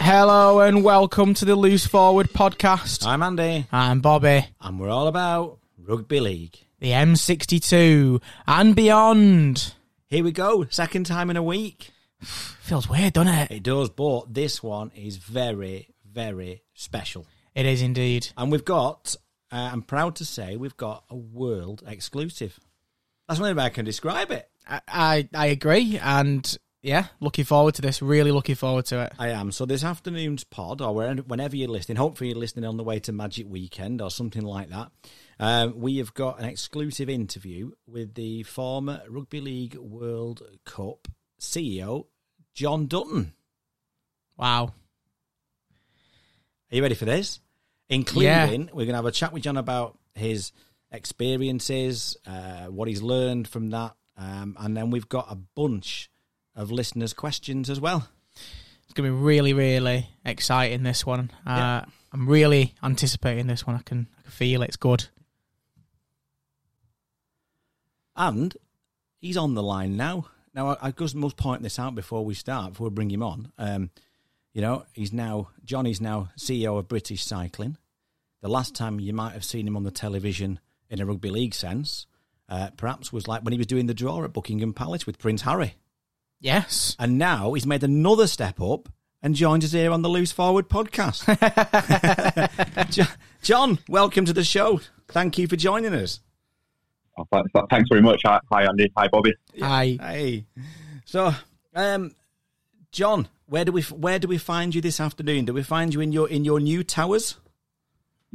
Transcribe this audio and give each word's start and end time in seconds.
Hello 0.00 0.60
and 0.60 0.82
welcome 0.82 1.34
to 1.34 1.44
the 1.44 1.54
Loose 1.54 1.86
Forward 1.86 2.30
podcast. 2.32 3.06
I'm 3.06 3.22
Andy, 3.22 3.66
I'm 3.70 4.00
Bobby, 4.00 4.46
and 4.60 4.80
we're 4.80 4.88
all 4.88 5.06
about 5.06 5.58
rugby 5.86 6.20
league. 6.20 6.56
the 6.80 6.92
M62 6.92 8.20
and 8.46 8.74
beyond. 8.74 9.74
Here 10.10 10.24
we 10.24 10.32
go, 10.32 10.64
second 10.70 11.04
time 11.04 11.28
in 11.28 11.36
a 11.36 11.42
week. 11.42 11.90
Feels 12.22 12.88
weird, 12.88 13.12
doesn't 13.12 13.34
it? 13.34 13.50
It 13.50 13.62
does, 13.62 13.90
but 13.90 14.32
this 14.32 14.62
one 14.62 14.90
is 14.96 15.18
very, 15.18 15.90
very 16.02 16.62
special. 16.72 17.26
It 17.54 17.66
is 17.66 17.82
indeed. 17.82 18.28
And 18.34 18.50
we've 18.50 18.64
got, 18.64 19.16
uh, 19.52 19.68
I'm 19.70 19.82
proud 19.82 20.16
to 20.16 20.24
say, 20.24 20.56
we've 20.56 20.78
got 20.78 21.04
a 21.10 21.14
world 21.14 21.82
exclusive. 21.86 22.58
That's 23.28 23.38
the 23.38 23.44
only 23.44 23.58
way 23.58 23.64
I 23.64 23.68
can 23.68 23.84
describe 23.84 24.30
it. 24.30 24.48
I, 24.66 24.80
I, 24.88 25.28
I 25.34 25.46
agree, 25.48 25.98
and 26.02 26.56
yeah, 26.80 27.08
looking 27.20 27.44
forward 27.44 27.74
to 27.74 27.82
this. 27.82 28.00
Really 28.00 28.32
looking 28.32 28.54
forward 28.54 28.86
to 28.86 29.02
it. 29.02 29.12
I 29.18 29.28
am. 29.28 29.52
So 29.52 29.66
this 29.66 29.84
afternoon's 29.84 30.42
pod, 30.42 30.80
or 30.80 30.94
whenever 30.94 31.54
you're 31.54 31.68
listening, 31.68 31.98
hopefully 31.98 32.30
you're 32.30 32.38
listening 32.38 32.64
on 32.64 32.78
the 32.78 32.82
way 32.82 32.98
to 33.00 33.12
Magic 33.12 33.46
Weekend 33.46 34.00
or 34.00 34.10
something 34.10 34.42
like 34.42 34.70
that. 34.70 34.90
Um, 35.40 35.78
we 35.80 35.98
have 35.98 36.14
got 36.14 36.40
an 36.40 36.46
exclusive 36.46 37.08
interview 37.08 37.70
with 37.86 38.14
the 38.14 38.42
former 38.42 39.02
Rugby 39.08 39.40
League 39.40 39.76
World 39.76 40.42
Cup 40.64 41.06
CEO, 41.40 42.06
Jon 42.54 42.86
Dutton. 42.86 43.34
Wow. 44.36 44.72
Are 46.70 46.76
you 46.76 46.82
ready 46.82 46.94
for 46.96 47.04
this? 47.04 47.40
Including, 47.88 48.66
we're 48.72 48.84
going 48.84 48.88
to 48.88 48.94
have 48.96 49.06
a 49.06 49.12
chat 49.12 49.32
with 49.32 49.44
Jon 49.44 49.56
about 49.56 49.98
his 50.14 50.52
experiences, 50.90 52.16
uh, 52.26 52.66
what 52.66 52.88
he's 52.88 53.00
learned 53.00 53.48
from 53.48 53.70
that, 53.70 53.94
um, 54.16 54.56
and 54.58 54.76
then 54.76 54.90
we've 54.90 55.08
got 55.08 55.26
a 55.30 55.36
bunch 55.36 56.10
of 56.56 56.70
listeners' 56.70 57.12
questions 57.12 57.70
as 57.70 57.80
well. 57.80 58.08
It's 58.34 58.92
going 58.94 59.08
to 59.08 59.14
be 59.14 59.22
really, 59.22 59.52
really 59.52 60.08
exciting, 60.24 60.82
this 60.82 61.06
one. 61.06 61.30
Uh, 61.46 61.54
Yeah. 61.56 61.84
I'm 62.12 62.26
really 62.28 62.74
anticipating 62.82 63.46
this 63.46 63.66
one. 63.66 63.76
I 63.76 63.82
can, 63.82 64.08
I 64.18 64.22
can 64.22 64.30
feel 64.30 64.62
it. 64.62 64.68
It's 64.68 64.76
good. 64.76 65.06
And 68.18 68.54
he's 69.20 69.36
on 69.36 69.54
the 69.54 69.62
line 69.62 69.96
now. 69.96 70.26
Now, 70.52 70.70
I, 70.70 70.88
I 70.88 70.90
just 70.90 71.14
must 71.14 71.36
point 71.36 71.62
this 71.62 71.78
out 71.78 71.94
before 71.94 72.24
we 72.24 72.34
start, 72.34 72.72
before 72.72 72.88
we 72.88 72.94
bring 72.94 73.10
him 73.10 73.22
on. 73.22 73.52
Um, 73.56 73.90
you 74.52 74.60
know, 74.60 74.84
he's 74.92 75.12
now, 75.12 75.50
Johnny's 75.64 76.00
now 76.00 76.30
CEO 76.36 76.78
of 76.78 76.88
British 76.88 77.24
Cycling. 77.24 77.78
The 78.42 78.48
last 78.48 78.74
time 78.74 78.98
you 78.98 79.12
might 79.12 79.32
have 79.32 79.44
seen 79.44 79.68
him 79.68 79.76
on 79.76 79.84
the 79.84 79.92
television 79.92 80.58
in 80.90 81.00
a 81.00 81.06
rugby 81.06 81.30
league 81.30 81.54
sense, 81.54 82.06
uh, 82.48 82.70
perhaps 82.76 83.12
was 83.12 83.28
like 83.28 83.42
when 83.42 83.52
he 83.52 83.58
was 83.58 83.66
doing 83.68 83.86
the 83.86 83.94
draw 83.94 84.24
at 84.24 84.32
Buckingham 84.32 84.74
Palace 84.74 85.06
with 85.06 85.18
Prince 85.18 85.42
Harry. 85.42 85.76
Yes. 86.40 86.96
And 86.98 87.18
now 87.18 87.52
he's 87.52 87.66
made 87.66 87.84
another 87.84 88.26
step 88.26 88.60
up 88.60 88.88
and 89.22 89.34
joins 89.34 89.64
us 89.64 89.72
here 89.72 89.92
on 89.92 90.02
the 90.02 90.08
Loose 90.08 90.32
Forward 90.32 90.68
podcast. 90.68 91.24
Jon, 93.42 93.78
welcome 93.88 94.24
to 94.24 94.32
the 94.32 94.44
show. 94.44 94.80
Thank 95.08 95.38
you 95.38 95.46
for 95.46 95.56
joining 95.56 95.94
us. 95.94 96.20
Oh, 97.18 97.24
th- 97.32 97.44
th- 97.52 97.64
Thanks 97.70 97.88
very 97.88 98.02
much. 98.02 98.22
Hi, 98.24 98.38
hi, 98.50 98.64
Andy. 98.64 98.90
Hi, 98.96 99.08
Bobby. 99.08 99.32
Hi. 99.60 99.96
Hey, 100.00 100.44
so, 101.04 101.32
um, 101.74 102.12
Jon, 102.92 103.28
where 103.46 103.64
do 103.64 103.72
we 103.72 103.82
where 103.82 104.18
do 104.18 104.28
we 104.28 104.38
find 104.38 104.74
you 104.74 104.80
this 104.80 105.00
afternoon? 105.00 105.44
Do 105.46 105.52
we 105.54 105.62
find 105.62 105.92
you 105.92 106.00
in 106.00 106.12
your 106.12 106.28
in 106.28 106.44
your 106.44 106.60
new 106.60 106.84
towers? 106.84 107.36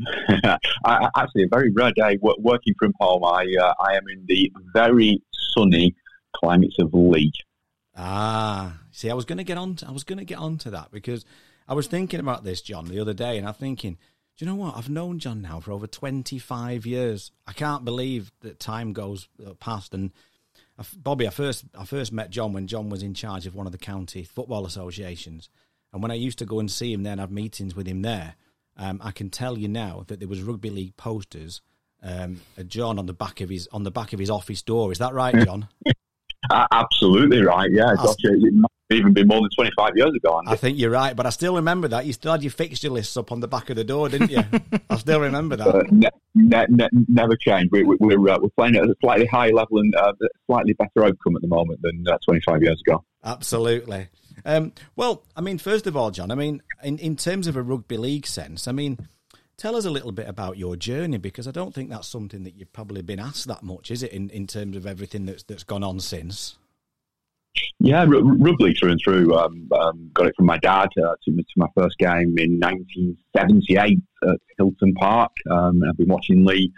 I, 0.06 0.58
I- 0.85 1.09
actually, 1.16 1.44
a 1.44 1.47
very 1.47 1.72
rare 1.72 1.91
day 1.91 2.18
working 2.22 2.74
from 2.78 2.94
home. 3.00 3.24
I 3.24 3.46
uh, 3.62 3.74
I 3.80 3.94
am 3.96 4.03
in 4.12 4.25
the 4.28 4.52
very 4.74 5.22
sunny 5.56 5.96
climates 6.35 6.75
of 6.79 6.94
Leigh. 6.94 7.31
Ah, 7.96 8.79
see, 8.91 9.09
I 9.09 9.13
was 9.13 9.25
going 9.25 9.38
to 9.38 9.44
get 9.44 9.58
on. 9.58 9.78
I 9.88 9.91
was 9.91 10.03
going 10.03 10.18
to 10.19 10.25
get 10.25 10.40
onto 10.40 10.72
that 10.72 10.91
because 10.91 11.25
I 11.68 11.74
was 11.75 11.88
thinking 11.88 12.19
about 12.19 12.44
this, 12.44 12.62
Jon, 12.62 12.85
the 12.85 13.00
other 13.00 13.13
day, 13.13 13.38
and 13.38 13.47
I'm 13.47 13.53
thinking, 13.53 13.97
do 14.38 14.46
you 14.46 14.50
know 14.52 14.56
what? 14.56 14.76
I've 14.76 14.90
known 14.90 15.20
Jon 15.20 15.42
now 15.42 15.60
for 15.60 15.72
over 15.72 15.86
25 15.88 16.86
years. 16.86 17.32
I 17.46 17.54
can't 17.54 17.86
believe 17.86 18.32
that 18.42 18.60
time 18.60 18.94
goes 18.94 19.28
uh, 19.46 19.54
past. 19.54 19.94
And 19.94 20.12
Bobby, 20.98 21.28
I 21.28 21.30
first 21.30 21.66
I 21.78 21.86
first 21.86 22.12
met 22.12 22.32
Jon 22.32 22.52
when 22.54 22.68
Jon 22.68 22.90
was 22.90 23.04
in 23.04 23.14
charge 23.14 23.46
of 23.46 23.54
one 23.54 23.68
of 23.68 23.72
the 23.72 23.78
county 23.78 24.24
football 24.24 24.66
associations, 24.66 25.50
and 25.92 26.02
when 26.02 26.12
I 26.12 26.16
used 26.16 26.40
to 26.40 26.46
go 26.46 26.60
and 26.60 26.72
see 26.72 26.92
him 26.92 27.04
there 27.04 27.12
and 27.12 27.22
have 27.22 27.32
meetings 27.32 27.76
with 27.76 27.88
him 27.88 28.02
there, 28.02 28.36
um, 28.78 29.00
I 29.04 29.12
can 29.12 29.30
tell 29.30 29.58
you 29.58 29.68
now 29.68 30.04
that 30.08 30.20
there 30.20 30.28
was 30.28 30.42
rugby 30.42 30.70
league 30.70 30.98
posters. 30.98 31.62
Um, 32.06 32.42
of 32.58 32.68
Jon 32.68 33.00
on 33.00 33.06
the 33.06 33.14
back 33.14 33.40
of 33.40 33.48
his 33.50 33.70
on 33.72 33.84
the 33.84 33.92
back 33.92 34.12
of 34.12 34.20
his 34.20 34.30
office 34.30 34.62
door. 34.62 34.92
Is 34.92 34.98
that 34.98 35.14
right, 35.14 35.34
Jon? 35.46 35.70
Absolutely 36.52 37.42
right. 37.42 37.70
Yeah, 37.72 37.86
That's- 37.96 38.06
gosh, 38.06 38.16
it 38.26 38.54
might 38.54 38.70
have 38.70 38.72
even 38.94 39.14
been 39.14 39.28
more 39.28 39.42
than 39.42 39.50
25 39.56 39.92
years 39.96 40.14
ago, 40.14 40.38
Andy. 40.38 40.52
I 40.52 40.56
think 40.56 40.78
you're 40.78 40.92
right, 40.92 41.16
but 41.16 41.26
I 41.26 41.30
still 41.30 41.56
remember 41.56 41.88
that. 41.90 42.06
You 42.06 42.14
still 42.14 42.31
had 42.31 42.44
your 42.44 42.52
fixture 42.52 42.90
lists 42.90 43.18
up 43.18 43.31
on 43.31 43.40
the 43.40 43.48
back 43.48 43.70
of 43.70 43.76
the 43.76 43.84
door, 43.84 44.09
didn't 44.09 44.31
you? 44.31 44.44
I 44.90 44.98
still 44.98 45.20
remember 45.20 45.56
that. 45.58 45.64
Uh, 45.74 45.81
ne- 45.92 46.09
ne- 46.36 46.66
ne- 46.70 47.06
never 47.08 47.36
changed. 47.36 47.72
We, 47.72 47.84
we, 47.84 47.96
we're 48.00 48.30
uh, 48.30 48.38
we're 48.40 48.50
playing 48.50 48.76
at 48.76 48.84
a 48.84 48.94
slightly 49.02 49.26
higher 49.26 49.52
level 49.53 49.80
and 49.80 49.96
uh, 49.96 50.14
slightly 50.46 50.74
better 50.74 51.06
outcome 51.06 51.36
at 51.36 51.42
the 51.42 51.48
moment 51.48 51.82
than 51.82 52.03
uh, 52.08 52.18
25 52.26 52.62
years 52.62 52.82
ago. 52.86 53.03
Absolutely. 53.24 54.09
Um, 54.46 54.74
well, 54.96 55.24
I 55.36 55.42
mean, 55.42 55.58
first 55.58 55.88
of 55.88 55.96
all, 55.96 56.12
Jon, 56.12 56.32
I 56.32 56.36
mean, 56.36 56.62
in, 56.84 57.00
in 57.00 57.16
terms 57.16 57.48
of 57.48 57.56
a 57.56 57.62
rugby 57.62 57.98
league 57.98 58.28
sense, 58.28 58.68
I 58.68 58.72
mean, 58.72 59.00
tell 59.58 59.76
us 59.76 59.86
a 59.86 59.90
little 59.90 60.12
bit 60.12 60.28
about 60.28 60.58
your 60.58 60.76
journey 60.76 61.18
because 61.18 61.48
I 61.48 61.52
don't 61.52 61.74
think 61.74 61.90
that's 61.90 62.08
something 62.08 62.44
that 62.44 62.56
you've 62.56 62.74
probably 62.74 63.02
been 63.02 63.20
asked 63.20 63.48
that 63.48 63.64
much, 63.64 63.92
is 63.92 64.03
it, 64.03 64.12
in, 64.12 64.30
in 64.30 64.48
terms 64.48 64.76
of 64.76 64.86
everything 64.86 65.26
that's, 65.26 65.44
that's 65.44 65.64
gone 65.64 65.84
on 65.84 66.00
since? 66.00 66.58
Yeah, 67.80 68.02
r- 68.02 68.08
rugby 68.08 68.74
through 68.74 68.91
and 68.91 69.02
through. 69.03 69.36
Um, 69.36 69.68
um, 69.78 70.09
got 70.14 70.28
it 70.28 70.36
from 70.36 70.46
my 70.46 70.58
dad. 70.58 70.90
Uh, 70.97 71.16
me 71.28 71.44
to 71.44 71.50
my 71.58 71.68
first 71.75 71.97
game 71.97 72.36
in 72.38 72.59
1978 72.59 74.00
at 74.28 74.38
Hilton 74.58 74.94
Park. 74.96 75.31
Um, 75.50 75.81
I've 75.88 75.97
been 75.97 76.08
watching 76.08 76.46
Leigh 76.46 76.72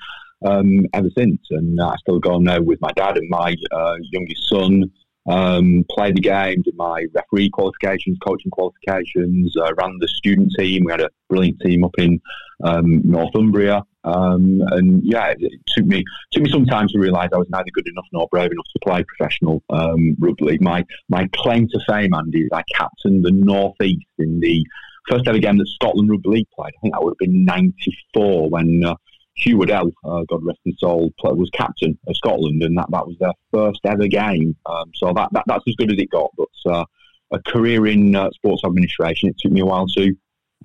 um, 0.45 0.85
ever 0.93 1.09
since. 1.17 1.39
And 1.51 1.79
I 1.81 1.95
still 1.97 2.19
go 2.19 2.39
now 2.39 2.61
with 2.61 2.79
my 2.81 2.91
dad 2.95 3.17
and 3.17 3.29
my 3.29 3.55
uh, 3.71 3.95
youngest 4.11 4.49
son. 4.49 4.91
Um, 5.27 5.85
play 5.89 6.11
the 6.11 6.21
game, 6.21 6.61
did 6.61 6.75
my 6.75 7.05
referee 7.13 7.49
qualifications, 7.49 8.17
coaching 8.25 8.51
qualifications, 8.51 9.55
uh, 9.57 9.73
ran 9.75 9.97
the 9.99 10.07
student 10.07 10.51
team. 10.57 10.83
We 10.85 10.91
had 10.91 11.01
a 11.01 11.09
brilliant 11.29 11.59
team 11.61 11.83
up 11.83 11.95
in 11.97 12.21
um, 12.63 13.01
Northumbria. 13.03 13.83
Um, 14.03 14.61
and 14.71 15.01
yeah, 15.03 15.29
it, 15.29 15.37
it 15.39 15.59
took 15.67 15.85
me 15.85 16.03
took 16.31 16.43
me 16.43 16.51
some 16.51 16.65
time 16.65 16.87
to 16.89 16.99
realise 16.99 17.29
I 17.33 17.37
was 17.37 17.49
neither 17.49 17.71
good 17.73 17.87
enough 17.87 18.05
nor 18.13 18.27
brave 18.29 18.51
enough 18.51 18.67
to 18.73 18.79
play 18.83 19.03
professional 19.03 19.63
um, 19.71 20.15
rugby 20.19 20.45
league. 20.45 20.61
My 20.61 20.85
my 21.09 21.27
claim 21.33 21.67
to 21.69 21.79
fame, 21.87 22.13
Andy, 22.13 22.41
is 22.41 22.49
I 22.53 22.63
captained 22.75 23.25
the 23.25 23.31
North 23.31 23.81
East 23.81 24.05
in 24.19 24.39
the 24.39 24.63
first 25.09 25.27
ever 25.27 25.39
game 25.39 25.57
that 25.57 25.67
Scotland 25.67 26.09
Rugby 26.09 26.29
League 26.29 26.49
played. 26.55 26.73
I 26.77 26.81
think 26.81 26.93
that 26.93 27.03
would 27.03 27.11
have 27.11 27.17
been 27.17 27.45
'94 27.45 28.49
when 28.49 28.83
uh, 28.85 28.95
Hugh 29.35 29.57
Waddell, 29.57 29.91
uh, 30.03 30.23
God 30.29 30.43
rest 30.43 30.59
his 30.63 30.79
soul, 30.79 31.13
was 31.21 31.49
captain 31.51 31.97
of 32.07 32.15
Scotland, 32.15 32.63
and 32.63 32.77
that, 32.77 32.87
that 32.91 33.05
was 33.05 33.17
their 33.19 33.33
first 33.51 33.81
ever 33.85 34.07
game. 34.07 34.55
Um, 34.65 34.91
so 34.95 35.13
that, 35.13 35.29
that 35.33 35.43
that's 35.45 35.67
as 35.67 35.75
good 35.75 35.91
as 35.91 35.99
it 35.99 36.09
got. 36.09 36.31
But 36.37 36.71
uh, 36.71 36.85
a 37.31 37.39
career 37.39 37.85
in 37.87 38.15
uh, 38.15 38.29
sports 38.31 38.63
administration, 38.65 39.29
it 39.29 39.35
took 39.39 39.51
me 39.51 39.61
a 39.61 39.65
while 39.65 39.87
to 39.87 40.15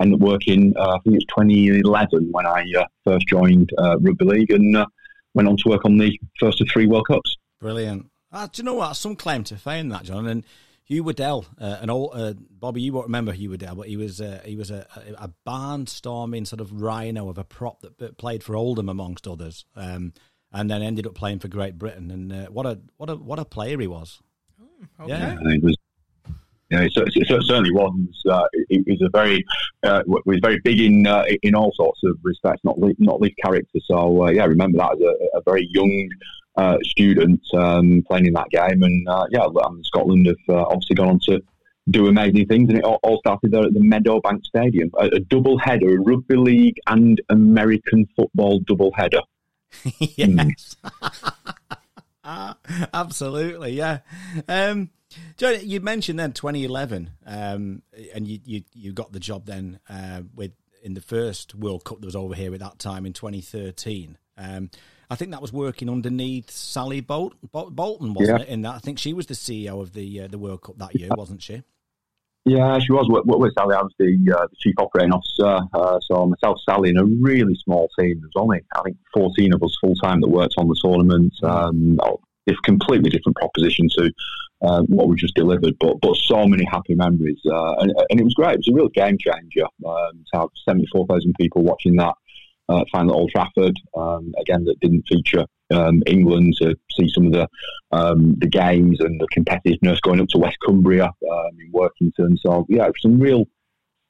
end 0.01 0.15
up 0.15 0.21
working. 0.21 0.73
Uh, 0.77 0.97
I 0.97 0.99
think 1.01 1.17
it's 1.17 1.27
2011 1.27 2.29
when 2.31 2.47
I 2.47 2.65
uh, 2.79 2.85
first 3.05 3.27
joined 3.27 3.71
uh, 3.77 3.99
rugby 3.99 4.25
league 4.25 4.53
and 4.53 4.87
went 5.35 5.49
on 5.49 5.57
to 5.57 5.69
work 5.69 5.85
on 5.85 5.99
the 5.99 6.19
first 6.39 6.61
of 6.61 6.69
three 6.73 6.87
World 6.87 7.09
Cups. 7.09 7.37
Brilliant. 7.61 8.07
Ah, 8.33 8.49
do 8.51 8.61
you 8.61 8.65
know 8.65 8.75
what? 8.75 8.95
Some 8.95 9.17
claim 9.17 9.43
to 9.45 9.57
fame 9.57 9.89
that, 9.89 10.05
Jon. 10.05 10.27
And 10.29 10.45
Hugh 10.91 11.05
Waddell, 11.05 11.47
uh, 11.61 11.79
an 11.81 11.89
old 11.89 12.11
uh, 12.15 12.35
Bobby, 12.51 12.83
you 12.83 12.93
won't 12.93 13.07
remember 13.07 13.31
Hugh 13.31 13.51
Waddell, 13.51 13.77
but 13.77 13.87
he 13.87 13.97
was 13.97 14.21
uh, 14.21 14.41
he 14.45 14.57
was 14.57 14.73
a, 14.73 14.85
a, 14.97 15.27
a 15.27 15.31
barnstorming 15.47 16.45
sort 16.45 16.61
of 16.61 16.83
rhino 16.83 17.29
of 17.29 17.39
a 17.39 17.45
prop 17.45 17.81
that, 17.83 17.99
that 17.99 18.19
played 18.19 18.43
for 18.43 18.57
Oldham 18.57 18.89
amongst 18.89 19.29
others, 19.29 19.65
um, 19.77 20.13
and 20.53 20.69
then 20.69 20.83
ended 20.83 21.07
up 21.07 21.15
playing 21.15 21.39
for 21.39 21.47
Great 21.47 21.79
Britain. 21.79 22.11
And 22.11 22.33
uh, 22.33 22.47
what 22.47 22.67
a 22.67 22.81
what 22.97 23.09
a 23.09 23.15
what 23.15 23.39
a 23.39 23.45
player 23.45 23.79
he 23.79 23.87
was. 23.87 24.21
okay. 25.01 25.11
Yeah. 25.11 25.31
And 25.39 25.53
it 25.53 25.63
was. 25.63 25.77
Yeah, 26.73 26.83
it, 26.83 26.93
cer- 26.93 27.05
it 27.07 27.27
certainly 27.45 27.73
was. 27.73 27.93
Uh, 28.29 28.47
he 28.69 28.83
he 28.85 28.91
was 28.91 29.03
a 29.03 29.11
very, 29.17 29.45
uh, 29.85 30.03
was 30.07 30.41
very 30.43 30.59
big 30.65 30.81
in 30.81 31.07
uh, 31.07 31.23
in 31.45 31.55
all 31.55 31.71
sorts 31.77 32.01
of 32.03 32.17
respects, 32.25 32.63
not 32.65 32.81
least, 32.81 32.99
not 32.99 33.21
least 33.21 33.37
character. 33.45 33.79
So 33.85 34.25
uh, 34.25 34.31
yeah, 34.31 34.43
I 34.43 34.47
remember 34.47 34.79
that 34.79 34.95
as 34.95 35.01
a, 35.01 35.39
a 35.39 35.43
very 35.43 35.69
young 35.71 36.09
uh, 36.57 36.77
student 36.83 37.41
um, 37.55 38.03
playing 38.07 38.27
in 38.27 38.33
that 38.35 38.51
game, 38.51 38.83
and 38.83 39.09
uh, 39.09 39.27
yeah, 39.31 39.47
Scotland 39.83 40.27
have 40.27 40.37
uh, 40.49 40.63
obviously 40.63 40.97
gone 40.97 41.09
on 41.09 41.21
to 41.27 41.43
do 41.89 42.07
amazing 42.07 42.47
things, 42.47 42.69
and 42.69 42.79
it 42.79 42.85
all, 42.85 43.01
all 43.03 43.19
started 43.19 43.51
there 43.53 43.65
at 43.65 43.73
the 43.73 43.81
Meadowbank 43.81 44.45
Stadium, 44.45 44.91
a, 44.99 45.07
a 45.07 45.21
double 45.21 45.59
header, 45.59 45.97
a 45.97 46.01
rugby 46.01 46.37
league 46.37 46.77
and 46.87 47.21
American 47.29 48.07
football 48.17 48.61
double 48.61 48.93
header. 48.95 49.21
yes. 49.99 50.77
Ah, 52.25 52.57
Absolutely, 52.95 53.73
yeah. 53.73 54.01
Um, 54.49 54.91
Jon, 55.37 55.57
you 55.63 55.81
mentioned 55.81 56.19
then 56.19 56.33
2011, 56.33 57.11
um, 57.27 57.83
and 58.15 58.29
you, 58.29 58.39
you 58.45 58.63
you 58.73 58.93
got 58.93 59.13
the 59.13 59.21
job 59.21 59.47
then 59.47 59.81
uh, 59.89 60.23
with 60.35 60.53
in 60.83 60.95
the 60.95 61.01
first 61.01 61.55
World 61.55 61.85
Cup 61.85 62.01
that 62.01 62.07
was 62.07 62.17
over 62.17 62.35
here 62.35 62.55
at 62.55 62.61
that 62.61 62.79
time 62.79 63.05
in 63.05 63.13
2013. 63.13 64.17
Um, 64.37 64.71
I 65.11 65.17
think 65.17 65.33
that 65.33 65.43
was 65.43 65.53
working 65.53 65.91
underneath 65.91 66.51
Sally 66.51 67.01
Bolt, 67.01 67.35
Bolton, 67.51 68.15
wasn't 68.15 68.39
yeah. 68.39 68.45
it? 68.45 68.49
In 68.49 68.63
that, 68.63 68.77
I 68.77 68.79
think 68.79 68.99
she 68.99 69.13
was 69.13 69.27
the 69.27 69.35
CEO 69.35 69.81
of 69.81 69.93
the 69.93 70.23
uh, 70.23 70.29
the 70.29 70.39
World 70.39 70.63
Cup 70.63 70.79
that 70.79 70.95
year, 70.95 71.09
wasn't 71.17 71.43
she? 71.43 71.63
Yeah, 72.45 72.79
she 72.79 72.93
was. 72.93 73.07
With 73.09 73.53
Sally, 73.55 73.75
I 73.75 73.83
was 73.83 73.93
the, 73.99 74.17
uh, 74.35 74.47
the 74.47 74.57
chief 74.59 74.75
operating 74.79 75.13
officer. 75.13 75.61
Uh, 75.75 75.99
so 76.01 76.27
myself, 76.27 76.59
Sally, 76.69 76.91
and 76.91 76.99
a 76.99 77.05
really 77.21 77.55
small 77.65 77.91
team. 77.99 78.21
There's 78.21 78.33
only, 78.37 78.61
I 78.75 78.83
think, 78.83 78.97
14 79.13 79.53
of 79.53 79.63
us 79.63 79.77
full 79.81 79.95
time 79.97 80.21
that 80.21 80.29
worked 80.29 80.55
on 80.57 80.69
the 80.69 80.77
tournament. 80.83 81.35
Um, 81.43 81.99
it's 82.47 82.59
completely 82.61 83.11
different 83.11 83.37
proposition 83.37 83.89
to 83.99 84.11
uh, 84.63 84.83
what 84.83 85.09
we 85.09 85.17
just 85.17 85.35
delivered, 85.35 85.75
but 85.81 86.01
but 86.01 86.17
so 86.17 86.47
many 86.47 86.65
happy 86.71 86.95
memories, 86.95 87.41
uh, 87.47 87.75
and, 87.79 87.93
and, 88.11 88.21
it 88.21 88.25
was 88.25 88.35
great. 88.35 88.55
It 88.55 88.59
was 88.59 88.69
a 88.69 88.75
real 88.75 88.89
game 88.89 89.17
changer 89.19 89.67
um, 89.87 90.25
to 90.33 90.41
have 90.41 90.49
74,000 90.69 91.35
people 91.39 91.63
watching 91.63 91.97
that 91.97 92.15
uh, 92.71 92.85
final 92.93 93.17
Old 93.17 93.31
Trafford. 93.31 93.77
Um, 93.97 94.33
again, 94.41 94.65
that 94.65 94.81
didn't 94.81 95.07
feature 95.09 95.45
um, 95.71 96.03
England 96.07 96.55
to 96.59 96.77
see 96.97 97.09
some 97.13 97.27
of 97.27 97.33
the 97.33 97.49
um, 97.93 98.37
the 98.39 98.47
games 98.47 99.01
and 99.01 99.21
the 99.21 99.29
competitiveness 99.29 100.01
going 100.01 100.21
up 100.21 100.29
to 100.29 100.39
West 100.39 100.57
Cumbria 100.65 101.07
um, 101.07 101.51
in 101.59 101.73
Workington. 101.73 102.39
So 102.39 102.67
yeah, 102.69 102.89
some 103.01 103.19
real 103.19 103.47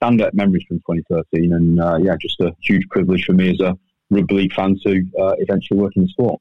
standout 0.02 0.34
memories 0.34 0.64
from 0.68 0.78
2013, 0.78 1.52
and 1.52 1.80
uh, 1.80 1.98
yeah, 2.02 2.16
just 2.20 2.40
a 2.40 2.54
huge 2.60 2.86
privilege 2.90 3.24
for 3.24 3.32
me 3.32 3.50
as 3.50 3.60
a 3.60 3.76
rugby 4.10 4.34
league 4.34 4.54
fan 4.54 4.78
to 4.84 5.04
uh, 5.20 5.34
eventually 5.38 5.80
work 5.80 5.92
in 5.96 6.02
the 6.02 6.08
sport. 6.08 6.40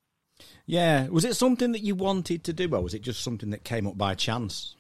Yeah, 0.66 1.08
was 1.08 1.26
it 1.26 1.36
something 1.36 1.72
that 1.72 1.82
you 1.82 1.96
wanted 1.96 2.44
to 2.44 2.54
do, 2.54 2.74
or 2.74 2.82
was 2.82 2.94
it 2.94 3.02
just 3.02 3.22
something 3.22 3.50
that 3.50 3.64
came 3.64 3.88
up 3.88 3.98
by 3.98 4.14
chance? 4.16 4.76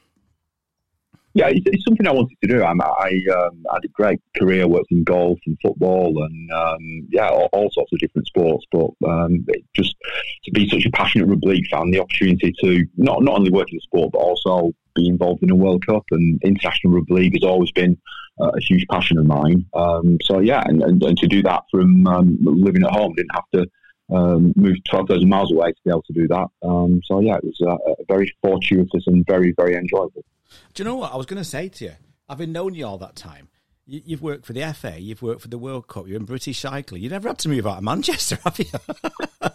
Yeah, 1.34 1.48
it's, 1.48 1.66
it's 1.66 1.86
something 1.86 2.08
I 2.08 2.12
wanted 2.12 2.38
to 2.42 2.48
do. 2.48 2.64
I'm, 2.64 2.81
I 2.81 3.22
um, 3.36 3.64
had 3.72 3.86
a 3.86 3.90
great 3.90 4.20
career, 4.36 4.68
worked 4.68 4.92
in 4.92 5.04
golf 5.04 5.38
and 5.46 5.58
football, 5.62 6.24
and 6.24 6.52
um, 6.52 7.08
yeah, 7.10 7.30
all, 7.30 7.50
all, 7.54 7.70
sorts 7.72 7.94
of 7.94 8.00
different 8.00 8.28
sports. 8.28 8.66
But 8.72 8.90
um, 9.08 9.46
just 9.76 9.96
to 10.46 10.52
be 10.52 10.68
such 10.68 10.86
a 10.86 10.92
passionate 10.92 11.28
rugby 11.28 11.50
league 11.50 11.68
fan, 11.70 11.92
the 11.92 12.00
opportunity 12.00 12.54
to 12.62 12.86
not 12.98 13.24
not 13.24 13.38
only 13.38 13.52
work 13.52 13.72
in 13.72 13.78
the 13.78 13.81
sport 13.81 14.12
but 14.12 14.20
also 14.20 14.72
be 14.96 15.08
involved 15.08 15.44
in 15.44 15.52
a 15.52 15.56
World 15.56 15.86
Cup 15.86 16.04
and 16.12 16.42
international 16.44 16.94
rugby 16.94 17.14
league 17.14 17.34
has 17.34 17.44
always 17.44 17.72
been 17.72 17.98
uh, 18.40 18.52
a 18.56 18.60
huge 18.60 18.86
passion 18.90 19.18
of 19.18 19.26
mine. 19.26 19.66
Um, 19.74 20.18
so 20.24 20.40
yeah, 20.40 20.64
and, 20.66 20.81
and, 20.81 21.02
and, 21.04 21.18
to 21.18 21.28
do 21.28 21.44
that 21.44 21.64
from 21.70 22.08
um, 22.08 22.38
living 22.42 22.84
at 22.84 22.92
home, 22.92 23.14
didn't 23.14 23.36
have 23.36 23.50
to 23.54 23.70
um, 24.12 24.54
moved 24.56 24.86
12,000 24.90 25.28
miles 25.28 25.52
away 25.52 25.72
to 25.72 25.80
be 25.84 25.90
able 25.90 26.04
to 26.04 26.14
do 26.14 26.28
that. 26.28 26.48
Um, 26.64 27.02
so, 27.06 27.20
yeah, 27.20 27.38
it 27.38 27.44
was 27.44 27.62
uh, 27.62 28.04
very 28.08 28.34
fortuitous 28.42 29.06
and 29.08 29.26
very, 29.26 29.54
very 29.54 29.76
enjoyable. 29.76 30.24
Do 30.74 30.84
you 30.84 30.90
know 30.90 30.96
what 30.96 31.14
I 31.14 31.18
was 31.18 31.26
going 31.26 31.42
to 31.42 31.48
say 31.48 31.70
to 31.70 31.86
you? 31.86 31.92
Having 32.28 32.52
known 32.52 32.76
you 32.76 32.86
all 32.86 32.98
that 33.00 33.16
time, 33.16 33.50
you, 33.86 34.02
have 34.12 34.22
worked 34.22 34.46
for 34.46 34.54
the 34.54 34.72
FA, 34.74 35.00
you've 35.00 35.22
worked 35.22 35.42
for 35.42 35.48
the 35.48 35.58
World 35.58 35.88
Cup, 35.88 36.08
you're 36.08 36.18
in 36.18 36.26
British 36.26 36.60
cycling. 36.60 37.02
You 37.02 37.10
never 37.10 37.28
had 37.28 37.40
to 37.40 37.50
move 37.50 37.66
out 37.66 37.78
of 37.78 37.84
Manchester, 37.84 38.38
have 38.44 38.60
you? 38.60 38.66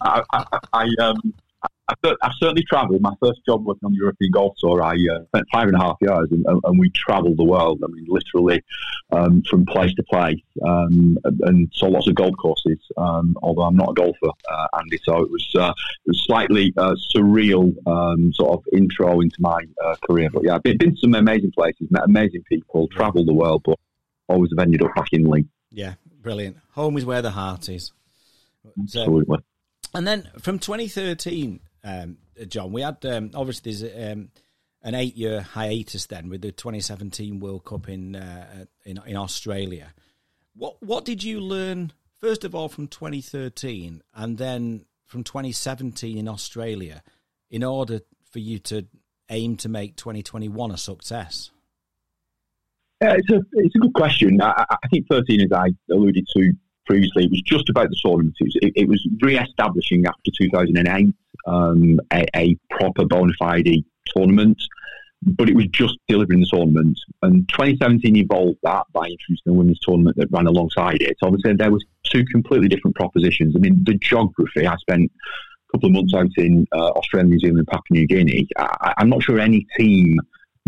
I, 0.00 0.22
I, 0.32 0.58
I, 0.72 0.88
um, 1.00 1.34
I've, 1.88 2.32
certainly 2.38 2.64
travelled. 2.64 3.00
My 3.00 3.14
first 3.22 3.40
job 3.46 3.64
was 3.64 3.76
on 3.84 3.92
the 3.92 3.98
European 3.98 4.32
Golf 4.32 4.56
Tour. 4.58 4.82
I 4.82 4.94
uh, 4.94 5.24
spent 5.26 5.46
five 5.52 5.68
and 5.68 5.76
a 5.76 5.78
half 5.78 5.96
years, 6.00 6.28
and, 6.32 6.44
and 6.64 6.78
we 6.80 6.90
travelled 6.90 7.36
the 7.36 7.44
world. 7.44 7.80
I 7.84 7.86
mean, 7.86 8.06
literally 8.08 8.64
um, 9.12 9.42
from 9.48 9.66
place 9.66 9.94
to 9.94 10.02
place, 10.02 10.40
um, 10.64 11.16
and 11.42 11.70
saw 11.72 11.86
lots 11.86 12.08
of 12.08 12.16
golf 12.16 12.34
courses. 12.38 12.78
Um, 12.96 13.36
although 13.40 13.62
I'm 13.62 13.76
not 13.76 13.90
a 13.90 13.94
golfer, 13.94 14.30
uh, 14.50 14.66
Andy, 14.80 14.98
so 15.04 15.22
it 15.22 15.30
was 15.30 15.48
uh, 15.54 15.70
it 15.70 16.08
was 16.08 16.24
slightly 16.26 16.72
uh, 16.76 16.96
surreal 17.14 17.72
um, 17.86 18.32
sort 18.32 18.58
of 18.58 18.64
intro 18.72 19.20
into 19.20 19.36
my 19.38 19.60
uh, 19.84 19.94
career. 20.04 20.28
But 20.32 20.42
yeah, 20.44 20.56
I've 20.56 20.64
been, 20.64 20.78
to 20.78 20.96
some 20.96 21.14
amazing 21.14 21.52
places, 21.52 21.86
met 21.90 22.04
amazing 22.04 22.42
people, 22.48 22.88
travelled 22.88 23.28
the 23.28 23.34
world, 23.34 23.62
but 23.64 23.78
always 24.28 24.50
have 24.50 24.58
ended 24.58 24.82
up 24.82 24.92
back 24.96 25.12
in 25.12 25.24
Leigh. 25.24 25.46
Yeah, 25.70 25.94
brilliant. 26.20 26.56
Home 26.72 26.98
is 26.98 27.04
where 27.04 27.22
the 27.22 27.30
heart 27.30 27.68
is. 27.68 27.92
Absolutely. 28.80 29.38
And 29.96 30.06
then 30.06 30.28
from 30.38 30.58
2013, 30.58 31.60
um, 31.82 32.18
John. 32.48 32.70
We 32.70 32.82
had 32.82 33.04
um, 33.06 33.30
obviously 33.34 33.72
there's 33.72 34.12
um, 34.12 34.28
an 34.82 34.94
eight 34.94 35.16
year 35.16 35.40
hiatus 35.40 36.04
then 36.06 36.28
with 36.28 36.42
the 36.42 36.52
2017 36.52 37.40
World 37.40 37.64
Cup 37.64 37.88
in, 37.88 38.14
uh, 38.14 38.66
in 38.84 39.00
in 39.06 39.16
Australia. 39.16 39.94
What 40.54 40.82
what 40.82 41.06
did 41.06 41.24
you 41.24 41.40
learn 41.40 41.92
first 42.20 42.44
of 42.44 42.54
all 42.54 42.68
from 42.68 42.88
2013 42.88 44.02
and 44.14 44.36
then 44.36 44.84
from 45.06 45.24
2017 45.24 46.18
in 46.18 46.28
Australia 46.28 47.02
in 47.48 47.64
order 47.64 48.00
for 48.30 48.40
you 48.40 48.58
to 48.58 48.86
aim 49.30 49.56
to 49.56 49.68
make 49.70 49.96
2021 49.96 50.72
a 50.72 50.76
success? 50.76 51.50
Yeah, 53.00 53.14
it's 53.14 53.30
a 53.30 53.40
it's 53.52 53.74
a 53.76 53.78
good 53.78 53.94
question. 53.94 54.42
I, 54.42 54.66
I 54.68 54.88
think 54.88 55.06
13, 55.08 55.40
as 55.40 55.52
I 55.52 55.68
alluded 55.90 56.26
to 56.36 56.52
previously, 56.86 57.24
it 57.24 57.30
was 57.30 57.42
just 57.42 57.68
about 57.68 57.90
the 57.90 57.96
tournament. 58.02 58.34
It 58.40 58.44
was, 58.44 58.56
it, 58.62 58.72
it 58.76 58.88
was 58.88 59.06
re-establishing 59.20 60.06
after 60.06 60.30
2008 60.38 61.14
um, 61.46 62.00
a, 62.12 62.24
a, 62.34 62.56
proper 62.70 63.04
bona 63.04 63.32
fide 63.38 63.68
tournament, 64.06 64.60
but 65.22 65.48
it 65.48 65.56
was 65.56 65.66
just 65.66 65.98
delivering 66.08 66.40
the 66.40 66.46
tournament. 66.46 66.98
And 67.22 67.48
2017 67.48 68.16
evolved 68.16 68.58
that 68.62 68.84
by 68.92 69.06
introducing 69.06 69.52
a 69.52 69.52
women's 69.52 69.80
tournament 69.80 70.16
that 70.16 70.28
ran 70.30 70.46
alongside 70.46 71.02
it. 71.02 71.16
So 71.20 71.28
obviously, 71.28 71.54
there 71.54 71.70
was 71.70 71.84
two 72.04 72.24
completely 72.26 72.68
different 72.68 72.96
propositions. 72.96 73.54
I 73.56 73.60
mean, 73.60 73.82
the 73.84 73.94
geography. 73.94 74.66
I 74.66 74.76
spent 74.76 75.10
a 75.10 75.72
couple 75.72 75.88
of 75.88 75.94
months 75.94 76.14
out 76.14 76.30
in 76.36 76.66
uh, 76.72 76.90
Australia, 76.90 77.30
New 77.30 77.38
Zealand, 77.38 77.58
and 77.58 77.68
Papua 77.68 78.00
New 78.00 78.06
Guinea. 78.06 78.48
I, 78.58 78.94
I'm 78.98 79.08
not 79.08 79.22
sure 79.22 79.38
any 79.38 79.66
team 79.78 80.18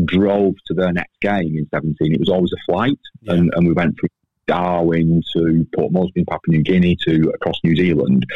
drove 0.05 0.55
to 0.67 0.75
their 0.75 0.93
next 0.93 1.21
game 1.21 1.57
in 1.57 1.67
17. 1.73 2.13
It 2.13 2.21
was 2.21 2.29
always 2.29 2.53
a 2.53 2.73
flight, 2.73 2.99
yeah. 3.23 3.35
and, 3.35 3.53
and 3.55 3.67
we 3.67 3.73
went 3.73 3.99
through 3.99 4.09
Darwin 4.49 5.23
to 5.35 5.67
Port 5.77 5.93
Moresby 5.93 6.25
Papua 6.25 6.57
New 6.57 6.63
Guinea 6.63 6.97
to 7.07 7.31
across 7.35 7.59
New 7.63 7.77
Zealand. 7.77 8.27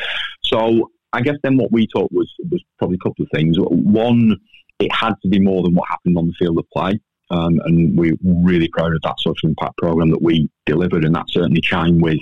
So 0.44 0.90
I 1.12 1.20
guess 1.22 1.36
then 1.42 1.56
what 1.56 1.72
we 1.72 1.88
thought 1.92 2.12
was 2.12 2.32
was 2.50 2.62
probably 2.78 2.98
a 3.00 3.04
couple 3.04 3.24
of 3.24 3.28
things. 3.34 3.56
One, 3.58 4.36
it 4.78 4.92
had 4.92 5.14
to 5.22 5.28
be 5.28 5.40
more 5.40 5.62
than 5.62 5.74
what 5.74 5.88
happened 5.88 6.16
on 6.16 6.28
the 6.28 6.34
field 6.38 6.58
of 6.58 6.68
play. 6.70 7.00
Um, 7.30 7.60
and 7.64 7.96
we're 7.96 8.16
really 8.22 8.68
proud 8.68 8.92
of 8.94 9.00
that 9.02 9.14
social 9.18 9.48
impact 9.48 9.78
program 9.78 10.10
that 10.10 10.20
we 10.20 10.50
delivered, 10.66 11.04
and 11.04 11.14
that 11.14 11.24
certainly 11.30 11.62
chimed 11.62 12.02
with 12.02 12.18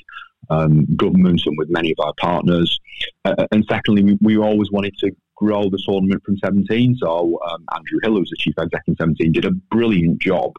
um, 0.50 0.86
governments 0.96 1.46
and 1.46 1.56
with 1.58 1.68
many 1.68 1.90
of 1.90 1.96
our 2.04 2.12
partners. 2.20 2.78
Uh, 3.24 3.46
and 3.50 3.64
secondly, 3.68 4.04
we, 4.04 4.18
we, 4.20 4.38
always 4.38 4.70
wanted 4.70 4.94
to 4.98 5.10
grow 5.40 5.70
the 5.70 5.82
tournament 5.84 6.22
from 6.24 6.36
17. 6.38 6.96
So 6.96 7.40
um, 7.48 7.64
Andrew 7.74 7.98
Hill, 8.02 8.16
who's 8.16 8.30
the 8.30 8.36
chief 8.36 8.54
exec 8.58 8.82
in 8.86 8.96
17, 8.96 9.32
did 9.32 9.46
a 9.46 9.50
brilliant 9.50 10.20
job 10.20 10.52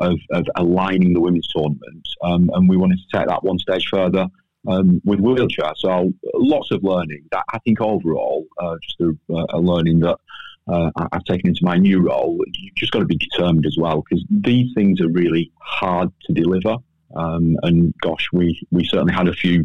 of, 0.00 0.18
of 0.32 0.46
aligning 0.56 1.14
the 1.14 1.20
women's 1.20 1.46
tournament, 1.48 2.08
um, 2.22 2.50
and 2.52 2.68
we 2.68 2.76
wanted 2.76 2.98
to 2.98 3.16
take 3.18 3.28
that 3.28 3.44
one 3.44 3.58
stage 3.58 3.86
further 3.88 4.26
um, 4.66 5.00
with 5.04 5.20
wheelchair. 5.20 5.72
So 5.76 6.12
lots 6.34 6.70
of 6.72 6.82
learning. 6.82 7.24
That 7.30 7.44
I 7.52 7.58
think 7.60 7.80
overall, 7.80 8.44
uh, 8.60 8.76
just 8.82 9.00
a, 9.00 9.14
a, 9.50 9.58
learning 9.58 10.00
that 10.00 10.18
uh, 10.66 10.90
I've 11.12 11.24
taken 11.24 11.48
into 11.48 11.64
my 11.64 11.76
new 11.76 12.00
role. 12.00 12.38
You've 12.54 12.74
just 12.74 12.92
got 12.92 13.00
to 13.00 13.04
be 13.04 13.16
determined 13.16 13.66
as 13.66 13.76
well 13.78 14.02
because 14.02 14.24
these 14.30 14.72
things 14.74 15.00
are 15.00 15.08
really 15.08 15.52
hard 15.60 16.10
to 16.26 16.32
deliver. 16.32 16.76
Um, 17.14 17.56
and 17.62 17.94
gosh, 18.00 18.26
we, 18.32 18.60
we 18.72 18.84
certainly 18.84 19.14
had 19.14 19.28
a 19.28 19.32
few 19.32 19.64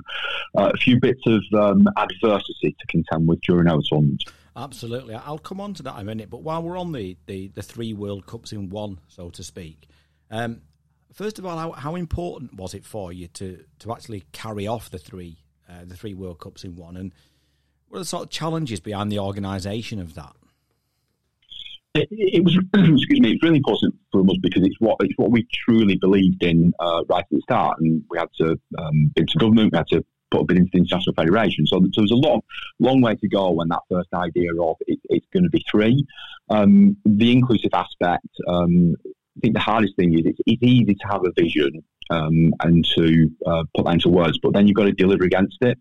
uh, 0.56 0.72
a 0.72 0.78
few 0.78 1.00
bits 1.00 1.22
of 1.26 1.42
um, 1.54 1.88
adversity 1.98 2.76
to 2.80 2.88
contend 2.88 3.28
with 3.28 3.42
during 3.42 3.68
our 3.68 3.80
tournament. 3.90 4.24
Absolutely, 4.56 5.16
I'll 5.16 5.38
come 5.38 5.62
on 5.62 5.74
to 5.76 5.84
that 5.84 5.96
in 5.96 6.02
a 6.02 6.04
minute. 6.04 6.30
But 6.30 6.42
while 6.42 6.64
we're 6.64 6.78
on 6.78 6.92
the, 6.92 7.18
the, 7.28 7.50
the 7.50 7.62
three 7.62 7.94
World 7.94 8.26
Cups 8.26 8.52
in 8.52 8.70
one, 8.70 9.00
so 9.08 9.30
to 9.30 9.44
speak, 9.44 9.88
um, 10.32 10.62
first 11.14 11.40
of 11.40 11.46
all, 11.46 11.58
how, 11.58 11.72
how, 11.72 11.96
important 11.96 12.56
was 12.56 12.74
it 12.74 12.86
for 12.86 13.14
you 13.14 13.28
to, 13.28 13.64
to 13.80 13.92
actually 13.92 14.24
carry 14.32 14.68
off 14.68 14.90
the 14.90 14.98
three 14.98 15.38
uh, 15.70 15.86
the 15.86 15.96
three 15.96 16.16
World 16.16 16.40
Cups 16.40 16.64
in 16.64 16.76
one, 16.76 16.98
and 16.98 17.14
what 17.88 17.98
are 17.98 18.00
the 18.00 18.06
sort 18.06 18.24
of 18.24 18.30
challenges 18.32 18.80
behind 18.80 19.12
the 19.12 19.20
organisation 19.20 20.00
of 20.00 20.16
that? 20.16 20.34
It, 21.96 22.44
was 22.44 22.56
excuse 22.74 23.20
me. 23.20 23.32
It's 23.32 23.44
really 23.44 23.58
important 23.58 23.96
for 24.12 24.22
us 24.22 24.38
because 24.42 24.64
it's 24.64 24.76
what 24.80 24.98
it's 25.02 25.14
what 25.18 25.32
we 25.32 25.48
truly 25.66 25.96
believed 25.96 26.44
in 26.44 26.72
uh, 26.80 27.04
right 27.10 27.22
at 27.24 27.30
the 27.30 27.42
start, 27.42 27.80
and 27.80 28.04
we 28.10 28.18
had 28.18 28.30
to 28.38 28.60
um, 28.78 29.12
bid 29.16 29.28
to 29.30 29.38
government. 29.38 29.72
We 29.72 29.78
had 29.78 29.88
to 29.88 30.06
put 30.32 30.42
a 30.42 30.46
bid 30.46 30.58
into 30.58 30.70
the 30.74 30.80
international 30.80 31.16
federation. 31.16 31.66
So, 31.68 31.80
so 31.94 32.02
there's 32.02 32.12
a 32.12 32.16
long, 32.16 32.42
long 32.80 33.02
way 33.02 33.16
to 33.16 33.28
go 33.28 33.52
when 33.52 33.70
that 33.70 33.82
first 33.90 34.10
idea 34.14 34.52
of 34.62 34.76
it, 34.88 35.00
it's 35.06 35.26
going 35.34 35.44
to 35.44 35.50
be 35.50 35.64
three. 35.70 36.06
Um, 36.50 36.98
the 37.06 37.32
inclusive 37.32 37.72
aspect, 37.74 38.28
um, 38.48 38.96
I 39.06 39.40
think 39.42 39.54
the 39.54 39.60
hardest 39.60 39.96
thing 39.96 40.14
is 40.14 40.26
it's, 40.26 40.40
it's 40.46 40.64
easy 40.64 40.96
to 40.96 41.08
have 41.10 41.22
a 41.26 41.42
vision 41.42 41.84
um, 42.10 42.54
and 42.62 42.86
to 42.96 43.30
uh, 43.46 43.64
put 43.76 43.86
that 43.86 43.94
into 43.94 44.10
words, 44.10 44.40
but 44.42 44.54
then 44.54 44.68
you've 44.68 44.76
got 44.78 44.86
to 44.86 44.92
deliver 44.92 45.24
against 45.24 45.58
it. 45.62 45.78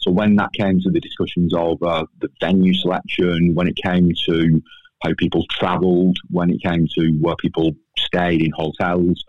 So 0.00 0.10
when 0.10 0.36
that 0.36 0.52
came 0.52 0.80
to 0.80 0.90
the 0.90 1.00
discussions 1.00 1.52
of 1.54 1.82
uh, 1.82 2.06
the 2.20 2.28
venue 2.40 2.74
selection, 2.74 3.54
when 3.54 3.68
it 3.68 3.76
came 3.76 4.10
to 4.26 4.62
how 5.02 5.10
people 5.16 5.44
travelled, 5.50 6.18
when 6.30 6.50
it 6.50 6.62
came 6.62 6.86
to 6.98 7.10
where 7.20 7.36
people 7.36 7.72
stayed 7.96 8.42
in 8.42 8.52
hotels, 8.52 9.24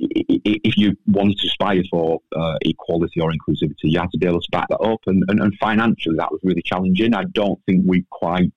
if 0.00 0.76
you 0.76 0.96
want 1.06 1.38
to 1.38 1.46
aspire 1.46 1.82
for 1.90 2.20
uh, 2.34 2.56
equality 2.62 3.20
or 3.20 3.30
inclusivity, 3.32 3.74
you 3.84 4.00
had 4.00 4.10
to 4.10 4.18
be 4.18 4.26
able 4.26 4.40
to 4.40 4.50
back 4.50 4.68
that 4.68 4.80
up. 4.80 5.00
And, 5.06 5.22
and, 5.28 5.40
and, 5.40 5.54
financially, 5.60 6.16
that 6.16 6.30
was 6.30 6.40
really 6.42 6.62
challenging. 6.62 7.14
I 7.14 7.24
don't 7.32 7.60
think 7.66 7.84
we 7.86 8.06
quite 8.10 8.50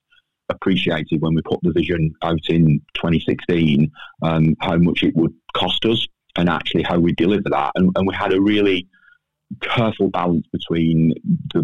appreciated 0.48 1.20
when 1.20 1.34
we 1.34 1.42
put 1.42 1.60
the 1.62 1.72
vision 1.72 2.12
out 2.22 2.48
in 2.48 2.80
2016 2.94 3.90
um, 4.22 4.54
how 4.60 4.76
much 4.76 5.02
it 5.02 5.14
would 5.16 5.32
cost 5.54 5.84
us 5.86 6.06
and 6.36 6.48
actually 6.48 6.82
how 6.82 6.98
we 6.98 7.12
deliver 7.12 7.48
that. 7.50 7.72
And, 7.74 7.90
and 7.96 8.06
we 8.06 8.14
had 8.14 8.32
a 8.32 8.40
really 8.40 8.86
careful 9.60 10.08
balance 10.10 10.46
between 10.52 11.14
the 11.52 11.62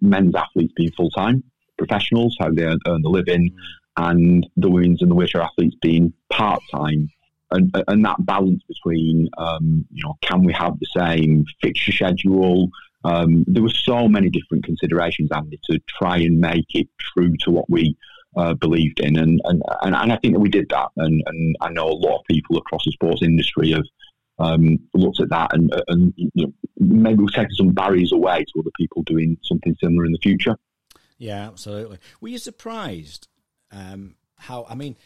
men's 0.00 0.34
athletes 0.34 0.72
being 0.76 0.92
full 0.92 1.10
time 1.10 1.42
professionals, 1.78 2.36
how 2.40 2.50
they 2.50 2.64
earn, 2.64 3.02
the 3.02 3.08
living, 3.08 3.54
and 3.96 4.46
the 4.56 4.68
women's 4.68 5.00
and 5.00 5.10
the 5.10 5.14
wheelchair 5.14 5.42
athletes 5.42 5.76
being 5.80 6.12
part 6.30 6.60
time. 6.72 7.08
And, 7.50 7.74
and 7.88 8.04
that 8.04 8.24
balance 8.26 8.62
between, 8.68 9.28
um, 9.38 9.86
you 9.90 10.04
know, 10.04 10.16
can 10.20 10.44
we 10.44 10.52
have 10.52 10.78
the 10.78 10.86
same 10.96 11.44
fixture 11.62 11.92
schedule? 11.92 12.68
Um, 13.04 13.44
there 13.46 13.62
were 13.62 13.70
so 13.70 14.08
many 14.08 14.28
different 14.28 14.64
considerations, 14.64 15.30
Andy, 15.32 15.58
to 15.70 15.78
try 15.88 16.18
and 16.18 16.40
make 16.40 16.74
it 16.74 16.88
true 16.98 17.34
to 17.44 17.50
what 17.50 17.70
we 17.70 17.96
uh, 18.36 18.54
believed 18.54 19.00
in, 19.00 19.16
and, 19.16 19.40
and 19.44 19.62
and 19.82 19.94
I 19.94 20.16
think 20.16 20.34
that 20.34 20.40
we 20.40 20.48
did 20.48 20.68
that. 20.68 20.88
And, 20.96 21.22
and 21.26 21.56
I 21.60 21.70
know 21.70 21.88
a 21.88 22.00
lot 22.06 22.18
of 22.18 22.26
people 22.26 22.58
across 22.58 22.84
the 22.84 22.92
sports 22.92 23.22
industry 23.22 23.72
have 23.72 23.84
um, 24.38 24.78
looked 24.94 25.20
at 25.20 25.30
that, 25.30 25.54
and, 25.54 25.72
and 25.88 26.12
you 26.16 26.30
know, 26.34 26.52
maybe 26.78 27.20
we've 27.20 27.32
taken 27.32 27.54
some 27.54 27.70
barriers 27.70 28.12
away 28.12 28.44
to 28.44 28.60
other 28.60 28.70
people 28.76 29.02
doing 29.02 29.36
something 29.42 29.74
similar 29.82 30.04
in 30.04 30.12
the 30.12 30.18
future. 30.22 30.56
Yeah, 31.18 31.48
absolutely. 31.48 31.98
Were 32.20 32.28
you 32.28 32.38
surprised 32.38 33.28
um, 33.72 34.14
how? 34.36 34.66
I 34.68 34.74
mean, 34.74 34.96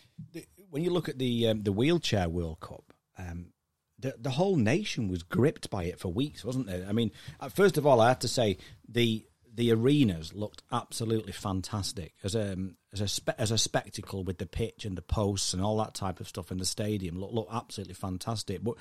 when 0.72 0.82
you 0.82 0.90
look 0.90 1.10
at 1.10 1.18
the 1.18 1.48
um, 1.48 1.62
the 1.62 1.72
wheelchair 1.72 2.30
World 2.30 2.60
Cup, 2.60 2.94
um, 3.18 3.52
the 3.98 4.14
the 4.18 4.30
whole 4.30 4.56
nation 4.56 5.06
was 5.08 5.22
gripped 5.22 5.68
by 5.68 5.84
it 5.84 6.00
for 6.00 6.08
weeks, 6.08 6.44
wasn't 6.46 6.70
it? 6.70 6.86
I 6.88 6.92
mean, 6.92 7.12
uh, 7.40 7.50
first 7.50 7.76
of 7.76 7.86
all, 7.86 8.00
I 8.00 8.08
have 8.08 8.20
to 8.20 8.28
say 8.28 8.56
the 8.88 9.26
the 9.54 9.70
arenas 9.70 10.32
looked 10.32 10.62
absolutely 10.72 11.32
fantastic 11.32 12.14
as 12.24 12.34
a 12.34 12.56
as 12.90 13.02
a 13.02 13.08
spe- 13.08 13.38
as 13.38 13.50
a 13.50 13.58
spectacle 13.58 14.24
with 14.24 14.38
the 14.38 14.46
pitch 14.46 14.86
and 14.86 14.96
the 14.96 15.02
posts 15.02 15.52
and 15.52 15.62
all 15.62 15.76
that 15.76 15.92
type 15.92 16.20
of 16.20 16.28
stuff 16.28 16.50
in 16.50 16.56
the 16.56 16.64
stadium. 16.64 17.20
Looked 17.20 17.34
looked 17.34 17.52
absolutely 17.52 17.94
fantastic. 17.94 18.64
But 18.64 18.76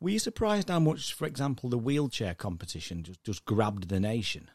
were 0.00 0.10
you 0.10 0.18
surprised 0.18 0.70
how 0.70 0.80
much, 0.80 1.12
for 1.12 1.26
example, 1.26 1.68
the 1.68 1.76
wheelchair 1.76 2.34
competition 2.34 3.02
just 3.02 3.22
just 3.22 3.44
grabbed 3.44 3.90
the 3.90 4.00
nation? 4.00 4.48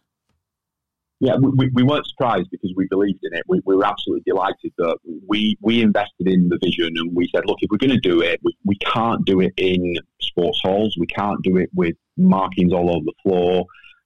Yeah, 1.21 1.35
we, 1.35 1.69
we 1.73 1.83
weren't 1.83 2.07
surprised 2.07 2.49
because 2.49 2.71
we 2.77 2.87
believed 2.87 3.19
in 3.23 3.33
it. 3.33 3.43
We, 3.47 3.61
we, 3.65 3.75
were 3.75 3.85
absolutely 3.85 4.23
delighted 4.25 4.71
that 4.77 4.97
we, 5.27 5.57
we 5.61 5.81
invested 5.81 6.27
in 6.27 6.47
the 6.47 6.57
vision 6.63 6.93
and 6.95 7.13
we 7.13 7.29
said, 7.35 7.45
look, 7.45 7.57
if 7.61 7.69
we're 7.69 7.77
going 7.77 7.89
to 7.89 8.09
do 8.09 8.21
it, 8.21 8.39
we, 8.41 8.55
we 8.65 8.77
can't 8.77 9.25
do 9.25 9.41
it 9.41 9.53
in 9.57 9.95
sports 10.21 10.61
halls. 10.63 10.95
We 10.97 11.07
can't 11.07 11.41
do 11.43 11.57
it 11.57 11.69
with 11.73 11.95
markings 12.15 12.71
all 12.71 12.89
over 12.89 13.03
the 13.03 13.13
floor. 13.21 13.65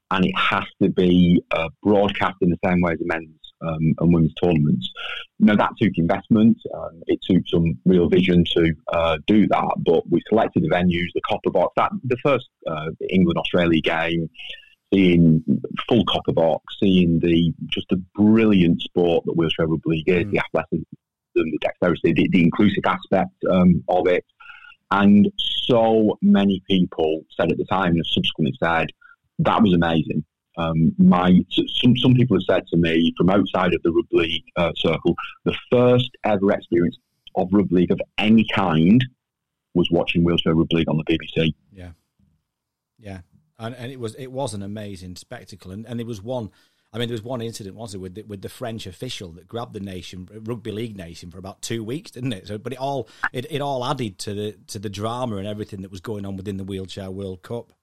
And 0.10 0.26
it 0.26 0.36
has 0.36 0.66
to 0.82 0.90
be 0.90 1.44
uh, 1.52 1.70
broadcast 1.84 2.38
in 2.42 2.50
the 2.50 2.58
same 2.66 2.82
way 2.82 2.94
as 2.94 3.00
the 3.00 3.06
men's 3.06 3.30
um, 3.62 3.94
and 4.00 4.14
women's 4.14 4.34
tournaments. 4.44 4.92
Now, 5.40 5.56
that 5.56 5.72
took 5.80 5.94
investment. 5.98 6.58
Um, 6.74 7.02
it 7.08 7.20
took 7.24 7.44
some 7.48 7.78
real 7.86 8.10
vision 8.10 8.44
to 8.56 8.74
uh, 8.92 9.18
do 9.28 9.48
that. 9.48 9.76
But 9.86 10.10
we 10.10 10.22
selected 10.30 10.64
the 10.64 10.70
venues, 10.70 11.10
the 11.14 11.22
copper 11.28 11.52
box. 11.52 11.74
That 11.78 11.92
the 12.04 12.18
first 12.24 12.50
uh, 12.68 12.90
England 13.10 13.38
Australia 13.38 13.82
game 13.82 14.30
seeing 14.94 15.44
full 15.90 16.04
copper 16.06 16.34
box, 16.34 16.76
seeing 16.82 17.20
the 17.20 17.54
just 17.68 17.88
the 17.90 18.02
brilliant 18.16 18.82
sport 18.82 19.26
that 19.26 19.34
wheelchair 19.36 19.68
rugby 19.68 19.90
league 19.90 20.10
is, 20.10 20.26
mm. 20.26 20.32
the 20.32 20.40
athleticism, 20.40 20.84
the 21.36 21.58
dexterity, 21.62 22.14
the, 22.14 22.30
the 22.32 22.44
inclusive 22.44 22.84
aspect 22.86 23.34
um, 23.52 23.84
of 23.90 24.08
it. 24.08 24.26
And 24.92 25.32
so 25.38 26.18
many 26.22 26.62
people 26.68 27.24
said 27.36 27.52
at 27.52 27.58
the 27.58 27.66
time 27.66 27.94
and 27.94 28.06
subsequently 28.06 28.56
said, 28.62 28.88
that 29.40 29.62
was 29.62 29.74
amazing. 29.74 30.24
Um, 30.56 30.94
my 31.00 31.40
some 31.82 31.98
some 31.98 32.14
people 32.14 32.38
have 32.38 32.44
said 32.48 32.68
to 32.68 32.78
me 32.78 33.12
from 33.18 33.32
outside 33.32 33.74
of 33.74 33.82
the 33.82 33.92
rugby 33.92 34.18
league 34.18 34.44
uh, 34.56 34.72
circle, 34.76 35.16
the 35.46 35.56
first 35.72 36.12
ever 36.24 36.52
experience 36.52 36.98
of 37.36 37.48
rugby 37.52 37.78
league 37.78 37.92
of 37.92 38.00
any 38.20 38.46
kind 38.54 39.04
was 39.74 39.90
watching 39.90 40.24
wheelchair 40.24 40.54
rugby 40.54 40.76
league 40.78 40.90
on 40.90 40.98
the 40.98 41.04
BBC. 41.06 41.56
Yeah, 41.72 41.92
yeah, 43.00 43.22
and, 43.64 43.76
and 43.76 43.92
it 43.92 44.00
was 44.00 44.14
it 44.16 44.32
was 44.32 44.54
an 44.54 44.62
amazing 44.62 45.16
spectacle, 45.16 45.72
and, 45.72 45.86
and 45.88 46.00
there 46.00 46.06
was 46.06 46.22
one. 46.22 46.52
I 46.92 47.00
mean, 47.00 47.08
there 47.08 47.16
was 47.16 47.24
one 47.24 47.42
incident, 47.42 47.76
wasn't 47.76 48.02
it, 48.02 48.04
with 48.04 48.16
the, 48.16 48.22
with 48.22 48.42
the 48.44 48.50
French 48.50 48.86
official 48.86 49.32
that 49.32 49.48
grabbed 49.48 49.74
the 49.74 49.80
nation, 49.80 50.30
rugby 50.44 50.72
league 50.72 50.96
nation, 50.96 51.32
for 51.32 51.40
about 51.40 51.64
two 51.64 51.84
weeks, 51.84 52.12
didn't 52.12 52.34
it? 52.34 52.48
So, 52.48 52.60
but 52.60 52.74
it 52.74 52.78
all 52.78 53.10
it, 53.32 53.48
it 53.50 53.62
all 53.62 53.84
added 53.84 54.20
to 54.20 54.34
the 54.36 54.52
to 54.68 54.78
the 54.78 54.90
drama 54.90 55.38
and 55.38 55.48
everything 55.48 55.82
that 55.82 55.90
was 55.90 56.02
going 56.02 56.24
on 56.24 56.36
within 56.36 56.58
the 56.58 56.64
wheelchair 56.64 57.10
World 57.10 57.42
Cup. 57.42 57.74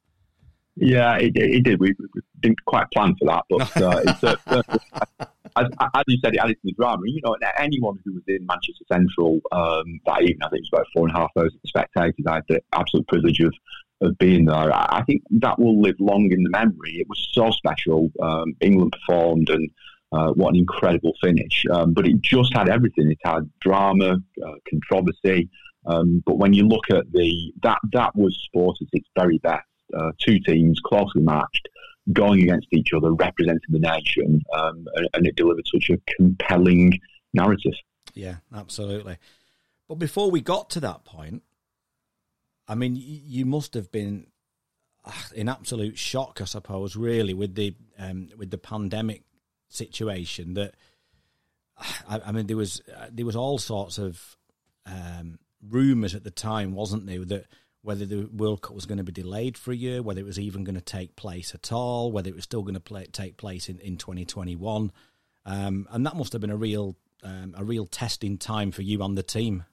Yeah, 0.76 1.16
it, 1.16 1.32
it 1.34 1.64
did. 1.64 1.80
We, 1.80 1.94
we, 1.98 2.20
didn't 2.38 2.64
quite 2.64 2.90
plan 2.92 3.16
for 3.16 3.26
that, 3.26 3.44
but 3.50 3.82
uh, 3.82 4.02
it's, 4.06 4.24
uh, 4.46 5.26
as, 5.56 5.66
as, 5.80 6.04
you 6.06 6.18
said, 6.22 6.34
it 6.34 6.38
added 6.38 6.54
to 6.54 6.60
the 6.64 6.72
drama. 6.72 7.02
You 7.04 7.20
know, 7.24 7.36
anyone 7.58 7.98
who 8.04 8.14
was 8.14 8.22
in 8.26 8.46
Manchester 8.46 8.84
Central 8.90 9.40
um, 9.52 10.00
that 10.06 10.22
evening, 10.22 10.38
I 10.42 10.48
think 10.48 10.60
it 10.60 10.68
was 10.70 10.70
about 10.72 10.86
four 10.94 11.06
and 11.06 11.16
a 11.16 11.20
half 11.20 11.30
thousand 11.34 11.60
spectators. 11.66 12.24
I 12.26 12.34
had 12.34 12.44
the 12.48 12.60
absolute 12.72 13.06
privilege 13.08 13.40
of 13.40 13.54
of 14.02 14.16
being 14.18 14.46
there. 14.46 14.72
I 14.72 15.02
think 15.06 15.22
that 15.30 15.58
will 15.58 15.80
live 15.80 15.96
long 15.98 16.30
in 16.32 16.42
the 16.42 16.50
memory. 16.50 17.00
It 17.00 17.08
was 17.08 17.28
so 17.32 17.50
special. 17.50 18.10
Um, 18.22 18.54
England 18.60 18.92
performed, 18.92 19.50
and 19.50 19.70
uh, 20.12 20.32
what 20.32 20.50
an 20.50 20.56
incredible 20.56 21.12
finish. 21.22 21.66
Um, 21.70 21.92
but 21.92 22.06
it 22.06 22.20
just 22.22 22.54
had 22.54 22.68
everything. 22.68 23.10
It 23.10 23.18
had 23.22 23.50
drama, 23.60 24.16
uh, 24.44 24.54
controversy. 24.68 25.50
Um, 25.86 26.22
but 26.26 26.38
when 26.38 26.52
you 26.52 26.66
look 26.66 26.90
at 26.90 27.10
the 27.12 27.52
that 27.62 27.78
that 27.92 28.14
was 28.14 28.38
sport 28.44 28.78
at 28.80 28.88
its 28.92 29.08
very 29.16 29.38
best. 29.38 29.64
Uh, 29.96 30.12
two 30.20 30.38
teams 30.38 30.78
closely 30.84 31.20
matched, 31.20 31.68
going 32.12 32.42
against 32.42 32.68
each 32.72 32.92
other, 32.94 33.12
representing 33.12 33.60
the 33.68 33.78
nation, 33.78 34.42
um, 34.54 34.86
and, 34.94 35.08
and 35.14 35.26
it 35.26 35.36
delivered 35.36 35.66
such 35.72 35.90
a 35.90 35.98
compelling 36.16 36.98
narrative. 37.32 37.74
Yeah, 38.14 38.36
absolutely. 38.54 39.18
But 39.88 39.96
before 39.96 40.30
we 40.30 40.40
got 40.40 40.70
to 40.70 40.80
that 40.80 41.04
point, 41.04 41.42
I 42.68 42.74
mean, 42.74 42.96
you 42.96 43.44
must 43.44 43.74
have 43.74 43.90
been 43.90 44.28
ah, 45.04 45.28
in 45.34 45.48
absolute 45.48 45.98
shock, 45.98 46.40
I 46.40 46.44
suppose, 46.44 46.94
really, 46.96 47.34
with 47.34 47.54
the 47.54 47.74
um, 47.98 48.28
with 48.36 48.50
the 48.50 48.58
pandemic 48.58 49.24
situation. 49.68 50.54
That 50.54 50.74
I, 52.08 52.20
I 52.26 52.32
mean, 52.32 52.46
there 52.46 52.56
was 52.56 52.80
uh, 52.96 53.06
there 53.10 53.26
was 53.26 53.36
all 53.36 53.58
sorts 53.58 53.98
of 53.98 54.36
um, 54.86 55.38
rumours 55.68 56.14
at 56.14 56.24
the 56.24 56.30
time, 56.30 56.74
wasn't 56.74 57.06
there, 57.06 57.24
that 57.24 57.46
whether 57.82 58.04
the 58.04 58.28
World 58.32 58.62
Cup 58.62 58.74
was 58.74 58.86
going 58.86 58.98
to 58.98 59.04
be 59.04 59.12
delayed 59.12 59.56
for 59.56 59.72
a 59.72 59.76
year, 59.76 60.02
whether 60.02 60.20
it 60.20 60.26
was 60.26 60.38
even 60.38 60.64
going 60.64 60.74
to 60.74 60.80
take 60.80 61.16
place 61.16 61.54
at 61.54 61.72
all, 61.72 62.12
whether 62.12 62.28
it 62.28 62.34
was 62.34 62.44
still 62.44 62.62
going 62.62 62.74
to 62.74 62.80
play, 62.80 63.06
take 63.06 63.36
place 63.36 63.68
in, 63.68 63.78
in 63.80 63.96
2021. 63.96 64.92
Um, 65.46 65.88
and 65.90 66.04
that 66.04 66.16
must 66.16 66.32
have 66.32 66.40
been 66.40 66.50
a 66.50 66.56
real 66.56 66.96
um, 67.22 67.54
a 67.56 67.64
real 67.64 67.86
testing 67.86 68.38
time 68.38 68.70
for 68.70 68.82
you 68.82 69.02
and 69.02 69.16
the 69.16 69.22
team. 69.22 69.64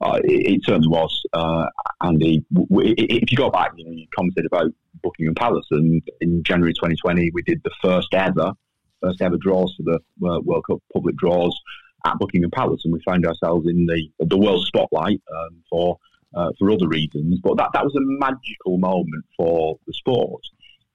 Uh, 0.00 0.18
it, 0.24 0.54
it, 0.54 0.60
certainly 0.64 0.88
was, 0.88 1.22
uh, 1.32 1.66
Andy. 2.02 2.44
If 2.50 3.30
you 3.30 3.36
go 3.36 3.50
back, 3.50 3.72
you, 3.76 3.84
know, 3.84 3.92
you 3.92 4.06
commented 4.14 4.46
about 4.46 4.72
Buckingham 5.02 5.34
Palace, 5.34 5.66
and 5.70 6.02
in 6.20 6.42
January 6.42 6.72
2020, 6.72 7.30
we 7.32 7.42
did 7.42 7.60
the 7.62 7.70
first 7.80 8.12
ever, 8.12 8.52
first 9.00 9.20
ever 9.20 9.36
draws 9.36 9.74
for 9.76 9.82
the 9.84 10.26
uh, 10.28 10.40
World 10.40 10.64
Cup 10.68 10.78
public 10.92 11.14
draws 11.16 11.56
at 12.04 12.18
Buckingham 12.18 12.50
Palace, 12.50 12.80
and 12.84 12.92
we 12.92 13.00
found 13.06 13.26
ourselves 13.26 13.68
in 13.68 13.86
the 13.86 14.08
the 14.26 14.36
world 14.36 14.66
spotlight 14.66 15.20
um, 15.36 15.62
for 15.70 15.98
uh, 16.34 16.50
for 16.58 16.70
other 16.70 16.88
reasons. 16.88 17.40
But 17.42 17.56
that 17.58 17.70
that 17.74 17.84
was 17.84 17.94
a 17.96 18.00
magical 18.00 18.78
moment 18.78 19.24
for 19.36 19.78
the 19.86 19.92
sport, 19.92 20.42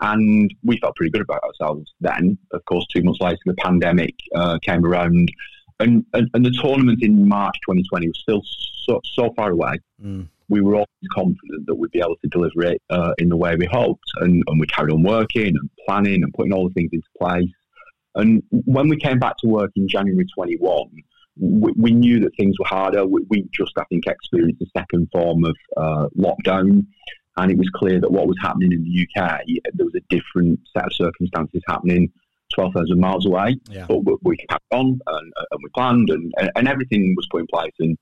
and 0.01 0.53
we 0.63 0.77
felt 0.77 0.95
pretty 0.95 1.11
good 1.11 1.21
about 1.21 1.43
ourselves 1.43 1.93
then. 2.01 2.37
Of 2.51 2.63
course, 2.65 2.85
two 2.93 3.03
months 3.03 3.21
later, 3.21 3.39
the 3.45 3.55
pandemic 3.55 4.15
uh, 4.35 4.59
came 4.63 4.85
around 4.85 5.31
and, 5.79 6.05
and, 6.13 6.29
and 6.33 6.45
the 6.45 6.51
tournament 6.61 7.03
in 7.03 7.27
March 7.27 7.55
2020 7.67 8.07
was 8.07 8.19
still 8.19 8.41
so, 8.85 9.01
so 9.13 9.33
far 9.35 9.51
away. 9.51 9.79
Mm. 10.03 10.27
We 10.49 10.61
were 10.61 10.75
always 10.75 10.87
confident 11.13 11.67
that 11.67 11.75
we'd 11.75 11.91
be 11.91 11.99
able 11.99 12.15
to 12.21 12.27
deliver 12.29 12.63
it 12.63 12.81
uh, 12.89 13.13
in 13.17 13.29
the 13.29 13.35
way 13.35 13.55
we 13.55 13.65
hoped, 13.65 14.09
and, 14.21 14.43
and 14.47 14.59
we 14.59 14.65
carried 14.67 14.93
on 14.93 15.03
working 15.03 15.47
and 15.47 15.69
planning 15.85 16.23
and 16.23 16.33
putting 16.33 16.53
all 16.53 16.67
the 16.67 16.73
things 16.73 16.89
into 16.93 17.07
place. 17.19 17.49
And 18.15 18.41
when 18.49 18.87
we 18.87 18.97
came 18.97 19.19
back 19.19 19.37
to 19.39 19.47
work 19.47 19.71
in 19.75 19.87
January 19.87 20.25
21, 20.35 20.87
we, 21.39 21.71
we 21.77 21.91
knew 21.91 22.19
that 22.21 22.35
things 22.37 22.57
were 22.59 22.65
harder. 22.65 23.05
We, 23.05 23.21
we, 23.29 23.47
just, 23.51 23.73
I 23.77 23.83
think, 23.85 24.05
experienced 24.07 24.61
a 24.61 24.79
second 24.79 25.09
form 25.11 25.43
of 25.43 25.55
uh, 25.75 26.07
lockdown, 26.17 26.85
and 27.37 27.51
it 27.51 27.57
was 27.57 27.69
clear 27.75 27.99
that 27.99 28.11
what 28.11 28.27
was 28.27 28.37
happening 28.41 28.71
in 28.71 28.83
the 28.83 29.07
UK, 29.07 29.41
there 29.73 29.85
was 29.85 29.95
a 29.95 30.15
different 30.15 30.59
set 30.75 30.85
of 30.85 30.93
circumstances 30.93 31.61
happening 31.67 32.11
12,000 32.55 32.99
miles 32.99 33.25
away. 33.25 33.57
Yeah. 33.69 33.85
But 33.87 34.05
we, 34.05 34.15
we 34.23 34.37
kept 34.37 34.65
on 34.71 34.99
and, 35.05 35.33
and 35.51 35.59
we 35.63 35.69
planned 35.75 36.09
and, 36.09 36.33
and 36.55 36.67
everything 36.67 37.13
was 37.15 37.27
put 37.29 37.41
in 37.41 37.47
place. 37.53 37.73
And 37.79 37.97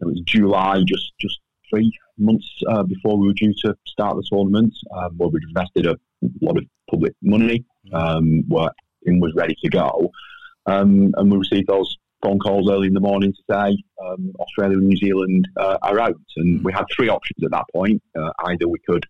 it 0.00 0.04
was 0.06 0.20
July, 0.24 0.82
just, 0.86 1.12
just 1.20 1.38
three 1.70 1.92
months 2.18 2.48
uh, 2.68 2.82
before 2.82 3.18
we 3.18 3.28
were 3.28 3.34
due 3.34 3.54
to 3.62 3.76
start 3.86 4.16
the 4.16 4.24
tournament, 4.30 4.74
um, 4.96 5.16
where 5.16 5.28
we'd 5.28 5.44
invested 5.44 5.86
a 5.86 5.96
lot 6.40 6.56
of 6.56 6.64
public 6.90 7.14
money, 7.22 7.64
mm. 7.86 7.94
um, 7.94 8.42
where 8.48 8.70
was 9.04 9.32
ready 9.34 9.56
to 9.62 9.68
go. 9.68 10.10
Um, 10.66 11.12
and 11.16 11.30
we 11.30 11.38
received 11.38 11.68
those 11.68 11.96
phone 12.22 12.38
calls 12.38 12.70
early 12.70 12.86
in 12.86 12.94
the 12.94 13.00
morning 13.00 13.32
to 13.32 13.42
say 13.50 13.76
um, 14.04 14.32
Australia 14.38 14.78
and 14.78 14.86
New 14.86 14.96
Zealand 14.96 15.48
uh, 15.56 15.78
are 15.82 15.98
out. 15.98 16.20
And 16.36 16.64
we 16.64 16.72
had 16.72 16.84
three 16.94 17.08
options 17.08 17.44
at 17.44 17.50
that 17.50 17.64
point. 17.74 18.02
Uh, 18.18 18.30
either 18.46 18.68
we 18.68 18.78
could 18.88 19.04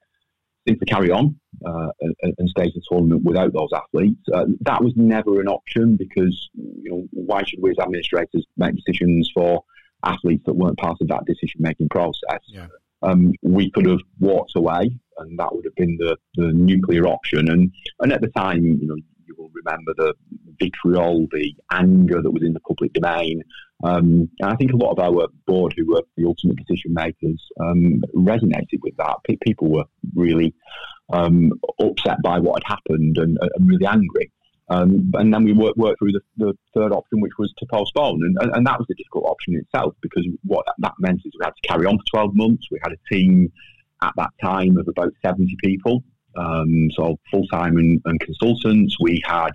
simply 0.67 0.87
carry 0.87 1.11
on 1.11 1.39
uh, 1.67 1.89
and, 2.01 2.35
and 2.39 2.49
stage 2.49 2.73
the 2.75 2.83
tournament 2.89 3.25
without 3.25 3.53
those 3.53 3.71
athletes. 3.75 4.21
Uh, 4.33 4.47
that 4.61 4.83
was 4.83 4.93
never 4.97 5.41
an 5.41 5.49
option 5.49 5.97
because 5.97 6.51
you 6.55 6.91
know 6.91 7.09
why 7.13 7.43
should 7.45 7.61
we 7.61 7.71
as 7.71 7.79
administrators 7.79 8.47
make 8.57 8.75
decisions 8.75 9.31
for 9.35 9.65
athletes 10.05 10.43
that 10.47 10.55
weren't 10.55 10.79
part 10.79 10.97
of 11.01 11.09
that 11.09 11.25
decision 11.27 11.61
making 11.61 11.89
process? 11.89 12.41
Yeah. 12.47 12.67
Um, 13.03 13.33
we 13.43 13.71
could 13.71 13.87
have 13.87 13.99
walked 14.21 14.53
away, 14.55 14.91
and 15.19 15.39
that 15.39 15.53
would 15.53 15.65
have 15.65 15.75
been 15.75 15.97
the, 15.99 16.17
the 16.37 16.53
nuclear 16.53 17.07
option. 17.07 17.51
And 17.51 17.73
and 18.01 18.13
at 18.13 18.21
the 18.21 18.29
time, 18.29 18.65
you 18.65 18.87
know, 18.87 18.97
will 19.43 19.51
remember 19.55 19.93
the 19.97 20.15
vitriol, 20.61 21.27
the 21.33 21.55
anger 21.71 22.23
that 22.23 22.31
was 22.31 22.43
in 22.43 22.53
the 22.53 22.61
public 22.61 22.93
domain. 22.93 23.43
Um, 23.85 24.31
and 24.41 24.53
I 24.53 24.57
think 24.57 24.73
a 24.73 24.77
lot 24.77 24.93
of 24.93 24.99
our 25.01 25.27
board, 25.47 25.75
who 25.77 25.93
were 25.93 26.03
the 26.17 26.27
ultimate 26.27 26.57
decision 26.57 26.95
makers, 26.95 27.43
um, 27.61 28.03
resonated 28.15 28.81
with 28.83 28.97
that. 28.99 29.17
P- 29.25 29.39
people 29.45 29.69
were 29.69 29.85
really 30.15 30.55
um, 31.13 31.53
upset 31.81 32.19
by 32.23 32.39
what 32.39 32.63
had 32.63 32.77
happened 32.77 33.19
and, 33.19 33.39
and 33.41 33.69
really 33.69 33.87
angry. 33.87 34.31
Um, 34.69 35.11
and 35.15 35.35
then 35.35 35.45
we 35.45 35.53
worked, 35.53 35.79
through 35.99 36.13
the, 36.13 36.21
the, 36.39 36.55
third 36.75 36.93
option, 36.93 37.21
which 37.21 37.33
was 37.39 37.53
to 37.59 37.67
postpone. 37.67 38.21
And, 38.23 38.37
and, 38.41 38.57
and, 38.57 38.67
that 38.67 38.79
was 38.79 38.87
a 38.91 38.95
difficult 38.95 39.27
option 39.27 39.57
itself 39.57 39.95
because 40.01 40.27
what 40.45 40.65
that 40.79 40.95
meant 40.99 41.21
is 41.25 41.33
we 41.39 41.45
had 41.45 41.51
to 41.51 41.69
carry 41.69 41.85
on 41.85 41.99
for 41.99 42.05
12 42.23 42.35
months. 42.35 42.69
We 42.71 42.79
had 42.83 42.93
a 42.93 43.15
team 43.15 43.53
at 44.03 44.15
that 44.17 44.31
time 44.43 44.79
of 44.79 44.89
about 44.89 45.13
70 45.25 45.57
people, 45.63 46.03
um, 46.37 46.91
so 46.97 47.19
full 47.31 47.47
time 47.49 47.77
and, 47.77 48.01
and, 48.05 48.21
consultants. 48.21 48.97
We 49.01 49.23
had 49.25 49.53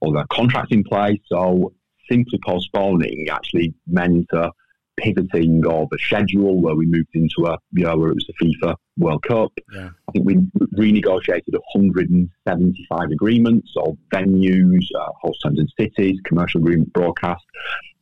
all 0.00 0.12
the 0.12 0.26
contracts 0.30 0.72
in 0.72 0.84
place. 0.84 1.20
So 1.26 1.72
simply 2.10 2.38
postponing 2.44 3.28
actually 3.30 3.74
meant 3.86 4.26
a 4.32 4.50
pivoting 4.96 5.66
of 5.66 5.88
a 5.92 5.98
schedule 5.98 6.60
where 6.60 6.74
we 6.74 6.86
moved 6.86 7.08
into 7.14 7.46
a 7.46 7.58
you 7.72 7.84
know 7.84 7.96
where 7.96 8.10
it 8.10 8.14
was 8.14 8.26
the 8.26 8.46
FIFA 8.46 8.76
World 8.98 9.22
Cup. 9.24 9.52
Yeah. 9.72 9.90
I 10.08 10.12
think 10.12 10.26
we 10.26 10.36
renegotiated 10.76 11.52
175 11.74 13.10
agreements 13.10 13.72
of 13.76 13.96
venues, 14.12 14.84
uh, 14.98 15.08
host 15.20 15.40
towns 15.42 15.58
and 15.58 15.72
cities, 15.78 16.20
commercial 16.24 16.60
agreement, 16.60 16.92
broadcast. 16.92 17.44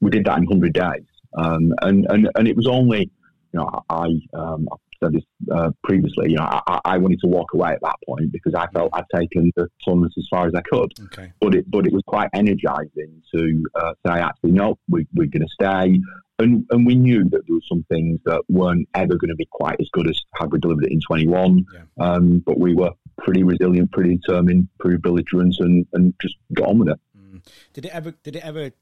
We 0.01 0.11
did 0.11 0.27
that 0.27 0.39
in 0.39 0.45
100 0.45 0.73
days, 0.73 1.07
um, 1.37 1.73
and 1.83 2.07
and 2.11 2.29
and 2.35 2.49
it 2.49 2.57
was 2.57 2.67
only 2.67 3.11
you 3.53 3.61
know 3.61 3.83
I 3.89 4.09
um, 4.35 4.69
said 5.03 5.13
this 5.13 5.25
uh, 5.53 5.71
previously, 5.83 6.31
you 6.31 6.37
know, 6.37 6.45
I, 6.45 6.81
I, 6.85 6.99
wanted 6.99 7.21
to 7.21 7.27
walk 7.27 7.49
away 7.55 7.71
at 7.71 7.81
that 7.83 7.97
point 8.07 8.33
because 8.33 8.55
I 8.55 8.67
felt 8.69 8.91
I'd 8.93 9.05
taken 9.15 9.53
the 9.57 9.69
tournament 9.85 10.13
as 10.17 10.27
far 10.31 10.47
as 10.47 10.55
I 10.55 10.63
could. 10.63 10.93
Okay. 11.05 11.33
But 11.41 11.55
it, 11.55 11.71
but 11.71 11.87
it 11.87 11.93
was 11.93 12.03
quite 12.07 12.29
energising 12.35 13.23
to 13.35 13.65
uh, 13.75 13.93
say, 14.07 14.13
actually, 14.21 14.53
no, 14.53 14.79
we, 14.89 15.07
we're 15.15 15.27
going 15.27 15.47
to 15.47 15.49
stay. 15.49 16.01
And, 16.39 16.67
and 16.71 16.87
we 16.87 16.95
knew 16.95 17.25
that 17.25 17.43
there 17.47 17.55
were 17.55 17.61
some 17.69 17.85
things 17.89 18.19
that 18.25 18.43
weren't 18.49 18.89
ever 18.95 19.17
going 19.17 19.31
to 19.31 19.37
be 19.37 19.49
quite 19.51 19.77
as 19.81 19.89
good 19.93 20.09
as 20.09 20.21
had 20.35 20.51
we 20.51 20.59
delivered 20.59 20.85
it 20.85 20.93
in 20.93 21.01
21. 21.07 21.65
Yeah. 21.73 21.81
Um, 22.05 22.43
but 22.45 22.59
we 22.59 22.75
were 22.75 22.91
pretty 23.19 23.45
resilient, 23.45 23.93
pretty 23.93 24.17
determined, 24.17 24.69
pretty 24.81 24.99
belligerent, 24.99 25.57
and, 25.61 25.87
and 25.93 26.15
just 26.21 26.35
got 26.55 26.69
on 26.69 26.79
with 26.79 26.89
it. 26.89 27.01
Mm. 27.17 27.43
Did 27.75 27.87
it 27.87 27.93
ever? 27.95 28.13
Did 28.23 28.37
it 28.37 28.45
ever 28.45 28.73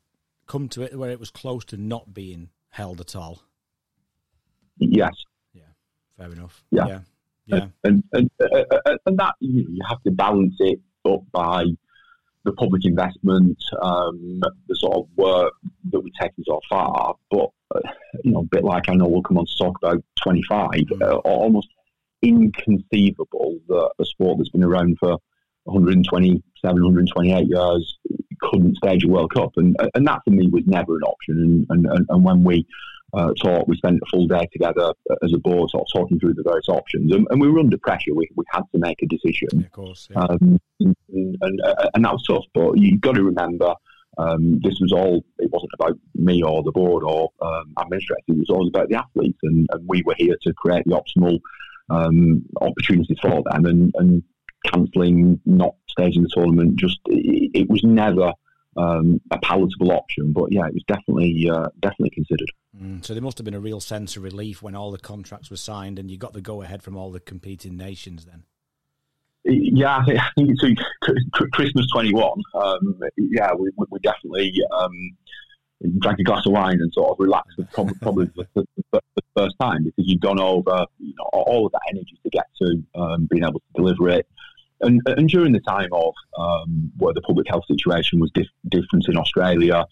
come 0.47 0.69
to 0.71 0.83
it 0.83 0.97
where 0.97 1.11
it 1.11 1.21
was 1.21 1.31
close 1.31 1.65
to 1.67 1.77
not 1.77 2.15
being 2.15 2.49
held 2.71 3.01
at 3.01 3.15
all? 3.15 3.43
Yes. 4.79 5.13
Fair 6.21 6.33
enough. 6.33 6.63
Yeah. 6.71 6.87
Yeah. 6.87 7.01
yeah. 7.47 7.67
And, 7.85 8.05
and, 8.13 8.31
and, 8.41 8.99
and 9.07 9.19
that, 9.19 9.35
you, 9.41 9.63
know, 9.63 9.69
you 9.71 9.81
have 9.89 10.03
to 10.03 10.11
balance 10.11 10.55
it 10.59 10.81
up 11.09 11.23
by 11.33 11.65
the 12.45 12.53
public 12.53 12.85
investment, 12.85 13.59
um, 13.81 14.41
the 14.69 14.77
sort 14.77 14.97
of 14.97 15.09
work 15.17 15.55
that 15.91 16.01
we've 16.01 16.13
taken 16.21 16.45
so 16.47 16.61
far. 16.69 17.15
But, 17.31 17.51
uh, 17.75 17.81
you 18.23 18.33
know, 18.33 18.41
a 18.41 18.45
bit 18.45 18.65
like 18.65 18.89
I 18.89 18.95
know 18.95 19.09
we'll 19.09 19.23
come 19.23 19.39
on 19.39 19.47
to 19.47 19.57
talk 19.59 19.77
about 19.83 20.03
25, 20.23 20.71
mm. 20.71 21.03
uh, 21.03 21.17
almost 21.17 21.69
inconceivable 22.23 23.59
that 23.69 23.91
a 23.99 24.05
sport 24.05 24.39
that's 24.39 24.51
been 24.51 24.65
around 24.65 24.99
for 24.99 25.17
127, 25.65 26.43
128 26.63 27.47
years 27.47 27.99
couldn't 28.41 28.77
stage 28.77 29.05
a 29.05 29.09
World 29.09 29.33
Cup. 29.33 29.53
And, 29.57 29.75
and 29.95 30.07
that 30.07 30.21
for 30.25 30.31
me 30.31 30.49
was 30.49 30.65
never 30.67 30.97
an 30.97 31.03
option. 31.03 31.67
And, 31.71 31.87
and, 31.87 32.07
and 32.09 32.25
when 32.25 32.45
we 32.45 32.67
uh, 33.15 33.33
talk. 33.35 33.67
We 33.67 33.77
spent 33.77 34.01
a 34.03 34.07
full 34.11 34.27
day 34.27 34.49
together 34.53 34.93
as 35.23 35.33
a 35.33 35.39
board, 35.39 35.71
sort 35.71 35.83
of 35.83 36.01
talking 36.01 36.19
through 36.19 36.35
the 36.35 36.43
various 36.43 36.69
options, 36.69 37.13
and, 37.13 37.27
and 37.31 37.41
we 37.41 37.49
were 37.49 37.59
under 37.59 37.79
pressure. 37.79 38.15
We, 38.15 38.29
we 38.37 38.45
had 38.51 38.63
to 38.73 38.79
make 38.79 39.03
a 39.03 39.07
decision. 39.07 39.49
Yeah, 39.53 39.67
of 39.67 39.73
course, 39.73 40.09
yeah. 40.11 40.21
um, 40.21 40.61
and, 40.81 40.97
and, 41.41 41.61
uh, 41.63 41.91
and, 41.95 42.05
that 42.05 42.13
was 42.13 42.23
tough. 42.25 42.45
But 42.55 42.79
you've 42.79 43.01
got 43.01 43.15
to 43.15 43.23
remember, 43.23 43.75
um, 44.19 44.61
this 44.63 44.79
was 44.81 44.93
all. 44.93 45.25
It 45.39 45.51
wasn't 45.51 45.73
about 45.75 45.99
me 46.15 46.43
or 46.43 46.63
the 46.63 46.73
board 46.73 47.05
or 47.05 47.31
um, 47.43 47.75
administrators. 47.81 48.25
It 48.29 48.39
was 48.39 48.51
always 48.51 48.69
about 48.69 48.89
the 48.89 48.97
athletes, 48.97 49.39
and, 49.43 49.67
and, 49.71 49.89
we 49.89 50.03
were 50.03 50.15
here 50.17 50.37
to 50.43 50.55
create 50.55 50.85
the 50.87 51.01
optimal 51.01 51.41
um, 51.91 52.45
opportunities 52.61 53.19
for 53.21 53.43
them. 53.51 53.67
And, 53.67 53.95
and 53.97 54.23
cancelling, 54.67 55.41
not 55.47 55.75
staging 55.89 56.23
the 56.23 56.31
tournament, 56.33 56.77
just 56.77 56.99
it, 57.07 57.51
it 57.55 57.71
was 57.71 57.83
never 57.83 58.33
um, 58.77 59.21
a 59.31 59.39
palatable 59.39 59.93
option. 59.93 60.33
But 60.33 60.53
yeah, 60.53 60.67
it 60.67 60.75
was 60.75 60.85
definitely 60.87 61.49
uh, 61.51 61.69
definitely 61.81 62.11
considered. 62.11 62.51
Mm, 62.79 63.05
so 63.05 63.15
there 63.15 63.23
must 63.23 63.39
have 63.39 63.45
been 63.45 63.55
a 63.55 63.61
real 63.61 63.81
sense 63.81 64.17
of 64.17 64.23
relief 64.23 64.63
when 64.63 64.75
all 64.75 64.91
the 64.91 64.99
contracts 64.99 65.51
were 65.51 65.57
signed 65.57 65.99
and 65.99 66.11
you 66.11 66.17
got 66.17 66.33
the 66.33 66.41
go 66.41 66.63
ahead 66.63 66.83
from 66.83 66.97
all 66.97 67.11
the 67.11 67.21
competing 67.21 67.77
nations. 67.77 68.27
Then. 68.27 68.45
Yeah, 69.45 69.97
I 69.97 70.05
think, 70.05 70.51
it's 70.63 71.25
Christmas 71.53 71.87
twenty 71.93 72.13
one. 72.13 72.41
Um, 72.55 73.01
yeah, 73.17 73.53
we, 73.55 73.71
we 73.91 73.99
definitely 74.01 74.53
um, 74.79 74.93
drank 75.99 76.21
a 76.21 76.23
glass 76.23 76.47
of 76.47 76.53
wine 76.53 76.79
and 76.81 76.93
sort 76.93 77.11
of 77.11 77.17
relaxed 77.19 77.59
probably, 77.73 77.95
probably 78.01 78.31
the, 78.37 78.47
the, 78.93 79.01
the, 79.17 79.23
first 79.37 79.57
time 79.61 79.83
because 79.85 80.05
you've 80.07 80.21
gone 80.21 80.39
over 80.39 80.85
you 80.99 81.15
know, 81.17 81.25
all 81.33 81.67
of 81.67 81.73
that 81.73 81.81
energy 81.91 82.19
to 82.23 82.31
get 82.31 82.45
to 82.61 82.83
um, 82.95 83.27
being 83.31 83.43
able 83.43 83.61
to 83.61 83.67
deliver 83.75 84.11
it 84.11 84.27
and, 84.81 85.01
and 85.07 85.29
during 85.29 85.53
the 85.53 85.61
time 85.61 85.89
of 85.93 86.15
um, 86.39 86.91
where 86.99 87.13
the 87.13 87.21
public 87.23 87.47
health 87.49 87.65
situation 87.67 88.21
was 88.21 88.31
dif- 88.33 88.47
different 88.69 89.09
in 89.09 89.17
Australia, 89.17 89.85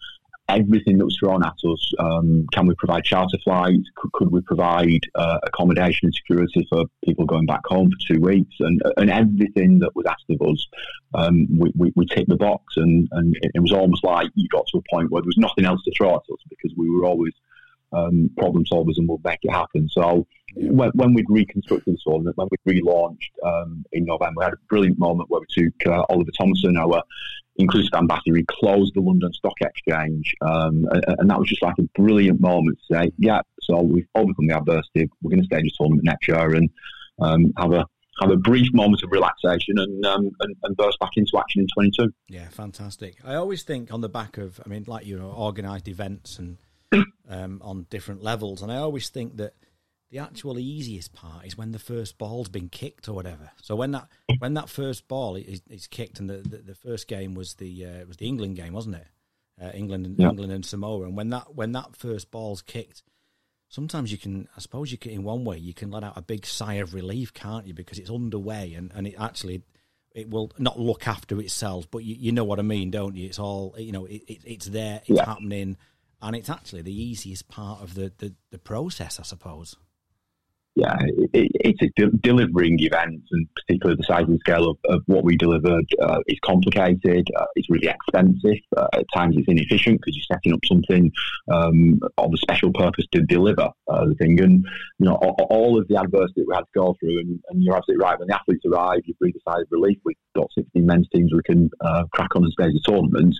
everything 0.48 0.98
that 0.98 1.04
was 1.04 1.16
thrown 1.18 1.44
at 1.44 1.56
us. 1.68 1.92
Um, 1.98 2.46
can 2.52 2.66
we 2.66 2.74
provide 2.76 3.04
charter 3.04 3.38
flights? 3.44 3.88
Could, 3.96 4.12
could 4.12 4.32
we 4.32 4.40
provide 4.42 5.00
uh, 5.14 5.38
accommodation 5.44 6.06
and 6.06 6.14
security 6.14 6.66
for 6.70 6.84
people 7.04 7.26
going 7.26 7.46
back 7.46 7.66
home 7.66 7.90
for 7.90 8.14
two 8.14 8.20
weeks? 8.20 8.54
And, 8.60 8.80
and 8.96 9.10
everything 9.10 9.78
that 9.80 9.94
was 9.94 10.06
asked 10.06 10.24
of 10.30 10.40
us, 10.48 10.66
um, 11.14 11.46
we, 11.58 11.72
we, 11.76 11.92
we, 11.96 12.06
ticked 12.06 12.28
the 12.28 12.36
box. 12.36 12.76
And, 12.76 13.08
and 13.12 13.36
it 13.42 13.60
was 13.60 13.72
almost 13.72 14.04
like 14.04 14.30
you 14.34 14.48
got 14.48 14.66
to 14.68 14.78
a 14.78 14.94
point 14.94 15.10
where 15.10 15.22
there 15.22 15.28
was 15.28 15.38
nothing 15.38 15.64
else 15.64 15.82
to 15.84 15.92
throw 15.96 16.10
at 16.10 16.32
us 16.32 16.40
because 16.48 16.72
we 16.76 16.88
were 16.90 17.04
always 17.04 17.34
um, 17.92 18.30
problem 18.36 18.64
solvers 18.64 18.98
and 18.98 19.08
we'll 19.08 19.20
make 19.24 19.38
it 19.42 19.52
happen. 19.52 19.88
So 19.90 20.26
when, 20.54 20.90
when 20.90 21.14
we'd 21.14 21.26
reconstructed 21.28 21.94
the 21.94 21.98
tournament, 22.04 22.36
when 22.36 22.48
we 22.64 22.80
relaunched 22.80 23.30
um, 23.44 23.84
in 23.92 24.04
November, 24.04 24.34
we 24.38 24.44
had 24.44 24.54
a 24.54 24.66
brilliant 24.68 24.98
moment 24.98 25.30
where 25.30 25.40
we 25.40 25.64
took 25.64 25.86
uh, 25.86 26.04
Oliver 26.08 26.30
Thompson, 26.36 26.76
our 26.76 27.02
inclusive 27.56 27.92
ambassador, 27.94 28.36
he 28.36 28.44
closed 28.44 28.94
the 28.94 29.00
London 29.00 29.32
Stock 29.32 29.60
Exchange, 29.60 30.34
um, 30.42 30.86
and, 30.90 31.04
and, 31.18 31.30
that 31.30 31.38
was 31.38 31.48
just 31.48 31.62
like 31.62 31.74
a 31.78 31.82
brilliant 32.00 32.40
moment 32.40 32.78
to 32.78 32.94
say, 32.94 33.12
yeah, 33.18 33.40
so 33.60 33.80
we've 33.80 34.06
overcome 34.14 34.46
the 34.46 34.56
adversity. 34.56 35.10
We're 35.22 35.30
going 35.30 35.42
to 35.42 35.46
stage 35.46 35.66
a 35.66 35.76
tournament 35.76 36.04
next 36.04 36.28
year 36.28 36.54
and 36.54 36.70
um, 37.18 37.52
have 37.58 37.72
a 37.72 37.84
have 38.20 38.30
a 38.30 38.36
brief 38.36 38.66
moment 38.74 39.00
of 39.04 39.12
relaxation 39.12 39.78
and, 39.78 40.04
um, 40.04 40.30
and, 40.40 40.56
and 40.64 40.76
burst 40.76 40.98
back 40.98 41.12
into 41.16 41.38
action 41.38 41.60
in 41.60 41.68
22. 41.72 42.12
Yeah, 42.26 42.48
fantastic. 42.48 43.16
I 43.24 43.36
always 43.36 43.62
think 43.62 43.92
on 43.92 44.00
the 44.00 44.08
back 44.08 44.38
of, 44.38 44.60
I 44.64 44.68
mean, 44.68 44.84
like 44.88 45.06
you 45.06 45.16
know, 45.16 45.30
organised 45.30 45.86
events 45.86 46.38
and 46.38 46.56
um, 47.28 47.60
on 47.62 47.86
different 47.90 48.22
levels. 48.22 48.62
And 48.62 48.72
I 48.72 48.76
always 48.76 49.08
think 49.10 49.36
that 49.36 49.54
the 50.10 50.18
actual 50.18 50.58
easiest 50.58 51.12
part 51.12 51.44
is 51.44 51.56
when 51.56 51.72
the 51.72 51.78
first 51.78 52.16
ball's 52.16 52.48
been 52.48 52.68
kicked 52.68 53.08
or 53.08 53.12
whatever. 53.12 53.50
So 53.62 53.76
when 53.76 53.92
that 53.92 54.08
when 54.38 54.54
that 54.54 54.68
first 54.68 55.06
ball 55.06 55.36
is, 55.36 55.60
is 55.68 55.86
kicked, 55.86 56.18
and 56.18 56.30
the, 56.30 56.38
the, 56.38 56.56
the, 56.58 56.74
first 56.74 57.08
game 57.08 57.34
was 57.34 57.54
the 57.54 57.84
uh, 57.84 58.06
was 58.06 58.16
the 58.16 58.26
England 58.26 58.56
game, 58.56 58.72
wasn't 58.72 58.96
it? 58.96 59.06
Uh, 59.60 59.70
England 59.74 60.06
and 60.06 60.18
yeah. 60.18 60.30
England 60.30 60.52
and 60.52 60.64
Samoa. 60.64 61.04
And 61.04 61.16
when 61.16 61.30
that 61.30 61.54
when 61.54 61.72
that 61.72 61.94
first 61.94 62.30
ball's 62.30 62.62
kicked, 62.62 63.02
sometimes 63.68 64.10
you 64.10 64.16
can, 64.16 64.48
I 64.56 64.60
suppose, 64.60 64.90
you 64.90 64.98
can 64.98 65.12
in 65.12 65.24
one 65.24 65.44
way 65.44 65.58
you 65.58 65.74
can 65.74 65.90
let 65.90 66.04
out 66.04 66.16
a 66.16 66.22
big 66.22 66.46
sigh 66.46 66.74
of 66.74 66.94
relief, 66.94 67.34
can't 67.34 67.66
you? 67.66 67.74
Because 67.74 67.98
it's 67.98 68.10
underway 68.10 68.72
and 68.74 68.90
and 68.94 69.06
it 69.06 69.16
actually 69.18 69.62
it 70.14 70.30
will 70.30 70.50
not 70.58 70.80
look 70.80 71.06
after 71.06 71.38
itself, 71.38 71.90
but 71.90 71.98
you, 71.98 72.16
you 72.18 72.32
know 72.32 72.44
what 72.44 72.58
I 72.58 72.62
mean, 72.62 72.90
don't 72.90 73.14
you? 73.14 73.26
It's 73.26 73.38
all 73.38 73.74
you 73.76 73.92
know. 73.92 74.06
It, 74.06 74.22
it, 74.26 74.38
it's 74.44 74.66
there. 74.66 75.02
It's 75.06 75.18
yeah. 75.18 75.26
happening 75.26 75.76
and 76.20 76.34
it's 76.34 76.50
actually 76.50 76.82
the 76.82 77.02
easiest 77.02 77.48
part 77.48 77.82
of 77.82 77.94
the, 77.94 78.12
the, 78.18 78.34
the 78.50 78.58
process, 78.58 79.20
I 79.20 79.22
suppose 79.22 79.76
yeah, 80.78 80.96
it, 81.32 81.50
it's 81.54 81.82
a 81.82 81.88
de- 81.96 82.16
delivering 82.18 82.78
events, 82.78 83.26
and 83.32 83.48
particularly 83.56 83.96
the 83.96 84.04
size 84.04 84.26
and 84.28 84.38
scale 84.38 84.70
of, 84.70 84.78
of 84.84 85.02
what 85.06 85.24
we 85.24 85.36
delivered 85.36 85.84
uh, 86.00 86.20
is 86.28 86.38
complicated. 86.44 87.28
Uh, 87.36 87.46
it's 87.56 87.68
really 87.68 87.88
expensive. 87.88 88.62
Uh, 88.76 88.86
at 88.92 89.04
times, 89.12 89.34
it's 89.36 89.48
inefficient 89.48 90.00
because 90.00 90.16
you're 90.16 90.36
setting 90.36 90.52
up 90.52 90.60
something 90.64 91.10
um, 91.50 91.98
of 92.16 92.32
a 92.32 92.36
special 92.36 92.72
purpose 92.72 93.06
to 93.10 93.22
deliver 93.22 93.68
uh, 93.88 94.06
the 94.06 94.14
thing. 94.14 94.40
And 94.40 94.64
you 95.00 95.06
know, 95.06 95.14
all, 95.14 95.46
all, 95.50 95.80
of 95.80 95.88
the 95.88 95.96
adversity 95.96 96.44
we 96.46 96.54
had 96.54 96.60
to 96.60 96.78
go 96.78 96.96
through, 97.00 97.18
and, 97.18 97.40
and, 97.50 97.60
you're 97.60 97.76
absolutely 97.76 98.04
right. 98.04 98.16
When 98.16 98.28
the 98.28 98.36
athletes 98.36 98.64
arrive, 98.64 99.00
you 99.04 99.14
breathe 99.14 99.34
a 99.34 99.50
sigh 99.50 99.60
of 99.60 99.66
relief. 99.72 99.98
We've 100.04 100.16
got 100.36 100.46
16 100.56 100.86
men's 100.86 101.08
teams 101.12 101.32
we 101.34 101.42
can 101.42 101.70
uh, 101.80 102.04
crack 102.12 102.36
on 102.36 102.44
and 102.44 102.52
stage 102.52 102.72
the 102.72 102.82
tournament, 102.84 103.34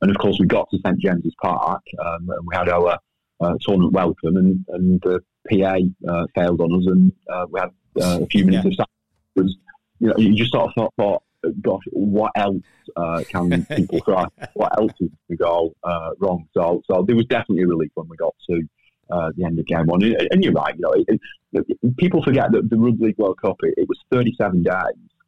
and 0.00 0.10
of 0.10 0.18
course, 0.18 0.38
we 0.40 0.46
got 0.46 0.68
to 0.70 0.78
St 0.84 0.98
James's 0.98 1.36
Park, 1.40 1.82
um, 2.04 2.28
and 2.30 2.46
we 2.46 2.56
had 2.56 2.68
our 2.68 2.98
uh, 3.40 3.54
tournament 3.60 3.92
welcome, 3.92 4.36
and, 4.36 4.64
and 4.70 5.00
the 5.02 5.20
PA 5.48 5.78
uh, 6.08 6.26
failed 6.34 6.60
on 6.60 6.72
us, 6.74 6.86
and 6.86 7.12
uh, 7.32 7.46
we 7.50 7.60
had 7.60 7.70
uh, 8.00 8.20
a 8.22 8.26
few 8.26 8.44
minutes 8.44 8.64
yeah. 8.64 8.84
of 8.84 8.88
silence. 9.36 9.56
you 9.98 10.08
know, 10.08 10.14
you 10.16 10.34
just 10.34 10.52
sort 10.52 10.68
of 10.68 10.74
thought, 10.74 10.94
thought 10.96 11.22
gosh, 11.60 11.82
what 11.90 12.32
else 12.36 12.62
uh, 12.96 13.22
can 13.28 13.64
people 13.76 14.00
try? 14.00 14.26
What 14.54 14.78
else 14.78 14.92
is 15.00 15.10
to 15.30 15.36
go 15.36 15.74
uh, 15.82 16.10
wrong? 16.18 16.46
So, 16.54 16.82
so 16.90 17.04
there 17.06 17.16
was 17.16 17.26
definitely 17.26 17.64
a 17.64 17.68
relief 17.68 17.90
when 17.94 18.08
we 18.08 18.16
got 18.16 18.34
to 18.48 18.62
uh, 19.10 19.30
the 19.36 19.44
end 19.44 19.58
of 19.58 19.66
game 19.66 19.86
one. 19.86 20.02
And 20.02 20.44
you're 20.44 20.52
right, 20.52 20.74
you 20.74 20.82
know, 20.82 20.92
it, 20.92 21.20
it, 21.52 21.96
people 21.96 22.22
forget 22.22 22.52
that 22.52 22.70
the 22.70 22.76
Rugby 22.76 23.06
League 23.06 23.18
World 23.18 23.40
Cup 23.40 23.56
it, 23.62 23.74
it, 23.76 23.88
was 23.88 23.98
37 24.12 24.62
days, 24.62 24.74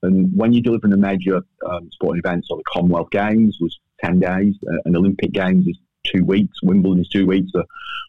and 0.03 0.31
when 0.37 0.53
you're 0.53 0.63
delivering 0.63 0.93
a 0.93 0.97
major 0.97 1.41
um, 1.67 1.89
sporting 1.93 2.23
event, 2.25 2.45
so 2.47 2.57
the 2.57 2.65
Commonwealth 2.65 3.11
Games 3.11 3.59
was 3.61 3.79
10 4.05 4.21
days, 4.21 4.55
uh, 4.69 4.77
and 4.85 4.97
Olympic 4.97 5.33
Games 5.33 5.67
is 5.67 5.79
two 6.05 6.25
weeks, 6.25 6.63
Wimbledon 6.63 7.03
is 7.03 7.09
two 7.09 7.27
weeks, 7.27 7.51
the 7.53 7.65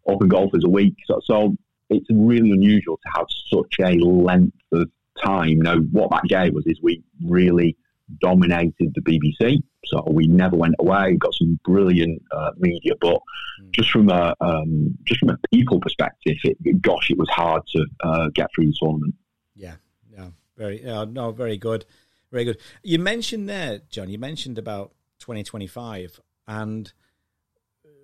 Open 0.08 0.28
Golf 0.28 0.52
is 0.54 0.64
a 0.64 0.70
week. 0.70 0.96
So, 1.06 1.22
so 1.24 1.56
it's 1.94 2.08
really 2.12 2.52
unusual 2.52 2.98
to 2.98 3.12
have 3.16 3.26
such 3.48 3.76
a 3.82 3.98
length 4.00 4.58
of 4.72 4.90
time. 5.24 5.60
Now, 5.62 5.78
what 5.78 6.10
that 6.12 6.24
gave 6.28 6.56
us 6.56 6.64
is 6.66 6.80
we 6.82 7.04
really 7.26 7.78
dominated 8.22 8.94
the 8.96 9.02
BBC. 9.02 9.62
So 9.86 10.04
we 10.10 10.28
never 10.28 10.56
went 10.56 10.76
away. 10.80 11.12
We 11.12 11.18
Got 11.18 11.34
some 11.34 11.60
brilliant 11.64 12.22
uh, 12.32 12.52
media, 12.58 12.94
but 13.00 13.20
mm. 13.62 13.72
just 13.72 13.92
from 13.92 14.10
a 14.10 14.34
um, 14.40 14.98
just 15.06 15.20
from 15.20 15.30
a 15.30 15.38
people 15.54 15.80
perspective, 15.80 16.38
it, 16.44 16.82
gosh, 16.82 17.10
it 17.10 17.18
was 17.18 17.30
hard 17.30 17.64
to 17.74 17.86
uh, 18.04 18.30
get 18.34 18.50
through 18.56 18.68
the 18.68 18.76
tournament. 18.80 19.16
Yeah, 19.56 19.76
yeah, 20.12 20.30
very, 20.58 20.86
uh, 20.86 21.06
no, 21.06 21.32
very 21.32 21.58
good, 21.58 21.86
very 22.32 22.46
good. 22.46 22.60
You 22.82 23.00
mentioned 23.00 23.50
there, 23.50 23.82
Jon. 23.90 24.10
You 24.10 24.20
mentioned 24.20 24.58
about 24.58 24.94
2025, 25.20 26.20
and 26.48 26.92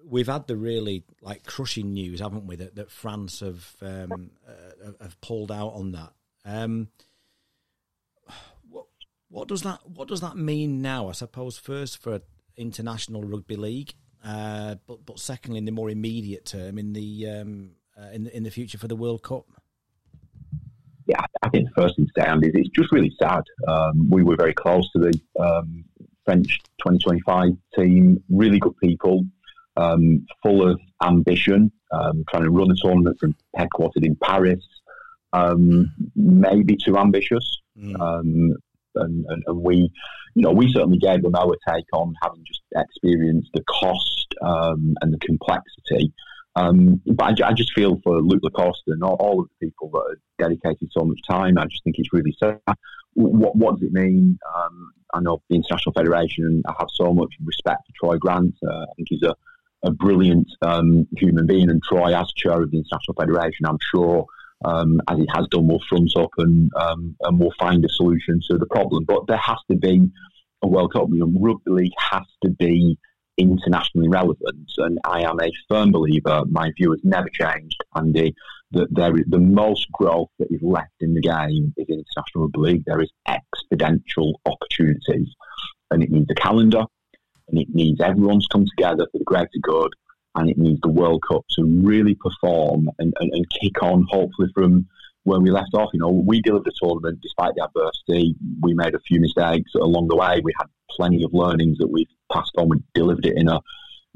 we've 0.10 0.28
had 0.28 0.48
the 0.48 0.58
really 0.58 1.04
like 1.22 1.46
crushing 1.46 1.94
news, 1.94 2.20
haven't 2.20 2.48
we? 2.48 2.56
That, 2.56 2.76
that 2.76 2.92
France 2.92 3.40
have 3.42 3.76
um, 3.82 4.32
uh, 4.48 4.92
have 5.02 5.20
pulled 5.22 5.52
out 5.52 5.74
on 5.74 5.92
that. 5.92 6.14
Um, 6.46 6.90
what 9.30 9.48
does 9.48 9.62
that 9.62 9.80
What 9.88 10.08
does 10.08 10.22
that 10.22 10.36
mean 10.36 10.82
now? 10.82 11.08
I 11.08 11.14
suppose 11.14 11.58
first 11.58 12.02
for 12.02 12.22
international 12.58 13.24
rugby 13.24 13.56
league, 13.56 13.94
uh, 14.26 14.76
but 14.88 15.06
but 15.06 15.20
secondly 15.20 15.60
in 15.60 15.66
the 15.66 15.72
more 15.72 15.90
immediate 15.90 16.46
term 16.46 16.78
in 16.78 16.94
the 16.94 17.28
um, 17.28 17.72
uh, 17.98 18.10
in 18.12 18.24
the, 18.26 18.36
in 18.36 18.44
the 18.44 18.52
future 18.52 18.78
for 18.78 18.88
the 18.88 18.96
World 18.96 19.24
Cup. 19.24 19.46
Yeah, 21.06 21.22
I 21.42 21.50
think 21.50 21.68
the 21.70 21.82
first 21.82 21.96
to 21.96 22.06
say, 22.18 22.30
is 22.30 22.52
it's 22.54 22.70
just 22.70 22.92
really 22.92 23.12
sad. 23.20 23.42
Um, 23.68 24.10
we 24.10 24.24
were 24.24 24.36
very 24.36 24.54
close 24.54 24.92
to 24.92 25.00
the 25.00 25.20
um, 25.40 25.84
French 26.24 26.60
2025 26.80 27.50
team. 27.76 28.24
Really 28.30 28.60
good 28.60 28.78
people, 28.78 29.26
um, 29.80 30.26
full 30.44 30.68
of 30.68 30.80
ambition, 31.02 31.72
um, 31.92 32.24
trying 32.30 32.44
to 32.44 32.52
run 32.52 32.72
a 32.72 32.76
tournament 32.76 33.18
from 33.20 33.36
headquartered 33.58 34.06
in 34.06 34.16
Paris. 34.16 34.64
Um, 35.32 35.92
maybe 36.16 36.76
too 36.76 36.98
ambitious. 36.98 37.60
Mm. 37.78 38.00
Um, 38.00 38.56
and, 38.96 39.26
and, 39.30 39.44
and, 39.46 39.62
we, 39.62 39.92
you 40.36 40.42
know, 40.42 40.52
we 40.52 40.72
certainly 40.72 40.98
gave 40.98 41.22
them 41.22 41.36
our 41.36 41.56
take 41.68 41.86
on 41.94 42.14
having 42.22 42.44
just 42.46 42.62
experienced 42.76 43.52
the 43.54 43.64
cost 43.64 44.34
um, 44.42 44.96
and 45.02 45.14
the 45.14 45.20
complexity. 45.20 46.12
Um, 46.56 47.02
but 47.06 47.42
I, 47.42 47.50
I, 47.50 47.54
just 47.54 47.74
feel 47.74 48.02
for 48.04 48.22
Luc 48.22 48.40
Lacoste 48.44 48.84
and 48.88 49.04
all, 49.04 49.16
all, 49.20 49.40
of 49.40 49.48
the 49.48 49.68
people 49.68 49.92
that 49.94 50.04
have 50.10 50.50
dedicated 50.50 50.90
so 50.92 51.06
much 51.06 51.20
time. 51.30 51.58
I 51.58 51.66
just 51.66 51.84
think 51.84 51.98
it's 52.00 52.12
really 52.12 52.36
sad. 52.40 52.60
What, 53.14 53.56
what 53.56 53.76
does 53.76 53.84
it 53.84 53.94
mean? 53.94 54.38
Um, 54.58 54.92
I 55.14 55.20
know 55.22 55.42
the 55.50 55.56
International 55.56 55.94
Federation, 55.94 56.64
I 56.68 56.74
have 56.80 56.90
so 56.92 57.14
much 57.14 57.34
respect 57.44 57.84
for 57.86 57.94
Troy 58.08 58.18
Grant. 58.18 58.56
Uh, 58.68 58.82
I 58.82 58.94
think 58.96 59.08
he's 59.10 59.24
a, 59.24 59.36
a 59.84 59.92
brilliant 59.92 60.48
um, 60.62 61.08
human 61.18 61.48
being, 61.48 61.70
and 61.70 61.82
Troy, 61.84 62.14
as 62.14 62.32
chair 62.34 62.62
of 62.62 62.72
the 62.72 62.78
International 62.78 63.16
Federation, 63.18 63.66
I'm 63.66 63.78
sure 63.94 64.26
um, 64.66 65.02
as 65.08 65.20
it 65.20 65.30
has 65.34 65.48
done, 65.48 65.68
will 65.68 65.82
front 65.88 66.12
up 66.18 66.32
and 66.38 66.72
um, 66.76 67.16
and 67.22 67.40
will 67.40 67.54
find 67.58 67.84
a 67.86 67.90
solution 67.90 68.40
to 68.50 68.58
the 68.58 68.66
problem. 68.68 69.06
But 69.06 69.28
there 69.28 69.38
has 69.38 69.58
to 69.72 69.78
be 69.78 70.10
a 70.62 70.68
World 70.68 70.94
Cup. 70.94 71.08
You 71.12 71.20
know, 71.20 71.40
rugby 71.40 71.72
league 71.72 71.94
has 71.98 72.26
to 72.44 72.50
be 72.50 72.98
internationally 73.38 74.10
relevant, 74.10 74.70
and 74.78 75.00
I 75.06 75.22
am 75.22 75.40
a 75.40 75.52
firm 75.70 75.92
believer. 75.92 76.44
My 76.50 76.72
view 76.78 76.92
has 76.92 77.00
never 77.04 77.30
changed, 77.30 77.82
Andy. 77.96 78.36
That 78.72 78.88
there 78.92 79.16
is 79.18 79.26
the 79.28 79.40
most 79.40 79.92
growth 79.94 80.30
that 80.38 80.52
is 80.52 80.62
left 80.62 80.94
in 81.00 81.16
the 81.16 81.22
game 81.22 81.74
is 81.78 81.88
international 81.90 82.44
rugby 82.44 82.60
league. 82.60 82.84
There 82.86 83.02
is 83.02 83.12
exponential 83.28 84.34
opportunities, 84.46 85.30
and 85.90 86.04
it 86.04 86.12
needs 86.12 86.30
a 86.30 86.36
calendar, 86.36 86.84
and 87.50 87.60
it 87.60 87.68
needs 87.74 88.00
everyone 88.02 88.40
to 88.40 88.48
come 88.52 88.66
together 88.66 89.08
for 89.12 89.18
the 89.18 89.24
greater 89.26 89.50
good 89.62 89.94
and 90.36 90.50
it 90.50 90.58
needs 90.58 90.80
the 90.82 90.90
World 90.90 91.24
Cup 91.30 91.44
to 91.56 91.64
really 91.64 92.16
perform 92.16 92.90
and, 93.00 93.14
and, 93.20 93.32
and 93.34 93.46
kick 93.62 93.82
on, 93.82 94.06
hopefully, 94.10 94.50
from 94.54 94.88
where 95.24 95.40
we 95.40 95.52
left 95.52 95.74
off. 95.74 95.90
You 95.94 96.00
know, 96.00 96.10
we 96.10 96.42
delivered 96.42 96.66
the 96.66 96.74
tournament 96.82 97.20
despite 97.22 97.54
the 97.56 97.66
adversity. 97.66 98.36
We 98.62 98.74
made 98.74 98.96
a 98.96 99.00
few 99.00 99.20
mistakes 99.20 99.72
along 99.76 100.08
the 100.08 100.16
way. 100.16 100.42
We 100.44 100.54
had 100.58 100.68
plenty 100.92 101.24
of 101.24 101.34
learnings 101.34 101.78
that 101.80 101.90
we've 101.90 102.08
passed 102.32 102.52
on. 102.58 102.70
We 102.70 102.78
delivered 102.94 103.26
it 103.26 103.38
in 103.38 103.50
a 103.50 103.60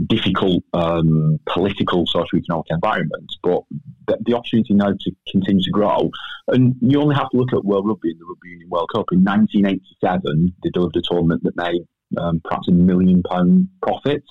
difficult 0.07 0.63
um, 0.73 1.39
political, 1.47 2.05
socio-economic 2.07 2.65
environment, 2.69 3.31
but 3.43 3.61
the, 4.07 4.17
the, 4.25 4.33
opportunity 4.33 4.73
now 4.73 4.91
to 4.91 5.11
continue 5.31 5.63
to 5.63 5.71
grow. 5.71 6.09
And 6.47 6.75
you 6.81 6.99
only 6.99 7.15
have 7.15 7.29
to 7.29 7.37
look 7.37 7.53
at 7.53 7.63
World 7.63 7.87
Rugby 7.87 8.11
and 8.11 8.19
the 8.19 8.25
Rugby 8.25 8.49
Union 8.49 8.69
World 8.69 8.89
Cup. 8.93 9.05
In 9.11 9.23
1987, 9.23 10.53
they 10.63 10.69
delivered 10.71 10.95
a 10.95 11.01
tournament 11.01 11.43
that 11.43 11.55
made 11.55 11.85
um, 12.17 12.41
perhaps 12.43 12.67
a 12.67 12.71
million 12.71 13.23
pound 13.23 13.67
profit 13.81 14.23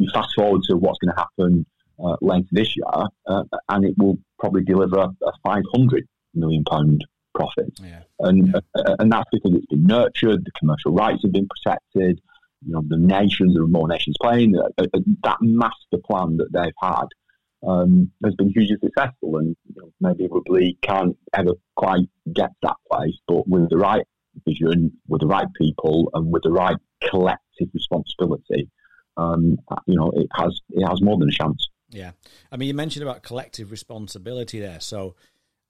you 0.00 0.08
fast 0.12 0.30
forward 0.34 0.62
to 0.64 0.76
what's 0.76 0.98
going 0.98 1.14
to 1.14 1.20
happen 1.20 1.66
uh, 2.02 2.16
later 2.22 2.48
this 2.50 2.74
year, 2.76 2.86
uh, 3.26 3.44
and 3.68 3.84
it 3.84 3.94
will 3.98 4.18
probably 4.38 4.64
deliver 4.64 4.98
a 4.98 5.32
500 5.44 6.08
million 6.34 6.64
pound 6.64 7.04
profit. 7.34 7.78
Yeah. 7.82 8.00
And 8.20 8.48
yeah. 8.48 8.60
Uh, 8.74 8.96
and 8.98 9.12
that's 9.12 9.28
because 9.30 9.52
it's 9.54 9.66
been 9.66 9.84
nurtured, 9.84 10.44
the 10.44 10.50
commercial 10.58 10.92
rights 10.92 11.22
have 11.22 11.32
been 11.32 11.48
protected. 11.48 12.20
You 12.66 12.72
know, 12.72 12.82
the 12.86 12.96
nations, 12.96 13.54
there 13.54 13.62
are 13.62 13.68
more 13.68 13.88
nations 13.88 14.16
playing. 14.20 14.56
Uh, 14.56 14.68
uh, 14.78 14.98
that 15.24 15.38
master 15.40 15.98
plan 16.04 16.38
that 16.38 16.52
they've 16.52 16.72
had 16.80 17.06
um, 17.66 18.10
has 18.24 18.34
been 18.34 18.50
hugely 18.50 18.76
successful, 18.82 19.36
and 19.36 19.54
you 19.68 19.82
know, 19.82 19.92
maybe 20.00 20.28
rugby 20.30 20.78
can't 20.82 21.16
ever 21.34 21.52
quite 21.76 22.08
get 22.34 22.50
that 22.62 22.76
place, 22.90 23.16
but 23.28 23.46
with 23.46 23.68
the 23.68 23.76
right 23.76 24.06
vision, 24.46 24.92
with 25.08 25.20
the 25.20 25.26
right 25.26 25.46
people, 25.54 26.10
and 26.14 26.32
with 26.32 26.42
the 26.42 26.50
right 26.50 26.76
collective 27.08 27.68
responsibility, 27.74 28.68
um, 29.16 29.58
you 29.86 29.96
know, 29.96 30.10
it 30.14 30.28
has 30.34 30.60
it 30.70 30.86
has 30.86 31.02
more 31.02 31.18
than 31.18 31.28
a 31.28 31.32
chance. 31.32 31.68
Yeah, 31.90 32.12
I 32.52 32.56
mean, 32.56 32.68
you 32.68 32.74
mentioned 32.74 33.02
about 33.02 33.22
collective 33.22 33.70
responsibility 33.70 34.60
there. 34.60 34.80
So, 34.80 35.16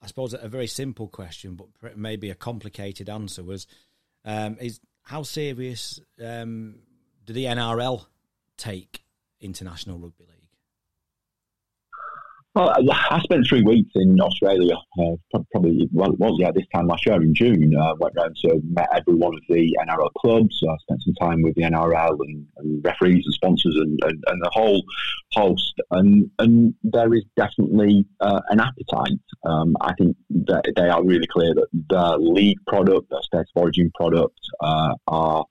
I 0.02 0.06
suppose 0.06 0.34
a 0.34 0.48
very 0.48 0.66
simple 0.66 1.08
question, 1.08 1.58
but 1.80 1.96
maybe 1.96 2.30
a 2.30 2.34
complicated 2.34 3.08
answer 3.08 3.42
was: 3.42 3.66
um, 4.24 4.56
is 4.60 4.80
how 5.02 5.22
serious 5.22 6.00
um, 6.22 6.76
do 7.24 7.32
the 7.32 7.44
NRL 7.44 8.06
take 8.56 9.02
international 9.40 9.98
rugby 9.98 10.24
league? 10.24 10.39
Well, 12.54 12.74
I 12.90 13.20
spent 13.22 13.46
three 13.46 13.62
weeks 13.62 13.92
in 13.94 14.20
Australia, 14.20 14.74
uh, 14.98 15.38
probably, 15.52 15.88
well, 15.92 16.12
it 16.12 16.18
was, 16.18 16.36
yeah, 16.40 16.50
this 16.52 16.66
time 16.74 16.88
last 16.88 17.06
year 17.06 17.22
in 17.22 17.32
June. 17.32 17.76
I 17.76 17.90
uh, 17.90 17.94
went 18.00 18.14
round 18.16 18.34
to 18.42 18.60
met 18.64 18.88
every 18.92 19.14
one 19.14 19.34
of 19.34 19.42
the 19.48 19.78
NRL 19.86 20.12
clubs. 20.14 20.60
I 20.68 20.76
spent 20.78 21.00
some 21.04 21.14
time 21.14 21.42
with 21.42 21.54
the 21.54 21.62
NRL 21.62 22.18
and, 22.18 22.46
and 22.56 22.84
referees 22.84 23.24
and 23.24 23.34
sponsors 23.34 23.76
and, 23.76 24.00
and, 24.02 24.24
and, 24.26 24.42
the 24.42 24.50
whole 24.52 24.82
host. 25.32 25.74
And, 25.92 26.28
and 26.40 26.74
there 26.82 27.14
is 27.14 27.22
definitely 27.36 28.04
uh, 28.20 28.40
an 28.48 28.58
appetite. 28.58 29.20
Um, 29.44 29.76
I 29.80 29.94
think 29.94 30.16
that 30.30 30.64
they 30.74 30.88
are 30.88 31.04
really 31.04 31.28
clear 31.28 31.54
that 31.54 31.68
the 31.88 32.16
league 32.18 32.58
product, 32.66 33.10
the 33.10 33.22
state 33.22 33.46
of 33.54 33.62
origin 33.62 33.92
product, 33.94 34.40
uh, 34.60 34.94
are 35.06 35.44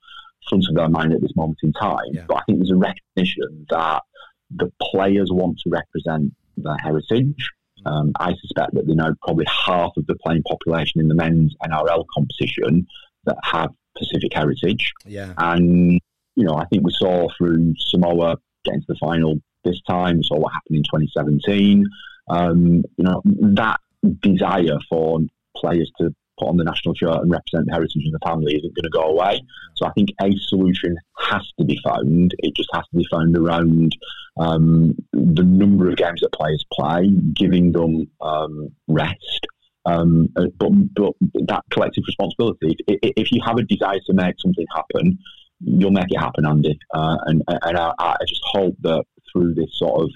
front 0.50 0.66
of 0.68 0.76
their 0.76 0.90
mind 0.90 1.14
at 1.14 1.22
this 1.22 1.36
moment 1.38 1.60
in 1.64 1.72
time. 1.72 2.00
Yeah. 2.12 2.26
But 2.28 2.38
I 2.38 2.42
think 2.46 2.60
there's 2.60 2.72
a 2.72 2.76
recognition 2.76 3.66
that 3.70 4.04
the 4.52 4.72
players 4.82 5.30
want 5.32 5.60
to 5.60 5.70
represent 5.70 6.34
their 6.64 6.78
heritage. 6.78 7.50
Um, 7.86 8.12
I 8.20 8.34
suspect 8.42 8.74
that 8.74 8.88
they 8.88 8.94
know 8.94 9.14
probably 9.24 9.46
half 9.46 9.92
of 9.96 10.06
the 10.06 10.16
playing 10.16 10.44
population 10.44 11.00
in 11.00 11.08
the 11.08 11.16
men's 11.16 11.56
NRL 11.64 12.06
competition 12.14 12.86
that 13.26 13.38
have 13.44 13.72
Pacific 13.98 14.34
heritage. 14.34 14.94
Yeah. 15.06 15.34
And, 15.38 16.00
you 16.36 16.44
know, 16.44 16.56
I 16.56 16.66
think 16.66 16.84
we 16.84 16.92
saw 16.94 17.28
through 17.38 17.74
Samoa 17.78 18.38
getting 18.66 18.82
to 18.82 18.88
the 18.90 18.98
final 19.00 19.40
this 19.64 19.82
time, 19.88 20.18
we 20.18 20.24
saw 20.24 20.38
what 20.38 20.54
happened 20.54 20.78
in 20.78 20.84
2017. 20.84 21.86
Um, 22.30 22.84
you 22.98 23.04
know, 23.04 23.22
that 23.56 23.80
desire 24.22 24.78
for 24.90 25.20
players 25.56 25.92
to 26.00 26.14
put 26.40 26.48
on 26.48 26.58
the 26.58 26.64
national 26.64 26.96
shirt 26.96 27.22
and 27.22 27.32
represent 27.32 27.66
the 27.66 27.74
heritage 27.74 28.06
of 28.06 28.12
the 28.12 28.26
family 28.26 28.56
isn't 28.56 28.76
going 28.76 28.84
to 28.84 28.90
go 28.90 29.04
away. 29.04 29.42
So 29.76 29.86
I 29.86 29.92
think 29.92 30.10
a 30.22 30.32
solution 30.48 30.96
has 31.20 31.42
to 31.60 31.66
be 31.66 31.80
found. 31.84 32.34
It 32.40 32.56
just 32.56 32.70
has 32.74 32.84
to 32.92 32.98
be 32.98 33.08
found 33.12 33.38
around 33.38 33.96
um, 34.38 34.96
the 35.14 35.44
number 35.44 35.90
of 35.90 35.98
games 35.98 36.22
that 36.22 36.34
players 36.34 36.66
play, 36.74 37.10
giving 37.34 37.72
them 37.72 38.10
um, 38.22 38.70
rest. 38.88 39.48
Um, 39.86 40.30
uh, 40.36 40.48
but, 40.58 40.72
but 40.94 41.14
that 41.48 41.64
collective 41.72 42.04
responsibility, 42.06 42.76
if 42.88 43.32
you 43.32 43.42
have 43.46 43.58
a 43.58 43.64
desire 43.64 44.00
to 44.06 44.14
make 44.14 44.36
something 44.40 44.66
happen, 44.76 45.18
you'll 45.62 45.92
make 45.92 46.12
it 46.12 46.20
happen, 46.20 46.46
Andy. 46.46 46.78
Uh, 46.94 47.18
and 47.26 47.44
and 47.48 47.78
I, 47.78 47.94
I, 48.00 48.16
just 48.28 48.42
hope 48.46 48.76
that 48.82 49.04
through 49.32 49.56
this 49.56 49.78
sort 49.78 50.04
of 50.04 50.12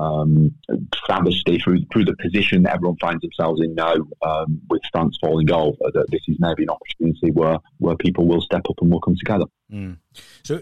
um, 0.00 0.54
travesty 0.94 1.58
through 1.58 1.80
through 1.92 2.06
the 2.06 2.16
position 2.16 2.62
that 2.62 2.74
everyone 2.74 2.96
finds 2.98 3.20
themselves 3.20 3.60
in 3.60 3.74
now 3.74 3.94
um, 4.22 4.60
with 4.70 4.80
France 4.92 5.18
falling 5.20 5.50
over 5.50 5.76
that 5.92 6.06
this 6.10 6.22
is 6.28 6.36
maybe 6.38 6.62
an 6.62 6.70
opportunity 6.70 7.30
where 7.32 7.58
where 7.78 7.96
people 7.96 8.26
will 8.26 8.40
step 8.40 8.62
up 8.68 8.76
and 8.80 8.90
will 8.90 9.00
come 9.00 9.16
together. 9.16 9.44
Mm. 9.70 9.98
So 10.42 10.60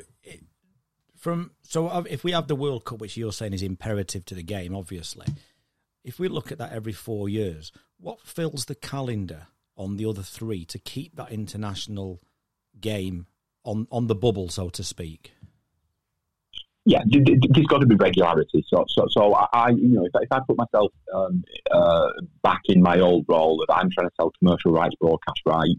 from 1.17 1.53
so 1.63 2.05
if 2.09 2.25
we 2.25 2.33
have 2.33 2.49
the 2.49 2.57
World 2.57 2.85
Cup, 2.85 3.01
which 3.01 3.17
you're 3.17 3.33
saying 3.33 3.53
is 3.53 3.63
imperative 3.63 4.25
to 4.27 4.35
the 4.35 4.43
game, 4.43 4.75
obviously, 4.75 5.27
if 6.05 6.19
we 6.19 6.29
look 6.29 6.51
at 6.51 6.59
that 6.59 6.73
every 6.73 6.93
four 6.93 7.29
years, 7.29 7.71
what 7.99 8.21
fills 8.21 8.65
the 8.65 8.75
calendar 8.75 9.49
on 9.77 9.97
the 9.97 10.07
other 10.07 10.23
three 10.23 10.65
to 10.65 10.79
keep 10.79 11.17
that 11.17 11.31
international 11.31 12.21
game 12.81 13.27
on 13.65 13.87
on 13.93 14.09
the 14.09 14.15
bubble, 14.15 14.49
so 14.49 14.69
to 14.71 14.83
speak? 14.83 15.33
Yeah, 16.89 17.03
there's 17.07 17.67
got 17.67 17.81
to 17.81 17.87
be 17.87 17.97
regularity. 17.97 18.65
So, 18.67 18.87
so, 18.89 19.07
so 19.11 19.35
I, 19.35 19.69
you 19.77 19.89
know, 19.89 20.07
if, 20.07 20.13
if 20.15 20.33
I 20.33 20.41
put 20.49 20.57
myself 20.57 20.91
um, 21.15 21.45
uh, 21.71 22.09
back 22.43 22.63
in 22.65 22.81
my 22.81 22.99
old 22.99 23.27
role 23.29 23.63
of 23.63 23.69
I'm 23.69 23.91
trying 23.91 24.09
to 24.09 24.15
sell 24.17 24.33
commercial 24.39 24.73
rights, 24.73 24.95
broadcast 24.99 25.41
rights, 25.45 25.75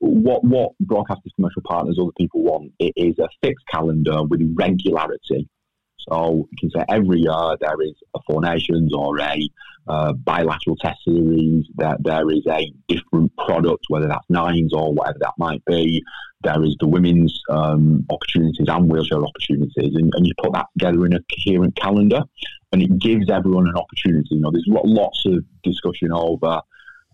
what 0.00 0.42
what 0.42 0.72
broadcasters, 0.82 1.30
commercial 1.36 1.62
partners, 1.64 1.96
other 2.00 2.10
people 2.18 2.42
want 2.42 2.72
it 2.80 2.92
is 2.96 3.16
a 3.20 3.28
fixed 3.40 3.64
calendar 3.70 4.24
with 4.24 4.52
regularity. 4.58 5.48
So 5.98 6.48
you 6.50 6.56
can 6.58 6.70
say 6.70 6.84
every 6.88 7.20
year 7.20 7.56
there 7.60 7.80
is 7.82 7.94
a 8.14 8.20
Four 8.26 8.42
Nations 8.42 8.92
or 8.94 9.18
a 9.20 9.48
uh, 9.88 10.12
bilateral 10.12 10.76
test 10.76 10.98
series. 11.04 11.66
That 11.76 11.98
there 12.02 12.28
is 12.30 12.46
a 12.48 12.72
different 12.88 13.34
product, 13.36 13.86
whether 13.88 14.08
that's 14.08 14.28
nines 14.28 14.72
or 14.72 14.92
whatever 14.92 15.18
that 15.20 15.34
might 15.38 15.64
be. 15.64 16.02
There 16.44 16.62
is 16.62 16.76
the 16.78 16.86
women's 16.86 17.40
um, 17.50 18.06
opportunities 18.10 18.68
and 18.68 18.90
wheelchair 18.90 19.24
opportunities, 19.24 19.94
and, 19.96 20.12
and, 20.14 20.26
you 20.26 20.32
put 20.40 20.52
that 20.52 20.66
together 20.78 21.04
in 21.04 21.14
a 21.14 21.20
coherent 21.34 21.74
calendar, 21.74 22.22
and 22.72 22.80
it 22.80 22.96
gives 23.00 23.28
everyone 23.28 23.66
an 23.66 23.74
opportunity. 23.74 24.36
You 24.36 24.40
know, 24.40 24.52
there's 24.52 24.68
lots 24.68 25.26
of 25.26 25.44
discussion 25.64 26.12
over 26.12 26.60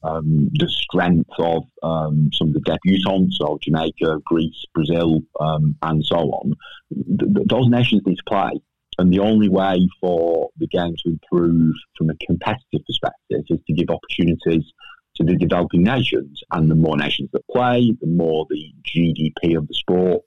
um, 0.02 0.50
the 0.52 0.68
strength 0.68 1.30
of 1.38 1.62
um, 1.82 2.28
some 2.34 2.48
of 2.48 2.54
the 2.54 2.60
debutants, 2.60 3.34
so 3.34 3.58
Jamaica, 3.62 4.20
Greece, 4.26 4.64
Brazil, 4.74 5.22
um, 5.40 5.74
and 5.82 6.04
so 6.04 6.16
on. 6.16 6.52
Th- 6.92 7.34
th- 7.34 7.46
those 7.48 7.68
nations 7.68 8.02
need 8.04 8.16
to 8.16 8.24
play. 8.28 8.60
And 8.98 9.12
the 9.12 9.20
only 9.20 9.48
way 9.48 9.88
for 10.00 10.50
the 10.58 10.66
game 10.66 10.94
to 11.04 11.10
improve 11.10 11.74
from 11.96 12.10
a 12.10 12.14
competitive 12.26 12.84
perspective 12.86 13.42
is 13.48 13.58
to 13.66 13.72
give 13.72 13.90
opportunities 13.90 14.64
to 15.16 15.24
the 15.24 15.36
developing 15.36 15.82
nations. 15.82 16.40
And 16.52 16.70
the 16.70 16.74
more 16.74 16.96
nations 16.96 17.30
that 17.32 17.46
play, 17.48 17.92
the 18.00 18.06
more 18.06 18.46
the 18.50 18.72
GDP 18.82 19.56
of 19.56 19.66
the 19.68 19.74
sport 19.74 20.22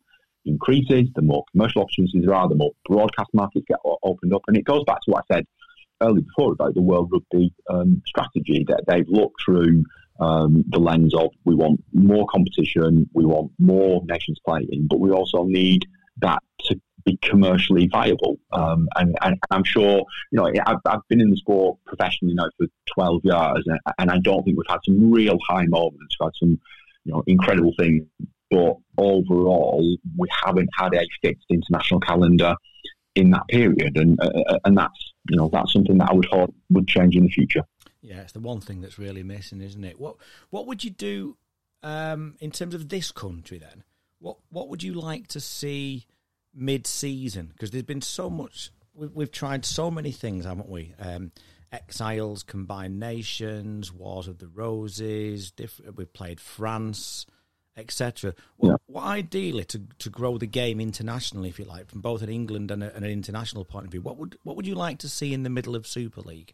increases, 0.46 1.10
the 1.16 1.22
more 1.22 1.44
commercial 1.52 1.82
opportunities 1.82 2.24
there 2.26 2.34
are, 2.34 2.48
the 2.48 2.56
more 2.56 2.72
broadcast 2.86 3.30
markets 3.34 3.66
get 3.68 3.80
opened 4.04 4.34
up. 4.34 4.42
And 4.48 4.58
it 4.58 4.66
goes 4.66 4.84
back 4.86 5.02
to 5.02 5.12
what 5.12 5.26
I 5.30 5.36
said 5.36 5.46
earlier 6.02 6.22
before 6.22 6.54
about 6.54 6.74
the 6.74 6.82
World 6.82 7.10
Rugby 7.12 7.54
um, 7.70 8.02
strategy 8.06 8.66
that 8.68 8.84
they've 8.88 9.08
looked 9.08 9.42
through 9.44 9.84
um, 10.20 10.64
the 10.70 10.80
lens 10.80 11.14
of 11.14 11.30
we 11.46 11.56
want 11.56 11.84
more 11.94 12.26
competition, 12.28 13.10
we 13.14 13.26
want 13.26 13.52
more 13.60 14.02
nations 14.06 14.40
playing, 14.46 14.88
but 14.90 15.00
we 15.00 15.12
also 15.12 15.44
need 15.44 15.86
that 16.18 16.42
to 16.62 16.80
be 17.08 17.18
commercially 17.22 17.88
viable. 17.88 18.38
Um, 18.52 18.88
and, 18.96 19.16
and, 19.22 19.38
I'm 19.52 19.64
sure, 19.64 20.06
you 20.32 20.38
know, 20.38 20.52
I've, 20.66 20.78
I've, 20.86 21.08
been 21.10 21.22
in 21.22 21.30
the 21.30 21.38
sport 21.38 21.80
professionally 21.86 22.34
now 22.36 22.50
for 22.58 22.68
12 22.94 23.22
years, 23.24 23.64
and, 23.66 23.80
and, 23.98 24.12
I 24.12 24.20
don't 24.20 24.44
think 24.44 24.58
we've 24.58 24.66
had 24.70 24.80
some 24.86 25.12
real 25.12 25.38
high 25.48 25.66
moments. 25.68 26.16
We've 26.20 26.28
had 26.28 26.36
some, 26.36 26.60
you 27.06 27.14
know, 27.14 27.24
incredible 27.28 27.74
things. 27.78 28.04
But 28.50 28.78
overall, 28.98 29.98
we 30.18 30.28
haven't 30.46 30.70
had 30.78 30.94
a 30.94 31.06
fixed 31.22 31.48
international 31.50 32.00
calendar 32.00 32.56
in 33.16 33.32
that 33.32 33.48
period, 33.50 33.98
and 33.98 34.18
uh, 34.22 34.30
uh, 34.48 34.60
and 34.64 34.78
that's 34.78 35.14
you 35.30 35.36
know 35.36 35.50
that's 35.52 35.74
something 35.74 35.98
that 35.98 36.10
I 36.10 36.14
would 36.14 36.28
hope 36.32 36.54
would 36.70 36.88
change 36.88 37.16
in 37.16 37.24
the 37.24 37.30
future. 37.30 37.64
Yeah, 38.02 38.22
it's 38.22 38.32
the 38.32 38.40
one 38.40 38.62
thing 38.62 38.80
that's 38.80 38.98
really 38.98 39.24
missing, 39.24 39.60
isn't 39.60 39.84
it? 39.84 40.00
What 40.00 40.16
what 40.50 40.68
would 40.68 40.84
you 40.84 40.92
do 40.92 41.36
um, 41.84 42.36
in 42.40 42.52
terms 42.52 42.74
of 42.74 42.88
this 42.88 43.12
country 43.12 43.58
then? 43.58 43.84
What 44.20 44.38
what 44.50 44.70
would 44.70 44.84
you 44.84 44.94
like 44.94 45.28
to 45.30 45.42
see? 45.42 46.06
Mid-season 46.54 47.48
because 47.48 47.72
there's 47.72 47.84
been 47.84 48.02
so 48.02 48.30
much. 48.30 48.72
We've, 48.94 49.12
we've, 49.12 49.32
tried 49.32 49.66
so 49.66 49.92
many 49.92 50.12
things, 50.12 50.46
haven't 50.46 50.70
we? 50.70 50.94
Um, 51.00 51.32
exiles, 51.72 52.44
combined 52.44 53.00
nations, 53.00 53.94
Wars 53.94 54.28
of 54.28 54.40
the 54.40 54.48
Roses. 54.48 55.52
Different. 55.52 55.96
We've 55.96 56.12
played 56.12 56.40
France, 56.40 57.26
etc. 57.76 58.34
Well, 58.58 58.72
yeah. 58.72 58.78
what, 58.88 59.04
ideally 59.04 59.66
to 59.66 59.82
to 60.00 60.10
grow 60.10 60.38
the 60.38 60.48
game 60.48 60.80
internationally, 60.80 61.50
if 61.50 61.60
you 61.60 61.66
like, 61.66 61.90
from 61.90 62.02
both 62.02 62.22
an 62.22 62.30
England 62.30 62.72
and, 62.72 62.84
a, 62.84 62.96
and 62.96 63.06
an 63.06 63.12
international 63.12 63.66
point 63.66 63.86
of 63.86 63.92
view? 63.92 64.02
What 64.02 64.18
would 64.18 64.38
what 64.44 64.56
would 64.56 64.68
you 64.68 64.76
like 64.76 65.00
to 65.00 65.10
see 65.10 65.34
in 65.34 65.44
the 65.44 65.50
middle 65.50 65.76
of 65.76 65.86
Super 65.86 66.22
League? 66.22 66.54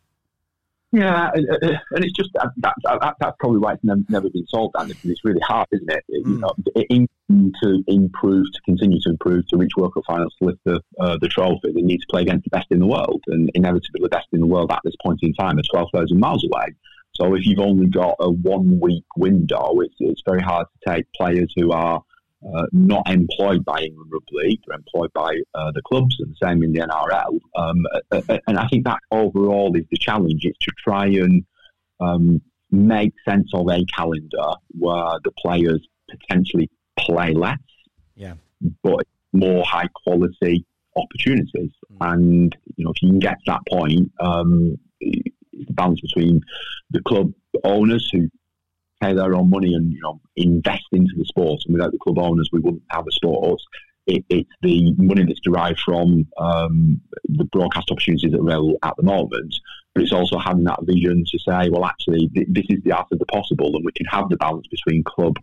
Yeah, 0.93 1.31
and 1.33 2.05
it's 2.05 2.13
just 2.13 2.29
that, 2.35 2.51
that, 2.57 2.75
that, 2.83 3.15
that's 3.19 3.35
probably 3.39 3.57
why 3.57 3.73
it's 3.73 3.83
never, 3.83 4.01
never 4.09 4.29
been 4.29 4.45
solved, 4.47 4.75
and 4.77 4.91
it's 4.91 5.25
really 5.25 5.41
hard, 5.41 5.67
isn't 5.71 5.91
it? 5.91 6.03
Mm. 6.11 6.27
You 6.27 6.37
know, 6.37 7.51
to 7.63 7.83
improve, 7.87 8.45
to 8.53 8.61
continue 8.63 8.99
to 9.01 9.09
improve, 9.09 9.47
to 9.47 9.57
reach 9.57 9.71
World 9.75 9.95
Cup 9.95 10.03
finals, 10.05 10.35
to 10.37 10.49
lift 10.49 10.59
the 10.65 10.79
uh, 10.99 11.17
the 11.19 11.27
trophy, 11.27 11.73
they 11.73 11.81
need 11.81 11.97
to 11.97 12.07
play 12.11 12.21
against 12.21 12.43
the 12.43 12.51
best 12.51 12.67
in 12.69 12.77
the 12.77 12.85
world, 12.85 13.23
and 13.25 13.49
inevitably 13.55 14.01
the 14.03 14.09
best 14.09 14.27
in 14.33 14.39
the 14.39 14.45
world 14.45 14.71
at 14.71 14.81
this 14.83 14.93
point 15.03 15.19
in 15.23 15.33
time 15.33 15.57
are 15.57 15.63
twelve 15.71 15.89
thousand 15.91 16.19
miles 16.19 16.45
away. 16.45 16.67
So 17.15 17.33
if 17.33 17.45
you've 17.45 17.59
only 17.59 17.87
got 17.87 18.15
a 18.19 18.29
one 18.29 18.79
week 18.79 19.05
window, 19.17 19.79
it's 19.79 19.95
it's 19.99 20.21
very 20.27 20.41
hard 20.41 20.67
to 20.67 20.93
take 20.93 21.11
players 21.13 21.51
who 21.55 21.71
are 21.71 22.03
uh, 22.45 22.65
not 22.71 23.09
employed 23.09 23.63
by 23.63 23.81
England 23.81 24.11
Rugby 24.11 24.47
League, 24.47 24.59
they're 24.67 24.77
employed 24.77 25.11
by 25.13 25.39
uh, 25.55 25.71
the 25.71 25.81
clubs, 25.81 26.15
and 26.19 26.31
the 26.31 26.47
same 26.47 26.63
in 26.63 26.73
the 26.73 26.81
NRL. 26.81 27.39
Um, 27.55 27.85
and 28.47 28.59
I 28.59 28.67
think 28.67 28.85
that 28.85 28.99
overall 29.11 29.75
is 29.75 29.85
the 29.91 29.97
challenge: 29.97 30.45
is 30.45 30.55
to 30.61 30.71
try 30.83 31.05
and 31.05 31.45
um, 31.99 32.41
make 32.71 33.13
sense 33.27 33.49
of 33.53 33.67
a 33.69 33.85
calendar 33.85 34.53
where 34.77 35.19
the 35.23 35.31
players 35.37 35.85
potentially 36.09 36.69
play 36.99 37.33
less, 37.33 37.57
yeah, 38.15 38.33
but 38.83 39.05
more 39.31 39.63
high 39.65 39.87
quality 40.03 40.65
opportunities. 40.95 41.71
Mm. 41.93 42.13
And 42.13 42.57
you 42.75 42.85
know, 42.85 42.91
if 42.91 43.01
you 43.01 43.09
can 43.09 43.19
get 43.19 43.37
to 43.45 43.51
that 43.51 43.61
point, 43.69 44.11
um, 44.19 44.77
the 44.99 45.73
balance 45.73 46.01
between 46.01 46.41
the 46.91 47.01
club 47.01 47.31
owners 47.63 48.09
who 48.11 48.29
pay 49.03 49.13
their 49.13 49.35
own 49.35 49.49
money 49.49 49.73
and 49.73 49.91
you 49.91 50.01
know 50.01 50.19
invest 50.35 50.85
into 50.91 51.13
the 51.17 51.25
sport. 51.25 51.61
And 51.65 51.73
without 51.73 51.91
the 51.91 51.99
club 51.99 52.19
owners, 52.19 52.49
we 52.51 52.59
wouldn't 52.59 52.83
have 52.89 53.05
a 53.07 53.11
sport. 53.11 53.59
It, 54.05 54.25
it's 54.29 54.49
the 54.61 54.93
money 54.97 55.23
that's 55.25 55.39
derived 55.39 55.79
from 55.79 56.27
um, 56.37 56.99
the 57.23 57.45
broadcast 57.45 57.89
opportunities 57.89 58.31
that 58.31 58.39
are 58.39 58.47
available 58.47 58.77
at 58.83 58.95
the 58.97 59.03
moment. 59.03 59.55
But 59.93 60.03
it's 60.03 60.11
also 60.11 60.37
having 60.39 60.65
that 60.65 60.79
vision 60.83 61.23
to 61.25 61.39
say, 61.39 61.69
well, 61.69 61.85
actually, 61.85 62.27
th- 62.29 62.47
this 62.49 62.65
is 62.69 62.83
the 62.83 62.91
art 62.91 63.07
of 63.11 63.19
the 63.19 63.25
possible, 63.27 63.75
and 63.75 63.85
we 63.85 63.91
can 63.93 64.07
have 64.07 64.27
the 64.29 64.37
balance 64.37 64.67
between 64.67 65.03
club 65.03 65.35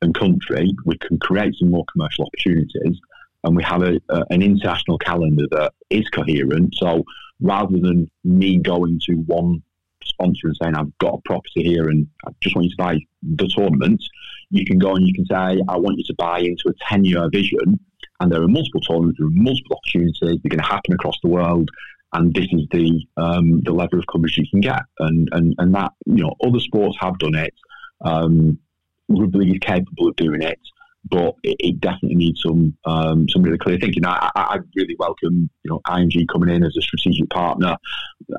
and 0.00 0.14
country. 0.14 0.70
We 0.86 0.96
can 0.98 1.18
create 1.18 1.54
some 1.56 1.70
more 1.70 1.84
commercial 1.92 2.24
opportunities, 2.26 2.98
and 3.44 3.56
we 3.56 3.62
have 3.64 3.82
a, 3.82 4.00
a, 4.08 4.24
an 4.30 4.42
international 4.42 4.98
calendar 4.98 5.46
that 5.50 5.72
is 5.90 6.08
coherent. 6.08 6.74
So 6.76 7.04
rather 7.40 7.78
than 7.78 8.10
me 8.24 8.58
going 8.58 9.00
to 9.06 9.14
one 9.26 9.62
sponsor 10.20 10.48
and 10.48 10.56
saying, 10.60 10.74
I've 10.74 10.96
got 10.98 11.14
a 11.14 11.20
property 11.24 11.62
here 11.62 11.88
and 11.88 12.06
I 12.26 12.30
just 12.40 12.54
want 12.54 12.66
you 12.66 12.70
to 12.70 12.76
buy 12.76 12.98
the 13.22 13.48
tournament, 13.48 14.02
you 14.50 14.64
can 14.64 14.78
go 14.78 14.94
and 14.94 15.06
you 15.06 15.14
can 15.14 15.26
say, 15.26 15.62
I 15.68 15.76
want 15.76 15.98
you 15.98 16.04
to 16.04 16.14
buy 16.14 16.40
into 16.40 16.68
a 16.68 16.72
10 16.88 17.04
year 17.04 17.28
vision. 17.30 17.78
And 18.20 18.30
there 18.30 18.42
are 18.42 18.48
multiple 18.48 18.80
tournaments, 18.82 19.18
there 19.18 19.28
are 19.28 19.30
multiple 19.30 19.78
opportunities, 19.78 20.18
they're 20.20 20.50
going 20.50 20.58
to 20.58 20.64
happen 20.64 20.92
across 20.92 21.16
the 21.22 21.28
world. 21.28 21.70
And 22.12 22.34
this 22.34 22.46
is 22.50 22.66
the 22.72 23.06
um, 23.16 23.60
the 23.60 23.72
level 23.72 24.00
of 24.00 24.06
coverage 24.12 24.36
you 24.36 24.44
can 24.50 24.60
get. 24.60 24.82
And, 24.98 25.28
and, 25.32 25.54
and 25.58 25.74
that, 25.74 25.92
you 26.06 26.24
know, 26.24 26.34
other 26.44 26.58
sports 26.58 26.96
have 27.00 27.18
done 27.18 27.36
it. 27.36 27.54
Um, 28.04 28.58
rugby 29.08 29.52
is 29.52 29.58
capable 29.60 30.08
of 30.08 30.16
doing 30.16 30.42
it 30.42 30.58
but 31.04 31.34
it, 31.42 31.56
it 31.60 31.80
definitely 31.80 32.16
needs 32.16 32.42
some 32.42 32.76
um, 32.84 33.28
some 33.28 33.42
really 33.42 33.58
clear 33.58 33.78
thinking. 33.78 34.04
I, 34.04 34.30
I, 34.34 34.40
I, 34.42 34.58
really 34.76 34.96
welcome 34.98 35.50
you 35.62 35.70
know 35.70 35.80
IMG 35.86 36.26
coming 36.30 36.54
in 36.54 36.62
as 36.62 36.76
a 36.76 36.82
strategic 36.82 37.30
partner. 37.30 37.76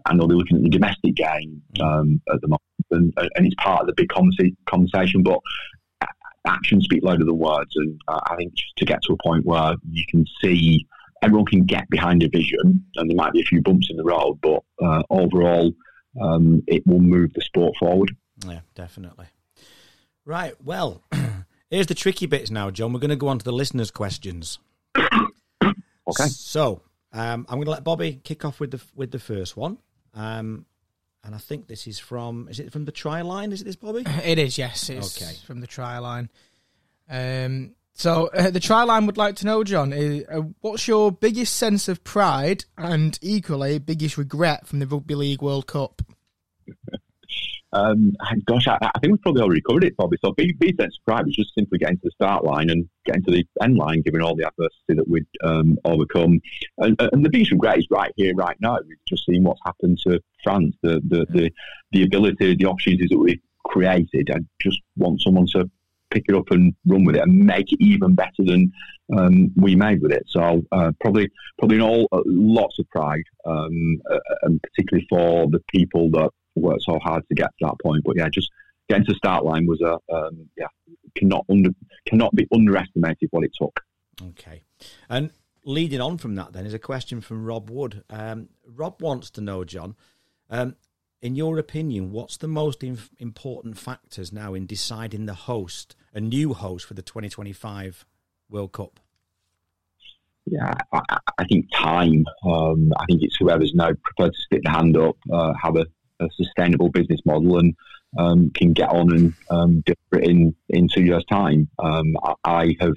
I 0.06 0.14
know 0.14 0.28
they're 0.28 0.38
looking 0.38 0.58
at 0.58 0.64
the 0.64 0.70
domestic 0.70 1.16
game 1.16 1.62
um, 1.82 2.22
at 2.32 2.42
the 2.42 2.48
moment, 2.48 2.62
and, 2.92 3.14
and, 3.36 3.46
it's 3.46 3.56
part 3.56 3.82
of 3.82 3.88
the 3.88 3.94
big 3.94 4.10
conversation. 4.10 5.24
But 5.24 5.40
actions 6.46 6.86
speak 6.86 7.04
louder 7.04 7.26
than 7.26 7.38
words, 7.38 7.76
and 7.76 8.00
uh, 8.08 8.20
I 8.28 8.36
think 8.36 8.54
to 8.78 8.86
get 8.86 9.02
to 9.04 9.14
a 9.14 9.24
point 9.24 9.46
where 9.46 9.76
you 9.90 10.04
can 10.10 10.26
see 10.44 10.86
everyone 11.22 11.46
can 11.46 11.66
get 11.66 11.90
behind 11.90 12.24
a 12.24 12.30
vision, 12.30 12.86
and 12.96 13.10
there 13.10 13.16
might 13.16 13.34
be 13.34 13.42
a 13.42 13.46
few 13.46 13.62
bumps 13.62 13.88
in 13.90 13.98
the 13.98 14.04
road, 14.04 14.40
but 14.42 14.64
uh, 14.84 15.04
overall, 15.10 15.72
um, 16.22 16.64
it 16.68 16.86
will 16.86 17.00
move 17.00 17.34
the 17.34 17.42
sport 17.42 17.76
forward. 17.80 18.16
Yeah, 18.46 18.62
definitely. 18.76 19.28
Right. 20.26 20.54
Well. 20.64 21.04
Here's 21.72 21.88
the 21.88 21.96
tricky 21.96 22.26
bits 22.26 22.52
now, 22.52 22.70
Jon. 22.70 22.92
We're 22.92 23.00
going 23.00 23.10
to 23.10 23.16
go 23.16 23.30
on 23.30 23.40
to 23.40 23.46
the 23.46 23.54
listeners' 23.54 23.92
questions. 23.92 24.60
okay. 24.98 26.28
So 26.28 26.82
um, 27.14 27.46
I'm 27.48 27.56
going 27.56 27.66
to 27.66 27.72
let 27.72 27.86
Bobby 27.86 28.20
kick 28.24 28.44
off 28.44 28.60
with 28.60 28.72
the 28.72 28.82
with 28.94 29.12
the 29.12 29.20
first 29.20 29.56
one. 29.56 29.78
Um, 30.14 30.66
and 31.24 31.34
I 31.34 31.38
think 31.38 31.68
this 31.68 31.88
is 31.88 31.98
from 31.98 32.50
is 32.50 32.60
it 32.60 32.74
from 32.74 32.84
the 32.84 32.92
try 32.92 33.22
line? 33.22 33.54
Is 33.54 33.62
it 33.62 33.64
this 33.66 33.78
Bobby? 33.78 34.04
It 34.26 34.38
is, 34.38 34.58
yes. 34.58 34.90
It's 34.90 35.22
okay. 35.22 35.34
from 35.46 35.62
the 35.62 35.68
try 35.68 35.98
line. 36.00 36.30
Um, 37.10 37.74
So 37.94 38.28
uh, 38.28 38.50
the 38.50 38.60
try 38.60 38.84
line 38.84 39.06
would 39.06 39.18
like 39.18 39.38
to 39.38 39.46
know, 39.46 39.64
Jon, 39.64 39.94
uh, 39.94 40.42
what's 40.60 40.88
your 40.90 41.10
biggest 41.12 41.56
sense 41.56 41.88
of 41.88 42.04
pride 42.04 42.66
and 42.78 43.18
equally 43.22 43.80
biggest 43.80 44.18
regret 44.18 44.68
from 44.68 44.80
the 44.80 44.88
Rugby 44.88 45.16
League 45.16 45.42
World 45.42 45.68
Cup? 45.68 46.02
Um, 47.74 48.14
gosh, 48.46 48.68
I, 48.68 48.78
I, 48.82 49.00
think 49.00 49.14
we've 49.14 49.22
probably 49.22 49.42
already 49.42 49.62
covered 49.62 49.86
it, 49.86 49.96
probably. 49.96 50.18
So, 50.24 50.34
be, 50.34 50.52
be 50.54 50.76
of 50.78 50.90
pride 51.06 51.26
was 51.26 51.36
just 51.36 51.54
simply 51.56 51.78
getting 51.78 51.98
to 51.98 52.02
the 52.04 52.12
start 52.12 52.44
line 52.44 52.70
and 52.70 52.88
getting 53.06 53.24
to 53.24 53.32
the 53.32 53.46
end 53.62 53.78
line, 53.78 54.02
given 54.02 54.22
all 54.22 54.36
the 54.36 54.46
adversity 54.46 54.96
that 54.96 55.08
we'd 55.08 55.26
um, 55.44 55.78
overcome. 55.86 56.42
And, 56.80 57.00
and, 57.00 57.26
the 57.26 57.30
biggest 57.30 57.52
regret 57.52 57.80
is 57.80 57.88
right 57.90 58.12
here, 58.18 58.36
right 58.36 58.58
now. 58.60 58.78
We've 58.86 58.98
just 59.08 59.26
seen 59.26 59.44
what's 59.44 59.62
happened 59.66 60.00
to 60.06 60.20
France, 60.44 60.76
the 60.82 61.02
the, 61.08 61.26
the, 61.30 61.52
the 61.92 62.04
ability, 62.04 62.56
the 62.56 62.66
opportunities 62.66 63.10
that 63.10 63.18
we 63.18 63.42
created. 63.66 64.30
I 64.34 64.40
just 64.62 64.82
want 64.98 65.22
someone 65.22 65.48
to 65.54 65.70
pick 66.10 66.26
it 66.28 66.36
up 66.36 66.52
and 66.52 66.76
run 66.86 67.06
with 67.06 67.16
it 67.16 67.22
and 67.22 67.46
make 67.46 67.72
it 67.72 67.82
even 67.82 68.16
better 68.16 68.44
than 68.44 68.72
um, 69.18 69.52
we 69.56 69.76
made 69.76 70.02
with 70.02 70.12
it. 70.12 70.24
So 70.28 70.62
uh, 70.72 70.92
probably, 71.00 71.30
probably 71.58 71.78
in 71.78 71.82
all, 71.82 72.08
uh, 72.12 72.22
lots 72.26 72.80
of 72.80 72.90
pride, 72.90 73.24
um, 73.46 74.02
uh, 74.12 74.20
and 74.44 74.62
particularly 74.62 75.08
for 75.10 75.48
the 75.48 75.62
people 75.70 76.10
that 76.12 76.32
worked 76.56 76.84
so 76.84 77.00
hard 77.00 77.28
to 77.28 77.36
get 77.36 77.48
to 77.60 77.66
that 77.68 77.76
point. 77.84 78.04
But 78.04 78.18
yeah, 78.18 78.30
just 78.30 78.50
getting 78.90 79.06
to 79.06 79.16
start 79.16 79.46
line 79.46 79.66
was 79.66 79.82
a 79.82 79.94
um, 80.14 80.50
yeah 80.58 80.68
cannot 81.16 81.46
under 81.50 81.70
cannot 82.06 82.34
be 82.36 82.48
underestimated 82.54 83.30
what 83.32 83.44
it 83.44 83.52
took. 83.60 83.80
Okay, 84.22 84.64
and 85.10 85.32
leading 85.66 86.02
on 86.02 86.18
from 86.18 86.36
that, 86.36 86.54
then 86.54 86.66
is 86.66 86.74
a 86.74 86.80
question 86.80 87.22
from 87.22 87.46
Rob 87.46 87.70
Wood. 87.70 88.04
Um, 88.10 88.50
Rob 88.66 89.02
wants 89.02 89.30
to 89.32 89.42
know, 89.42 89.64
Jon. 89.64 89.96
Um, 90.50 90.76
in 91.22 91.36
your 91.36 91.60
opinion, 91.60 92.12
what's 92.12 92.38
the 92.38 92.48
most 92.48 92.84
inf- 92.84 93.12
important 93.20 93.78
factors 93.78 94.34
now 94.34 94.54
in 94.54 94.66
deciding 94.66 95.28
the 95.28 95.36
host, 95.36 95.96
a 96.14 96.20
new 96.20 96.54
host 96.54 96.86
for 96.86 96.96
the 96.96 97.04
2025 97.04 98.06
World 98.50 98.72
Cup? 98.72 99.00
Yeah, 100.46 100.74
I, 100.92 101.02
I 101.38 101.46
think 101.46 101.68
time. 101.74 102.26
Um, 102.44 102.92
I 102.98 103.06
think 103.06 103.22
it's 103.22 103.38
whoever's 103.40 103.74
now 103.76 103.92
prepared 104.04 104.34
to 104.34 104.42
stick 104.42 104.62
the 104.64 104.72
hand 104.72 104.98
up, 104.98 105.16
uh, 105.32 105.54
have 105.62 105.76
a 105.76 105.86
a 106.22 106.30
sustainable 106.36 106.90
business 106.90 107.20
model 107.26 107.58
and 107.60 107.76
um, 108.18 108.52
can 108.52 108.74
get 108.74 108.90
on 108.90 109.14
and 109.14 109.34
um, 109.50 109.84
deliver 109.86 110.24
it 110.24 110.30
in, 110.30 110.56
in 110.70 110.88
two 110.88 111.04
years' 111.04 111.26
time. 111.26 111.70
Um, 111.80 112.16
I, 112.44 112.76
have 112.80 112.94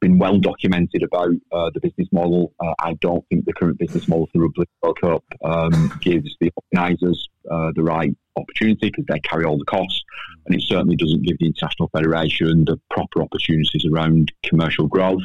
been 0.00 0.18
well 0.18 0.38
documented 0.38 1.02
about 1.02 1.30
uh, 1.52 1.70
the 1.74 1.80
business 1.80 2.08
model. 2.10 2.52
Uh, 2.58 2.74
I 2.78 2.94
don't 2.94 3.24
think 3.28 3.44
the 3.44 3.52
current 3.52 3.78
business 3.78 4.08
model 4.08 4.26
for 4.26 4.32
the 4.34 4.40
Rugby 4.40 4.64
World 4.82 4.98
Cup 5.00 5.24
um, 5.44 5.92
gives 6.00 6.36
the 6.40 6.50
organisers 6.56 7.28
uh, 7.50 7.70
the 7.74 7.82
right 7.82 8.16
opportunity 8.36 8.88
because 8.88 9.04
they 9.08 9.20
carry 9.20 9.44
all 9.44 9.58
the 9.58 9.64
costs, 9.66 10.02
and 10.46 10.54
it 10.54 10.62
certainly 10.62 10.96
doesn't 10.96 11.22
give 11.22 11.38
the 11.38 11.46
International 11.46 11.90
Federation 11.90 12.64
the 12.64 12.80
proper 12.90 13.22
opportunities 13.22 13.84
around 13.92 14.32
commercial 14.42 14.86
growth. 14.86 15.22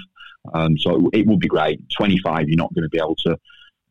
Um, 0.53 0.77
so 0.77 1.09
it 1.13 1.25
would 1.25 1.39
be 1.39 1.47
great. 1.47 1.81
25, 1.97 2.49
you're 2.49 2.57
not 2.57 2.73
going 2.73 2.83
to 2.83 2.89
be 2.89 2.99
able 2.99 3.15
to 3.15 3.37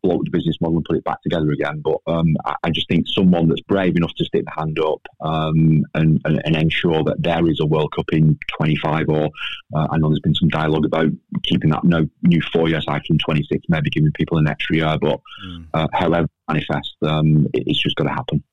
blow 0.04 0.20
the 0.22 0.30
business 0.30 0.60
model 0.60 0.76
and 0.76 0.84
put 0.84 0.96
it 0.96 1.04
back 1.04 1.22
together 1.22 1.50
again. 1.50 1.80
But 1.80 1.96
um, 2.06 2.36
I, 2.44 2.54
I, 2.64 2.70
just 2.70 2.88
think 2.88 3.06
someone 3.08 3.48
that's 3.48 3.62
brave 3.62 3.96
enough 3.96 4.14
to 4.16 4.24
stick 4.24 4.44
the 4.44 4.50
hand 4.50 4.78
up 4.78 5.00
um, 5.22 5.82
and, 5.94 6.20
and, 6.24 6.42
and, 6.44 6.56
ensure 6.56 7.02
that 7.04 7.22
there 7.22 7.48
is 7.48 7.58
a 7.60 7.66
World 7.66 7.92
Cup 7.96 8.12
in 8.12 8.38
25, 8.58 9.08
or 9.08 9.30
uh, 9.74 9.88
I 9.90 9.96
know 9.96 10.08
there's 10.08 10.20
been 10.20 10.34
some 10.34 10.50
dialogue 10.50 10.84
about 10.84 11.08
keeping 11.42 11.70
that 11.70 11.84
no 11.84 12.06
new 12.22 12.42
four 12.52 12.68
year 12.68 12.82
cycle 12.82 13.06
in 13.14 13.18
26, 13.18 13.64
maybe 13.68 13.88
giving 13.90 14.12
people 14.12 14.36
an 14.36 14.46
extra 14.46 14.76
year. 14.76 14.98
But 15.00 15.20
mm. 15.46 15.66
uh, 15.72 15.88
however 15.94 16.28
manifest, 16.48 16.96
um, 17.02 17.46
it, 17.54 17.64
it's 17.66 17.82
just 17.82 17.96
going 17.96 18.08
to 18.08 18.14
happen. 18.14 18.44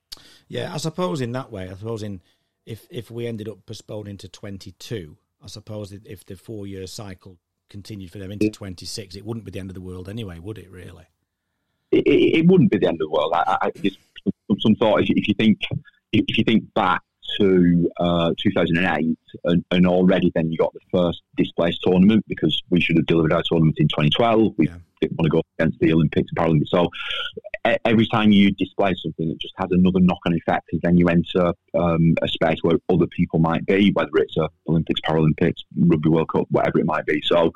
Yeah, 0.48 0.74
I 0.74 0.78
suppose 0.78 1.20
in 1.20 1.34
that 1.34 1.52
way, 1.52 1.66
I 1.66 1.76
suppose 1.76 2.02
in 2.02 2.22
if 2.66 2.88
if 2.90 3.12
we 3.12 3.28
ended 3.28 3.50
up 3.50 3.66
postponing 3.66 4.18
to 4.18 4.30
22, 4.30 5.18
I 5.44 5.48
suppose 5.48 5.92
if 5.92 6.26
the 6.26 6.36
four 6.36 6.66
year 6.66 6.88
cycle 6.88 7.38
continued 7.70 8.12
for 8.12 8.20
them 8.20 8.32
into 8.32 8.50
26, 8.50 9.16
it 9.16 9.26
wouldn't 9.26 9.46
be 9.46 9.52
the 9.52 9.60
end 9.60 9.70
of 9.70 9.76
the 9.76 9.82
world 9.82 10.10
anyway, 10.10 10.40
would 10.40 10.58
it? 10.58 10.70
Really? 10.70 11.06
It, 11.92 12.04
it, 12.08 12.46
wouldn't 12.48 12.72
be 12.72 12.78
the 12.78 12.88
end 12.88 12.96
of 12.96 13.08
the 13.08 13.10
world. 13.10 13.34
I, 13.34 13.58
I 13.62 13.72
just 13.82 13.98
some, 14.24 14.60
some 14.60 14.76
thought 14.76 15.02
if, 15.02 15.10
if, 15.10 15.28
you 15.28 15.34
think 15.34 15.60
if 16.12 16.38
you 16.38 16.44
think 16.44 16.74
back 16.74 17.02
to 17.40 17.90
uh, 18.00 18.34
2008 18.38 19.18
and, 19.46 19.66
and, 19.72 19.88
already 19.88 20.32
then 20.36 20.52
you 20.52 20.58
got 20.58 20.74
the 20.74 20.80
first 20.92 21.22
displaced 21.38 21.82
tournament 21.84 22.26
because 22.28 22.62
we 22.70 22.82
should 22.82 22.98
have 22.98 23.06
delivered 23.06 23.34
our 23.34 23.44
tournament 23.46 23.78
in 23.80 23.88
2012. 23.88 24.54
We 24.58 24.68
yeah. 24.68 24.76
didn't 25.00 25.18
want 25.18 25.26
to 25.26 25.30
go 25.30 25.42
against 25.58 25.80
the 25.80 25.94
Olympics 25.94 26.30
and 26.36 26.38
Paralympics. 26.38 26.70
So 26.70 26.90
every 27.86 28.08
time 28.08 28.32
you 28.32 28.52
display 28.52 28.94
something, 29.02 29.30
it 29.30 29.40
just 29.40 29.54
has 29.58 29.70
another 29.72 30.00
knock-on 30.00 30.34
effect 30.34 30.68
because 30.68 30.82
then 30.82 30.98
you 30.98 31.08
enter 31.08 31.54
um, 31.76 32.16
a 32.22 32.28
space 32.28 32.60
where 32.64 32.78
other 32.90 33.08
people 33.08 33.40
might 33.40 33.66
be, 33.66 33.92
whether 33.94 34.10
it's 34.16 34.38
a 34.38 34.50
Olympics, 34.68 35.02
Paralympics, 35.02 35.60
Rugby 35.78 36.10
World 36.10 36.30
Cup, 36.30 36.48
whatever 36.50 36.80
it 36.80 36.86
might 36.86 37.06
be. 37.06 37.22
So 37.24 37.52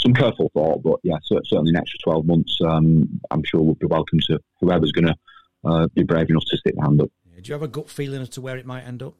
some 0.00 0.12
careful 0.12 0.50
thought, 0.54 0.82
but 0.82 1.00
yeah, 1.02 1.18
certainly 1.22 1.70
an 1.70 1.76
extra 1.76 1.98
12 2.04 2.26
months, 2.26 2.58
um, 2.66 3.20
I'm 3.30 3.44
sure 3.44 3.62
we'll 3.62 3.74
be 3.74 3.86
welcome 3.86 4.18
to 4.28 4.40
whoever's 4.60 4.92
going 4.92 5.06
to 5.06 5.16
uh, 5.64 5.86
be 5.94 6.02
brave 6.02 6.28
enough 6.30 6.44
to 6.46 6.56
stick 6.56 6.74
their 6.76 6.84
hand 6.84 7.00
up. 7.00 7.10
Do 7.44 7.50
you 7.50 7.52
have 7.52 7.62
a 7.62 7.68
gut 7.68 7.90
feeling 7.90 8.22
as 8.22 8.30
to 8.30 8.40
where 8.40 8.56
it 8.56 8.64
might 8.64 8.84
end 8.84 9.02
up? 9.02 9.12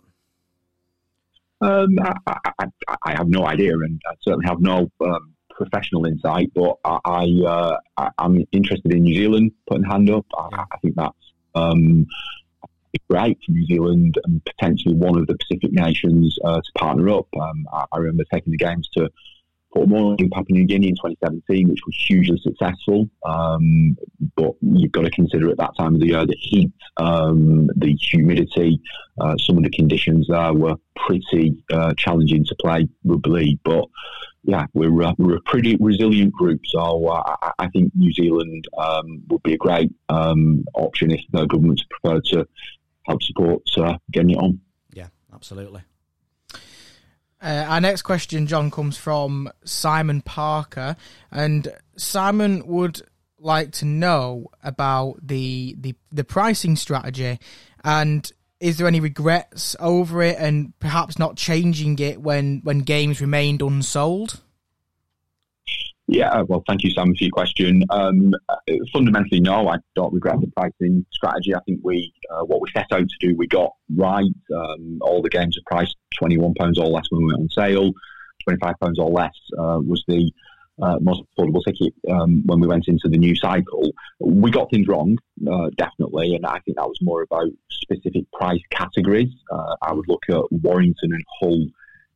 Um, 1.61 1.99
I, 2.27 2.39
I, 2.59 2.67
I, 3.03 3.13
have 3.13 3.29
no 3.29 3.47
idea, 3.47 3.75
and 3.75 4.01
I 4.07 4.15
certainly 4.23 4.47
have 4.47 4.61
no 4.61 4.91
um, 5.05 5.35
professional 5.51 6.07
insight. 6.07 6.51
But 6.55 6.79
I, 6.85 7.29
uh, 7.47 7.77
I, 7.99 8.11
am 8.19 8.43
interested 8.51 8.93
in 8.93 9.03
New 9.03 9.15
Zealand 9.15 9.53
putting 9.69 9.85
hand 9.85 10.09
up. 10.09 10.25
I, 10.39 10.65
I 10.73 10.79
think 10.79 10.97
that's 10.97 11.33
um, 11.55 12.07
great 13.11 13.39
for 13.45 13.53
New 13.53 13.67
Zealand 13.67 14.19
and 14.25 14.43
potentially 14.45 14.95
one 14.95 15.19
of 15.19 15.27
the 15.27 15.37
Pacific 15.37 15.73
nations 15.73 16.39
uh, 16.45 16.63
to 16.63 16.73
partner 16.79 17.11
up. 17.11 17.27
Um, 17.39 17.67
I, 17.73 17.99
remember 17.99 18.25
taking 18.33 18.53
the 18.53 18.57
games 18.57 18.89
to 18.95 19.11
Port 19.75 20.21
in 20.21 20.31
Papua 20.31 20.59
New 20.59 20.67
Guinea 20.67 20.89
in 20.89 20.95
2017, 20.95 21.69
which 21.69 21.81
was 21.87 21.97
hugely 21.97 22.39
successful. 22.43 23.09
Um, 23.25 23.97
but 24.37 24.53
you've 24.61 24.93
got 24.93 25.03
to 25.03 25.11
consider 25.11 25.51
at 25.51 25.59
that 25.59 25.77
time 25.77 25.95
of 25.95 26.01
the 26.01 26.09
year 26.09 26.25
the 26.25 26.37
heat, 26.39 26.73
um, 26.97 27.69
the 27.77 27.93
humidity, 27.95 28.81
uh, 29.21 29.37
some 29.39 29.57
of 29.57 29.65
the 29.65 29.71
conditions 29.71 30.27
there 30.29 30.53
were 30.53 30.77
pretty 30.97 31.57
uh, 31.73 31.93
challenging 31.97 32.45
to 32.45 32.55
play 32.61 32.89
rugby 33.05 33.31
league. 33.31 33.59
But 33.65 33.87
yeah, 34.45 34.67
we're 34.75 35.03
uh, 35.03 35.15
we're 35.19 35.37
a 35.37 35.43
pretty 35.43 35.77
resilient 35.81 36.33
group, 36.33 36.61
so 36.67 37.09
uh, 37.09 37.37
I, 37.43 37.53
I, 37.59 37.69
think 37.69 37.93
New 37.95 38.13
Zealand 38.13 38.69
um, 38.77 39.23
would 39.29 39.43
be 39.43 39.55
a 39.55 39.59
great 39.59 39.91
um, 40.11 40.65
option 40.75 41.11
if 41.11 41.23
the 41.33 41.47
governments 41.47 41.83
prefer 41.89 42.21
to 42.33 42.47
help 43.07 43.23
support 43.23 43.63
uh, 43.79 43.97
getting 44.11 44.31
it 44.31 44.39
on. 44.39 44.61
Yeah, 44.93 45.09
absolutely. 45.33 45.83
Uh, 47.45 47.67
our 47.69 47.81
next 47.81 48.03
question, 48.03 48.47
Jon, 48.47 48.71
comes 48.71 48.97
from 48.97 49.51
Simon 49.65 50.23
Parker, 50.23 50.97
and 51.31 51.69
Simon 51.95 52.67
would 52.67 53.03
like 53.39 53.71
to 53.73 53.85
know 53.85 54.47
about 54.63 55.19
the 55.23 55.77
the, 55.79 55.95
the 56.11 56.25
pricing 56.25 56.75
strategy, 56.75 57.39
and 57.85 58.33
is 58.61 58.79
there 58.79 58.87
any 58.87 58.99
regrets 58.99 59.77
over 59.79 60.23
it, 60.23 60.39
and 60.39 60.73
perhaps 60.81 61.19
not 61.19 61.37
changing 61.37 61.99
it 61.99 62.19
when 62.19 62.63
when 62.65 62.79
games 62.79 63.21
remained 63.21 63.61
unsold? 63.61 64.41
Yeah, 66.07 66.43
well, 66.43 66.63
thank 66.69 66.85
you, 66.85 66.91
Sam, 66.91 67.15
for 67.15 67.25
your 67.25 67.31
question. 67.31 67.83
Um, 67.89 68.35
fundamentally, 68.93 69.41
no, 69.41 69.69
I 69.69 69.77
don't 69.97 70.13
regret 70.13 70.39
the 70.39 70.53
pricing 70.55 71.07
strategy. 71.11 71.55
I 71.55 71.61
think 71.61 71.81
we, 71.83 72.13
uh, 72.31 72.45
what 72.45 72.61
we 72.61 72.69
set 72.77 72.93
out 72.93 73.09
to 73.09 73.27
do, 73.27 73.35
we 73.37 73.47
got 73.47 73.73
right. 73.97 74.31
Um, 74.55 74.99
all 75.01 75.23
the 75.23 75.31
games 75.31 75.57
are 75.57 75.63
priced 75.65 75.97
twenty-one 76.19 76.55
pounds 76.55 76.79
or 76.79 76.87
less 76.87 77.07
when 77.09 77.25
we 77.25 77.33
went 77.33 77.41
on 77.41 77.49
sale. 77.49 77.91
Twenty-five 78.43 78.75
pounds 78.83 78.99
or 78.99 79.11
less 79.11 79.33
uh, 79.59 79.81
was 79.83 80.05
the 80.07 80.31
uh, 80.83 80.99
most 81.01 81.23
affordable 81.23 81.65
ticket 81.65 81.95
um, 82.11 82.43
when 82.45 82.61
we 82.61 82.67
went 82.67 82.87
into 82.87 83.09
the 83.09 83.17
new 83.17 83.35
cycle. 83.35 83.91
We 84.21 84.51
got 84.51 84.71
things 84.71 84.87
wrong, 84.87 85.17
uh, 85.51 85.71
definitely, 85.79 86.35
and 86.35 86.45
I 86.45 86.59
think 86.61 86.77
that 86.77 86.87
was 86.87 86.99
more 87.01 87.23
about 87.23 87.49
specific 87.71 88.31
price 88.33 88.61
categories. 88.71 89.33
Uh, 89.51 89.77
I 89.81 89.95
would 89.95 90.09
look 90.09 90.25
at 90.29 90.53
Warrington 90.53 91.15
and 91.15 91.25
Hull 91.41 91.67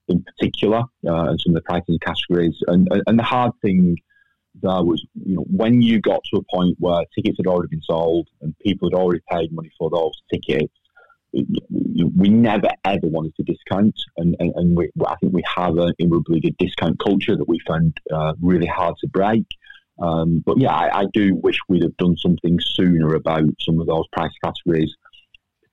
in 0.09 0.25
particular, 0.25 0.79
uh, 1.07 1.31
and 1.31 1.41
some 1.41 1.55
of 1.55 1.63
the 1.63 1.63
pricing 1.63 1.99
categories. 2.01 2.57
And, 2.67 2.89
and 3.07 3.19
the 3.19 3.25
hard 3.25 3.53
thing 3.63 3.97
there 4.63 4.83
was, 4.83 5.05
you 5.25 5.37
know, 5.37 5.45
when 5.51 5.81
you 5.81 6.01
got 6.01 6.21
to 6.33 6.41
a 6.41 6.57
point 6.57 6.77
where 6.79 7.05
tickets 7.15 7.37
had 7.39 7.47
already 7.47 7.69
been 7.69 7.83
sold 7.83 8.29
and 8.41 8.59
people 8.59 8.91
had 8.91 8.97
already 8.97 9.21
paid 9.31 9.53
money 9.53 9.71
for 9.79 9.91
those 9.91 10.13
tickets, 10.33 10.73
we 11.33 12.29
never 12.29 12.69
ever 12.85 13.07
wanted 13.07 13.35
to 13.37 13.43
discount, 13.43 13.95
and, 14.17 14.35
and, 14.39 14.53
and 14.57 14.77
we, 14.77 14.91
I 15.07 15.15
think 15.17 15.35
we 15.35 15.43
have 15.57 15.77
a, 15.77 15.93
in 15.99 16.09
rugby 16.09 16.35
league 16.35 16.47
a 16.47 16.65
discount 16.65 16.99
culture 16.99 17.37
that 17.37 17.49
we 17.49 17.61
found 17.67 17.99
uh, 18.13 18.33
really 18.41 18.67
hard 18.67 18.95
to 19.01 19.09
break. 19.09 19.45
Um, 20.01 20.43
but 20.47 20.59
yeah, 20.59 20.73
I, 20.73 21.01
I, 21.01 21.05
do 21.13 21.35
wish 21.35 21.59
we'd 21.69 21.83
have 21.83 21.97
done 21.97 22.17
something 22.17 22.59
sooner 22.61 23.15
about 23.15 23.43
some 23.61 23.81
of 23.81 23.89
those 23.89 24.07
price 24.13 24.31
categories, 24.43 24.95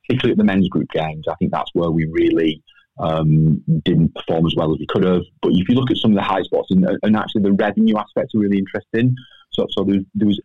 particularly 0.01 0.31
at 0.31 0.37
the 0.39 0.43
men's 0.43 0.67
group 0.67 0.89
games. 0.89 1.27
I 1.29 1.35
think 1.35 1.51
that's 1.51 1.69
where 1.73 1.91
we 1.91 2.05
really 2.05 2.63
um, 2.99 3.63
didn't 3.83 4.13
perform 4.15 4.45
as 4.45 4.55
well 4.55 4.71
as 4.73 4.79
we 4.79 4.87
could 4.87 5.03
have. 5.03 5.23
But 5.41 5.53
if 5.53 5.67
you 5.67 5.75
look 5.75 5.91
at 5.91 5.97
some 5.97 6.11
of 6.11 6.15
the 6.15 6.23
high 6.23 6.43
spots, 6.43 6.71
and, 6.71 6.85
and 7.03 7.15
actually 7.15 7.43
the 7.43 7.53
revenue 7.53 7.97
aspects 7.97 8.33
are 8.35 8.39
really 8.39 8.57
interesting. 8.57 9.15
So, 9.51 9.67
so 9.69 9.83
there, 9.83 9.99
there 10.13 10.27
was 10.27 10.39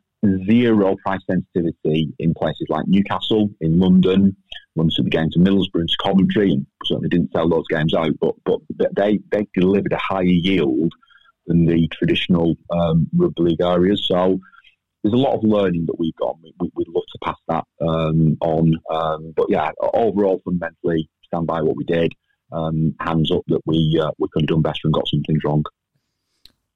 zero 0.49 0.97
price 1.05 1.21
sensitivity 1.29 2.13
in 2.19 2.35
places 2.35 2.67
like 2.69 2.87
Newcastle, 2.87 3.51
in 3.61 3.79
London, 3.79 4.37
runs 4.77 4.95
to 4.97 5.03
the 5.03 5.11
to 5.11 5.39
Middlesbrough 5.39 5.81
and 5.81 5.89
to 5.89 5.97
Coventry, 6.03 6.53
and 6.53 6.67
certainly 6.85 7.09
didn't 7.09 7.33
sell 7.33 7.49
those 7.49 7.67
games 7.69 7.95
out, 7.95 8.13
but 8.21 8.35
but 8.45 8.61
they 8.95 9.21
they 9.31 9.47
delivered 9.55 9.93
a 9.93 9.99
higher 9.99 10.23
yield 10.23 10.93
than 11.47 11.65
the 11.65 11.89
traditional 11.89 12.55
um, 12.71 13.09
rugby 13.17 13.43
league 13.43 13.63
areas. 13.63 14.07
So 14.07 14.39
there's 15.03 15.15
a 15.15 15.17
lot 15.17 15.35
of 15.35 15.43
learning 15.43 15.87
that 15.87 15.99
we've 15.99 16.15
got. 16.17 16.37
We, 16.43 16.71
would 16.75 16.89
love 16.89 17.05
to 17.13 17.19
pass 17.25 17.37
that 17.49 17.65
um, 17.81 18.37
on, 18.41 18.75
um, 18.91 19.33
but 19.37 19.47
yeah, 19.49 19.71
overall, 19.81 20.41
fundamentally, 20.45 21.09
stand 21.25 21.47
by 21.47 21.63
what 21.63 21.77
we 21.77 21.85
did. 21.85 22.13
Um, 22.53 22.95
hands 23.01 23.31
up 23.31 23.43
that 23.49 23.61
we 23.65 24.01
uh, 24.03 24.11
we 24.19 24.29
could 24.33 24.43
have 24.43 24.49
done 24.49 24.63
better 24.63 24.81
and 24.85 24.93
got 24.95 25.09
some 25.09 25.23
things 25.23 25.43
wrong. 25.45 25.65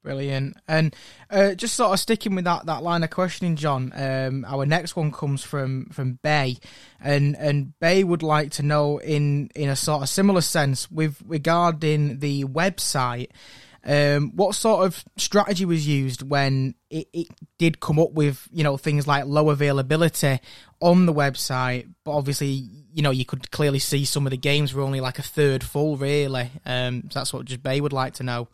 Brilliant. 0.04 0.58
And 0.68 0.94
uh, 1.30 1.54
just 1.54 1.74
sort 1.74 1.92
of 1.94 1.98
sticking 1.98 2.34
with 2.34 2.44
that, 2.44 2.66
that 2.66 2.82
line 2.82 3.02
of 3.02 3.08
questioning, 3.08 3.56
Jon. 3.56 3.90
Um, 3.94 4.44
our 4.46 4.66
next 4.66 4.96
one 4.96 5.10
comes 5.10 5.42
from 5.42 5.86
from 5.86 6.18
Bay, 6.22 6.58
and 7.00 7.34
and 7.36 7.72
Bay 7.80 8.04
would 8.04 8.22
like 8.22 8.50
to 8.52 8.62
know 8.62 8.98
in 8.98 9.50
in 9.54 9.70
a 9.70 9.76
sort 9.76 10.02
of 10.02 10.10
similar 10.10 10.42
sense 10.42 10.90
with 10.90 11.22
regarding 11.26 12.18
the 12.18 12.44
website. 12.44 13.30
Um, 13.86 14.32
what 14.34 14.54
sort 14.54 14.86
of 14.86 15.04
strategy 15.16 15.64
was 15.64 15.86
used 15.86 16.22
when 16.22 16.74
it, 16.90 17.08
it 17.12 17.26
did 17.58 17.80
come 17.80 17.98
up 17.98 18.12
with 18.12 18.48
you 18.50 18.64
know 18.64 18.76
things 18.76 19.06
like 19.06 19.26
low 19.26 19.50
availability 19.50 20.40
on 20.80 21.06
the 21.06 21.12
website, 21.12 21.88
but 22.04 22.12
obviously 22.12 22.48
you 22.94 23.02
know 23.02 23.10
you 23.10 23.24
could 23.24 23.50
clearly 23.50 23.78
see 23.78 24.04
some 24.04 24.26
of 24.26 24.30
the 24.30 24.36
games 24.36 24.72
were 24.72 24.82
only 24.82 25.00
like 25.00 25.18
a 25.18 25.22
third 25.22 25.62
full, 25.62 25.96
really. 25.96 26.50
Um, 26.64 27.04
so 27.10 27.20
that's 27.20 27.32
what 27.32 27.44
just 27.44 27.62
Bay 27.62 27.80
would 27.80 27.92
like 27.92 28.14
to 28.14 28.22
know. 28.22 28.48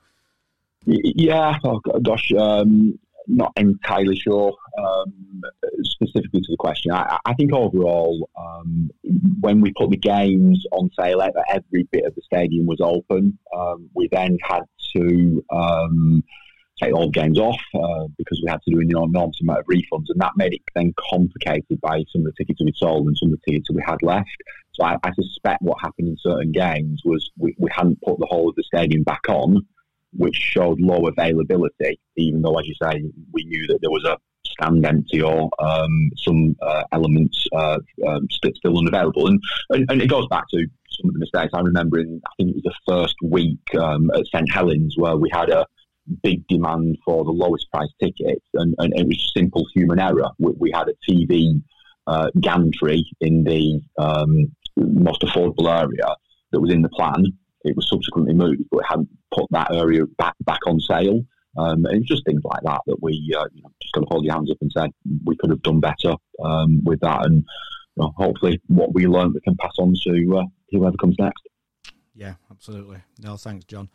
Yeah, 0.87 1.59
oh 1.65 1.81
gosh, 2.03 2.33
um, 2.39 2.99
not 3.27 3.53
entirely 3.57 4.17
sure 4.17 4.53
um, 4.79 5.43
specifically 5.83 6.41
to 6.41 6.51
the 6.51 6.57
question. 6.59 6.93
I, 6.93 7.19
I 7.25 7.35
think 7.35 7.53
overall, 7.53 8.29
um, 8.37 8.91
when 9.41 9.61
we 9.61 9.73
put 9.73 9.91
the 9.91 9.97
games 9.97 10.65
on 10.73 10.91
sale, 10.99 11.23
every 11.23 11.85
bit 11.91 12.05
of 12.05 12.15
the 12.15 12.23
stadium 12.23 12.67
was 12.67 12.81
open. 12.81 13.39
Um, 13.57 13.91
we 13.95 14.09
then 14.11 14.39
had 14.43 14.63
to 14.97 15.45
um, 15.51 16.25
take 16.81 16.93
the 16.93 17.11
games 17.13 17.39
off 17.39 17.61
uh, 17.75 18.07
because 18.17 18.41
we 18.43 18.51
had 18.51 18.63
to 18.63 18.71
do 18.71 18.81
an 18.81 18.91
enormous 18.91 19.41
amount 19.41 19.61
of 19.61 19.67
refunds, 19.67 20.07
and 20.09 20.21
that 20.21 20.33
made 20.37 20.55
it 20.55 20.63
then 20.75 20.95
complicated 21.11 21.81
by 21.81 22.03
some 22.13 22.23
of 22.23 22.27
the 22.27 22.33
tickets 22.39 22.61
we 22.63 22.73
sold 22.77 23.07
and 23.07 23.17
some 23.17 23.33
of 23.33 23.39
the 23.39 23.53
tickets 23.53 23.71
we 23.71 23.83
had 23.87 24.03
left. 24.03 24.29
So 24.73 24.85
I, 24.85 24.97
I 25.03 25.13
suspect 25.15 25.63
what 25.63 25.81
happened 25.81 26.09
in 26.09 26.17
certain 26.21 26.53
games 26.53 27.03
was 27.05 27.31
we, 27.39 27.55
we 27.59 27.69
hadn't 27.73 28.01
put 28.03 28.19
the 28.19 28.27
whole 28.27 28.49
of 28.49 28.55
the 28.55 28.63
stadium 28.63 29.03
back 29.03 29.29
on 29.29 29.67
which 30.13 30.35
showed 30.35 30.81
low 30.81 31.07
availability, 31.07 32.01
even 32.17 32.43
though, 32.43 32.59
as 32.59 32.67
you 32.67 32.75
say, 32.83 33.03
we 33.33 33.45
knew 33.45 33.67
that 33.69 33.79
there 33.81 33.91
was 33.91 34.05
a 34.05 34.17
stand 34.45 34.85
empty 34.85 35.23
or 35.23 35.51
um, 35.59 36.11
some 36.17 36.57
uh, 36.63 36.83
elements 36.93 37.47
uh, 37.53 37.79
um, 38.07 38.27
still 38.31 38.79
unavailable. 38.79 39.29
And, 39.29 39.41
and, 39.71 39.91
and, 39.91 40.03
it 40.03 40.09
goes 40.09 40.27
back 40.29 40.45
to 40.51 40.67
some 41.01 41.11
of 41.11 41.15
the 41.15 41.21
mistakes 41.21 41.53
I 41.55 41.61
remember 41.61 41.99
in, 41.99 42.21
I 42.27 42.31
think 42.37 42.51
it 42.51 42.57
was 42.57 42.65
the 42.65 42.93
first 42.93 43.17
week 43.23 43.59
um, 43.79 44.11
at 44.11 44.27
St 44.27 44.51
Helens 44.53 44.95
where 44.97 45.17
we 45.17 45.31
had 45.33 45.51
a 45.51 45.67
big 46.23 46.47
demand 46.49 46.99
for 47.05 47.25
the 47.25 47.31
lowest 47.31 47.71
price 47.71 47.91
tickets 48.01 48.47
and, 48.55 48.75
and 48.79 48.93
it 48.97 49.07
was 49.07 49.33
simple 49.37 49.67
human 49.75 50.01
error. 50.01 50.31
We, 50.39 50.53
we 50.59 50.71
had 50.73 50.89
a 50.89 51.11
TV 51.11 51.63
uh, 52.07 52.31
gantry 52.41 53.05
in 53.21 53.45
the 53.45 53.81
um, 53.99 54.53
most 54.77 55.23
affordable 55.23 55.69
area 55.71 56.15
that 56.53 56.61
was 56.61 56.73
in 56.73 56.83
the 56.83 56.89
plan 56.89 57.25
it 57.65 57.77
was 57.77 57.89
subsequently 57.89 58.35
moved, 58.35 58.63
but 58.71 58.79
it 58.79 58.87
hadn't 58.89 59.09
put 59.33 59.47
that 59.51 59.75
area 59.75 60.07
back 60.19 60.35
back 60.41 60.61
on 60.67 60.81
sale. 60.81 61.23
Um, 61.59 61.85
and 61.85 61.99
it's 61.99 62.09
just 62.09 62.25
things 62.25 62.43
like 62.45 62.63
that 62.63 62.81
that 62.87 63.03
we 63.03 63.13
uh, 63.37 63.45
you 63.53 63.63
know, 63.63 63.71
just 63.83 63.93
got 63.93 64.01
to 64.03 64.07
hold 64.11 64.25
your 64.25 64.35
hands 64.35 64.51
up 64.51 64.59
and 64.61 64.73
say 64.75 64.89
we 65.25 65.37
could 65.37 65.51
have 65.51 65.63
done 65.63 65.81
better 65.81 66.15
um, 66.43 66.83
with 66.85 67.01
that, 67.01 67.27
and 67.27 67.45
you 67.97 68.03
know, 68.03 68.13
hopefully 68.17 68.61
what 68.69 68.95
we 68.95 69.07
learned 69.07 69.35
we 69.35 69.41
can 69.41 69.57
pass 69.57 69.75
on 69.79 69.95
to 70.05 70.39
uh, 70.39 70.45
whoever 70.71 70.97
comes 70.97 71.17
next. 71.19 71.43
Yeah, 72.15 72.35
absolutely. 72.51 72.99
No, 73.19 73.37
thanks, 73.37 73.65
Jon. 73.65 73.89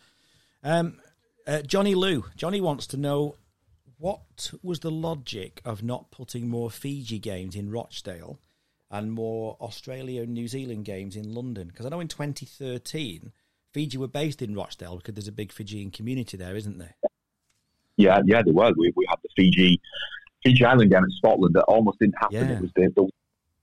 Um, 0.64 1.00
uh, 1.46 1.62
Johnny 1.62 1.96
Lou, 1.96 2.26
Johnny 2.36 2.62
wants 2.62 2.88
to 2.88 2.98
know 2.98 3.36
what 3.98 4.52
was 4.62 4.80
the 4.80 4.92
logic 4.92 5.62
of 5.64 5.84
not 5.84 6.12
putting 6.12 6.48
more 6.50 6.70
Fiji 6.70 7.20
games 7.20 7.56
in 7.56 7.72
Rochdale 7.72 8.40
and 8.92 9.12
more 9.12 9.58
Australia 9.62 10.24
and 10.24 10.34
New 10.34 10.48
Zealand 10.48 10.86
games 10.86 11.16
in 11.16 11.34
London? 11.34 11.68
Because 11.68 11.86
I 11.86 11.90
know 11.90 12.00
in 12.00 12.08
2013 12.08 13.32
Fiji 13.74 13.98
were 13.98 14.08
based 14.08 14.42
in 14.42 14.56
Rochdale 14.56 14.98
because 14.98 15.16
there's 15.16 15.28
a 15.28 15.34
big 15.34 15.52
Fijian 15.52 15.92
community 15.92 16.38
there, 16.38 16.56
isn't 16.56 16.78
there? 16.78 16.96
Yeah, 17.98 18.22
yeah, 18.26 18.42
there 18.44 18.54
were. 18.54 18.72
We, 18.78 18.92
we 18.96 19.06
had 19.10 19.20
the 19.22 19.30
Fiji 19.36 19.82
Fiji 20.44 20.64
Island 20.64 20.92
game 20.92 21.04
in 21.04 21.12
Scotland 21.12 21.56
that 21.56 21.64
almost 21.64 22.00
didn't 22.00 22.16
happen. 22.20 22.36
Yeah. 22.36 22.56
It 22.56 22.62
was 22.62 22.72
the, 22.76 22.94
the, 22.96 23.10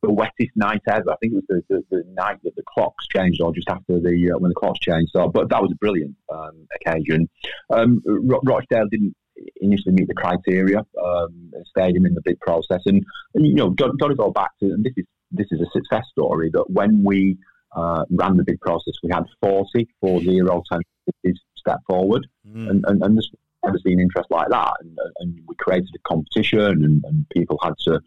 the 0.02 0.12
wettest 0.12 0.50
night 0.56 0.82
ever. 0.88 1.12
I 1.12 1.16
think 1.16 1.34
it 1.34 1.36
was 1.36 1.44
the, 1.48 1.62
the, 1.68 1.84
the, 1.90 2.02
night 2.14 2.38
that 2.42 2.56
the 2.56 2.62
clocks 2.66 3.06
changed, 3.08 3.40
or 3.40 3.52
just 3.52 3.68
after 3.68 4.00
the 4.00 4.32
uh, 4.34 4.38
when 4.38 4.48
the 4.48 4.54
clocks 4.54 4.80
changed. 4.80 5.12
So, 5.14 5.28
but 5.28 5.48
that 5.50 5.62
was 5.62 5.70
a 5.72 5.76
brilliant 5.76 6.16
um, 6.32 6.66
occasion. 6.74 7.28
Um, 7.70 8.02
Rochdale 8.04 8.88
didn't 8.90 9.14
initially 9.60 9.94
meet 9.94 10.08
the 10.08 10.14
criteria. 10.14 10.78
Um, 11.02 11.52
stadium 11.66 12.06
in 12.06 12.14
the 12.14 12.22
big 12.22 12.40
process, 12.40 12.80
and, 12.86 13.02
and 13.34 13.46
you 13.46 13.54
know, 13.54 13.70
got, 13.70 13.96
got 13.98 14.08
to 14.08 14.14
go 14.14 14.30
back 14.30 14.50
to, 14.60 14.66
and 14.66 14.84
this 14.84 14.92
is 14.96 15.06
this 15.30 15.46
is 15.50 15.60
a 15.60 15.70
success 15.72 16.04
story 16.10 16.50
that 16.52 16.64
when 16.68 17.02
we 17.04 17.38
uh, 17.74 18.04
ran 18.10 18.36
the 18.36 18.44
big 18.44 18.60
process, 18.60 18.94
we 19.02 19.10
had 19.12 19.24
40, 19.40 19.88
40 20.00 20.42
alternatives 20.42 21.40
step 21.56 21.78
forward, 21.86 22.26
mm. 22.46 22.68
and, 22.68 22.84
and, 22.86 23.02
and 23.02 23.16
there's 23.16 23.30
never 23.64 23.78
been 23.84 24.00
interest 24.00 24.30
like 24.30 24.48
that. 24.50 24.72
And, 24.80 24.98
and 25.20 25.40
we 25.46 25.54
created 25.58 25.88
a 25.94 26.08
competition, 26.08 26.60
and, 26.60 27.04
and, 27.04 27.26
people 27.30 27.58
had 27.62 27.74
to 27.86 28.00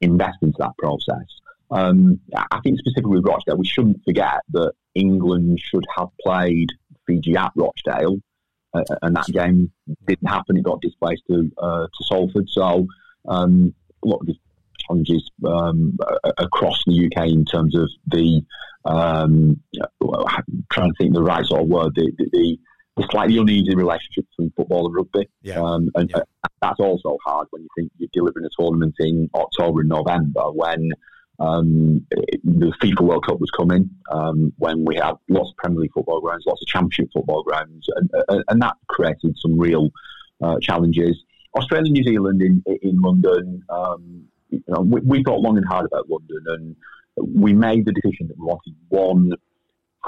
invest 0.00 0.38
into 0.42 0.56
that 0.58 0.76
process. 0.78 1.26
Um, 1.70 2.20
I 2.36 2.60
think 2.62 2.78
specifically 2.78 3.16
with 3.16 3.26
Rochdale, 3.26 3.56
we 3.56 3.66
shouldn't 3.66 4.02
forget 4.04 4.40
that 4.52 4.72
England 4.94 5.60
should 5.60 5.84
have 5.96 6.08
played 6.20 6.68
Fiji 7.06 7.36
at 7.36 7.52
Rochdale, 7.56 8.18
uh, 8.72 8.84
and 9.02 9.16
that 9.16 9.26
game 9.26 9.72
didn't 10.06 10.28
happen. 10.28 10.56
It 10.56 10.62
got 10.62 10.80
displaced 10.80 11.22
to 11.28 11.50
uh, 11.58 11.86
to 11.86 12.04
Salford. 12.04 12.48
So, 12.48 12.86
um, 13.28 13.74
look, 14.04 14.22
there's 14.24 14.38
challenges 14.86 15.28
um, 15.46 15.98
across 16.38 16.82
the 16.86 17.06
UK 17.06 17.28
in 17.28 17.44
terms 17.44 17.74
of 17.76 17.88
the 18.06 18.42
um, 18.84 19.60
trying 20.72 20.92
to 20.92 20.94
think 20.98 21.14
the 21.14 21.22
right 21.22 21.44
sort 21.44 21.62
of 21.62 21.68
word 21.68 21.92
the, 21.96 22.12
the, 22.18 22.28
the 22.32 22.58
slightly 23.10 23.38
uneasy 23.38 23.74
relationship 23.74 24.26
between 24.30 24.52
football 24.56 24.86
and 24.86 24.94
rugby. 24.94 25.28
Yeah. 25.42 25.60
Um, 25.60 25.90
and 25.94 26.10
yeah. 26.10 26.22
that's 26.62 26.80
also 26.80 27.18
hard 27.24 27.46
when 27.50 27.62
you 27.62 27.68
think 27.76 27.92
you're 27.98 28.08
delivering 28.12 28.46
a 28.46 28.48
tournament 28.58 28.94
in 28.98 29.28
October 29.34 29.80
and 29.80 29.88
November 29.88 30.50
when 30.52 30.92
um, 31.38 32.06
the 32.44 32.72
FIFA 32.82 33.00
World 33.02 33.26
Cup 33.26 33.40
was 33.40 33.50
coming, 33.50 33.90
um, 34.10 34.52
when 34.58 34.84
we 34.84 34.96
had 34.96 35.14
lots 35.28 35.50
of 35.50 35.56
Premier 35.58 35.80
League 35.80 35.92
football 35.92 36.20
grounds, 36.20 36.44
lots 36.46 36.62
of 36.62 36.68
Championship 36.68 37.10
football 37.12 37.42
grounds, 37.42 37.86
and, 37.94 38.10
uh, 38.28 38.42
and 38.48 38.62
that 38.62 38.76
created 38.88 39.36
some 39.38 39.58
real 39.58 39.90
uh, 40.42 40.58
challenges. 40.60 41.22
Australia, 41.54 41.86
and 41.86 41.92
New 41.92 42.04
Zealand 42.04 42.42
in 42.42 42.62
in 42.82 43.00
London. 43.00 43.62
Um, 43.68 44.24
you 44.50 44.62
know, 44.68 44.80
we, 44.80 45.00
we, 45.00 45.22
thought 45.22 45.40
long 45.40 45.56
and 45.56 45.66
hard 45.66 45.86
about 45.86 46.08
London, 46.08 46.44
and 46.46 46.76
we 47.34 47.52
made 47.52 47.84
the 47.84 47.92
decision 47.92 48.28
that 48.28 48.38
we 48.38 48.44
wanted 48.44 48.74
one 48.88 49.32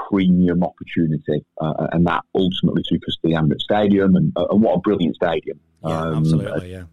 premium 0.07 0.63
opportunity, 0.63 1.45
uh, 1.59 1.87
and 1.91 2.05
that 2.07 2.23
ultimately 2.35 2.83
took 2.83 3.01
us 3.07 3.15
to 3.15 3.29
the 3.29 3.33
Emirates 3.33 3.61
Stadium, 3.61 4.15
and, 4.15 4.31
uh, 4.35 4.47
and 4.49 4.61
what 4.61 4.75
a 4.75 4.79
brilliant 4.79 5.15
stadium! 5.15 5.59
Yeah, 5.83 6.01
um, 6.01 6.17
absolutely, 6.17 6.71
yeah. 6.71 6.83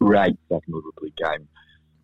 Great 0.00 0.36
second 0.48 0.74
rugby 0.74 1.12
game. 1.16 1.48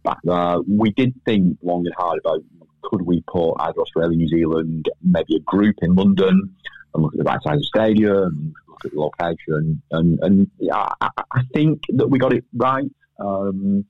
But 0.03 0.19
uh, 0.29 0.63
we 0.69 0.91
did 0.93 1.15
think 1.25 1.59
long 1.63 1.85
and 1.85 1.95
hard 1.97 2.21
about 2.21 2.43
could 2.83 3.03
we 3.03 3.23
put 3.27 3.55
either 3.59 3.81
Australia, 3.81 4.17
New 4.17 4.29
Zealand, 4.29 4.89
maybe 5.03 5.37
a 5.37 5.41
group 5.41 5.77
in 5.83 5.95
London, 5.95 6.55
and 6.95 7.03
look 7.03 7.15
at 7.15 7.19
the 7.19 7.25
right 7.25 7.43
size 7.43 7.55
of 7.55 7.61
the 7.61 7.65
stadium, 7.65 8.55
look 8.69 8.85
at 8.85 8.93
the 8.93 9.01
location, 9.01 9.83
and 9.91 10.19
and 10.21 10.51
yeah, 10.59 10.89
I, 11.01 11.11
I 11.33 11.43
think 11.53 11.83
that 11.91 12.09
we 12.09 12.19
got 12.19 12.33
it 12.33 12.45
right. 12.55 12.91
Um, 13.19 13.85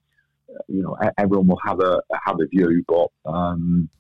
you 0.69 0.83
know, 0.83 0.97
everyone 1.19 1.49
will 1.49 1.61
have 1.65 1.81
a 1.81 2.01
have 2.25 2.41
a 2.41 2.47
view, 2.47 2.83
but 2.89 3.09
um, 3.31 3.91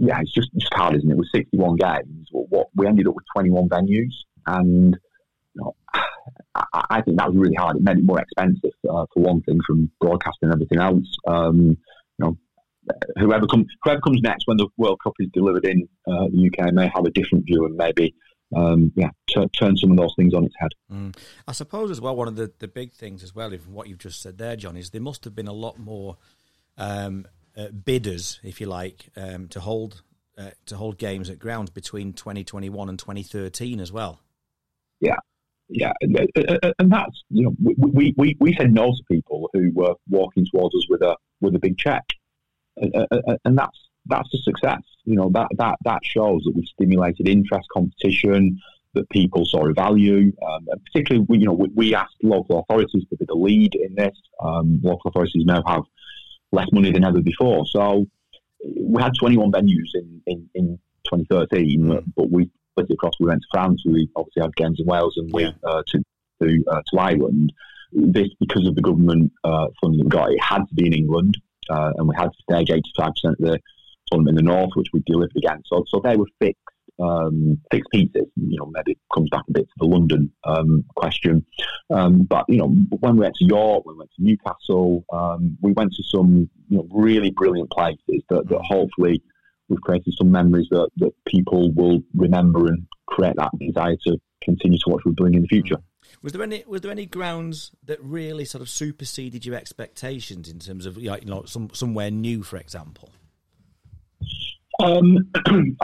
yeah, 0.00 0.20
it's 0.20 0.32
just 0.32 0.52
just 0.54 0.72
hard, 0.74 0.96
isn't 0.96 1.10
it? 1.10 1.16
With 1.16 1.28
61 1.34 1.76
games, 1.76 2.28
what 2.30 2.68
we 2.74 2.86
ended 2.86 3.08
up 3.08 3.14
with 3.14 3.24
21 3.34 3.68
venues, 3.68 4.12
and 4.46 4.96
you 5.54 5.62
know, 5.62 5.74
I, 6.54 6.84
I, 6.90 7.00
think 7.02 7.18
that 7.18 7.28
was 7.28 7.36
really 7.36 7.54
hard. 7.54 7.76
It 7.76 7.82
made 7.82 7.98
it 7.98 8.04
more 8.04 8.20
expensive 8.20 8.72
uh, 8.88 9.06
for 9.12 9.22
one 9.22 9.42
thing, 9.42 9.60
from 9.66 9.90
broadcasting 10.00 10.50
and 10.50 10.52
everything 10.52 10.78
else. 10.80 11.16
Um, 11.26 11.56
you 11.60 11.76
know, 12.18 12.38
whoever 13.18 13.46
comes 13.46 13.66
whoever 13.82 14.00
comes 14.00 14.20
next 14.22 14.46
when 14.46 14.56
the 14.56 14.68
World 14.76 15.00
Cup 15.02 15.14
is 15.18 15.28
delivered 15.32 15.64
in 15.64 15.88
uh, 16.06 16.26
the 16.32 16.50
UK 16.50 16.72
may 16.72 16.90
have 16.94 17.04
a 17.04 17.10
different 17.10 17.46
view 17.46 17.64
and 17.66 17.76
maybe 17.76 18.14
um, 18.54 18.92
yeah, 18.94 19.10
t- 19.28 19.48
turn 19.58 19.76
some 19.76 19.90
of 19.90 19.96
those 19.96 20.14
things 20.16 20.34
on 20.34 20.44
its 20.44 20.54
head. 20.58 20.70
Mm. 20.92 21.16
I 21.48 21.52
suppose 21.52 21.90
as 21.90 22.00
well, 22.00 22.14
one 22.14 22.28
of 22.28 22.36
the, 22.36 22.52
the 22.58 22.68
big 22.68 22.92
things 22.92 23.22
as 23.22 23.34
well, 23.34 23.50
from 23.50 23.74
what 23.74 23.88
you've 23.88 23.98
just 23.98 24.22
said 24.22 24.38
there, 24.38 24.56
Jon, 24.56 24.76
is 24.76 24.90
there 24.90 25.00
must 25.00 25.24
have 25.24 25.34
been 25.34 25.48
a 25.48 25.52
lot 25.52 25.78
more 25.78 26.16
um, 26.78 27.26
uh, 27.56 27.68
bidders, 27.68 28.40
if 28.42 28.60
you 28.60 28.66
like, 28.66 29.08
um, 29.16 29.48
to 29.48 29.60
hold 29.60 30.02
uh, 30.36 30.50
to 30.66 30.76
hold 30.76 30.98
games 30.98 31.30
at 31.30 31.38
grounds 31.38 31.70
between 31.70 32.12
2021 32.12 32.88
and 32.88 32.98
2013 32.98 33.78
as 33.78 33.92
well. 33.92 34.20
Yeah, 35.00 35.16
yeah, 35.68 35.92
and 36.00 36.16
uh, 36.16 36.24
uh, 36.36 36.58
uh, 36.62 36.72
that's 36.78 37.22
you 37.30 37.44
know 37.44 37.54
we, 37.78 38.14
we, 38.16 38.36
we 38.40 38.54
said 38.54 38.72
no 38.72 38.90
to 38.90 39.02
people 39.10 39.48
who 39.52 39.70
were 39.72 39.94
walking 40.08 40.46
towards 40.50 40.74
us 40.74 40.86
with 40.88 41.02
a 41.02 41.16
with 41.40 41.54
a 41.54 41.58
big 41.58 41.78
check, 41.78 42.04
and 42.76 43.58
that's 43.58 43.78
that's 44.06 44.34
a 44.34 44.38
success. 44.38 44.82
You 45.04 45.16
know 45.16 45.30
that 45.32 45.48
that 45.56 45.76
that 45.84 46.00
shows 46.02 46.42
that 46.44 46.54
we 46.54 46.66
stimulated 46.66 47.28
interest, 47.28 47.68
competition, 47.72 48.60
that 48.94 49.08
people 49.10 49.44
saw 49.44 49.68
a 49.68 49.72
value. 49.72 50.32
Um, 50.46 50.66
and 50.68 50.84
particularly, 50.84 51.26
we, 51.28 51.38
you 51.38 51.46
know, 51.46 51.52
we, 51.52 51.68
we, 51.74 51.94
asked 51.94 52.16
local 52.22 52.60
authorities 52.60 53.04
to 53.10 53.16
be 53.16 53.24
the 53.26 53.34
lead 53.34 53.74
in 53.74 53.94
this. 53.94 54.16
Um, 54.42 54.80
local 54.82 55.10
authorities 55.10 55.44
now 55.44 55.62
have 55.66 55.82
less 56.54 56.68
money 56.72 56.92
than 56.92 57.04
ever 57.04 57.20
before, 57.20 57.64
so 57.66 58.06
we 58.76 59.02
had 59.02 59.12
21 59.18 59.52
venues 59.52 59.90
in 59.94 60.22
in, 60.26 60.48
in 60.54 60.78
2013, 61.10 61.80
mm. 61.80 62.04
but 62.16 62.30
we 62.30 62.50
split 62.72 62.90
it 62.90 62.94
across. 62.94 63.14
We 63.20 63.26
went 63.26 63.42
to 63.42 63.48
France. 63.52 63.82
We 63.86 64.08
obviously 64.16 64.42
had 64.42 64.54
games 64.56 64.80
in 64.80 64.86
Wales, 64.86 65.14
and 65.16 65.30
we 65.32 65.44
yeah. 65.44 65.52
uh, 65.64 65.82
to 65.88 66.04
to, 66.42 66.64
uh, 66.70 66.82
to 66.92 66.98
Ireland. 66.98 67.52
This 67.92 68.28
because 68.40 68.66
of 68.66 68.74
the 68.74 68.82
government 68.82 69.32
uh, 69.44 69.68
funding 69.80 70.04
we 70.04 70.08
got. 70.08 70.32
It 70.32 70.42
had 70.42 70.64
to 70.68 70.74
be 70.74 70.86
in 70.86 70.94
England, 70.94 71.36
uh, 71.70 71.92
and 71.96 72.08
we 72.08 72.14
had 72.16 72.30
to 72.30 72.42
stage 72.50 72.68
85% 72.98 73.08
of 73.24 73.36
the 73.38 73.60
tournament 74.10 74.38
in 74.38 74.44
the 74.44 74.52
north, 74.52 74.70
which 74.74 74.88
we 74.92 75.00
delivered 75.06 75.36
again. 75.36 75.62
So 75.66 75.84
so 75.88 76.00
they 76.02 76.16
were 76.16 76.26
fixed 76.40 76.60
um, 77.00 77.58
fixed 77.70 77.90
pieces. 77.90 78.26
You 78.36 78.58
know, 78.58 78.70
maybe 78.72 78.92
it 78.92 78.98
comes 79.12 79.28
back 79.30 79.44
a 79.48 79.52
bit 79.52 79.64
to 79.64 79.74
the 79.78 79.86
London 79.86 80.30
um, 80.44 80.84
question. 80.96 81.44
Um, 81.90 82.22
but 82.22 82.44
you 82.48 82.58
know, 82.58 82.68
when 83.00 83.16
we 83.16 83.20
went 83.20 83.34
to 83.36 83.44
York, 83.44 83.84
when 83.84 83.96
we 83.96 84.00
went 84.00 84.10
to 84.16 84.22
Newcastle, 84.22 85.04
um, 85.12 85.56
we 85.60 85.72
went 85.72 85.92
to 85.94 86.02
some 86.04 86.48
you 86.68 86.78
know, 86.78 86.86
really 86.90 87.30
brilliant 87.30 87.70
places 87.70 88.22
that, 88.30 88.48
that 88.48 88.60
hopefully 88.62 89.22
we've 89.68 89.80
created 89.80 90.14
some 90.18 90.30
memories 90.30 90.68
that, 90.70 90.88
that 90.98 91.12
people 91.26 91.72
will 91.72 92.00
remember 92.14 92.66
and 92.66 92.86
create 93.06 93.36
that 93.36 93.50
desire 93.58 93.96
to 94.06 94.18
continue 94.42 94.78
to 94.78 94.90
watch 94.90 95.02
rugby 95.04 95.36
in 95.36 95.42
the 95.42 95.48
future. 95.48 95.76
Was 96.22 96.32
there 96.32 96.42
any 96.42 96.64
was 96.66 96.82
there 96.82 96.90
any 96.90 97.06
grounds 97.06 97.70
that 97.84 98.00
really 98.02 98.44
sort 98.44 98.62
of 98.62 98.68
superseded 98.68 99.44
your 99.44 99.56
expectations 99.56 100.48
in 100.48 100.58
terms 100.58 100.86
of 100.86 100.96
you 100.98 101.10
know 101.24 101.44
some 101.44 101.70
somewhere 101.72 102.10
new, 102.10 102.42
for 102.42 102.56
example? 102.56 103.10
Um, 104.84 105.30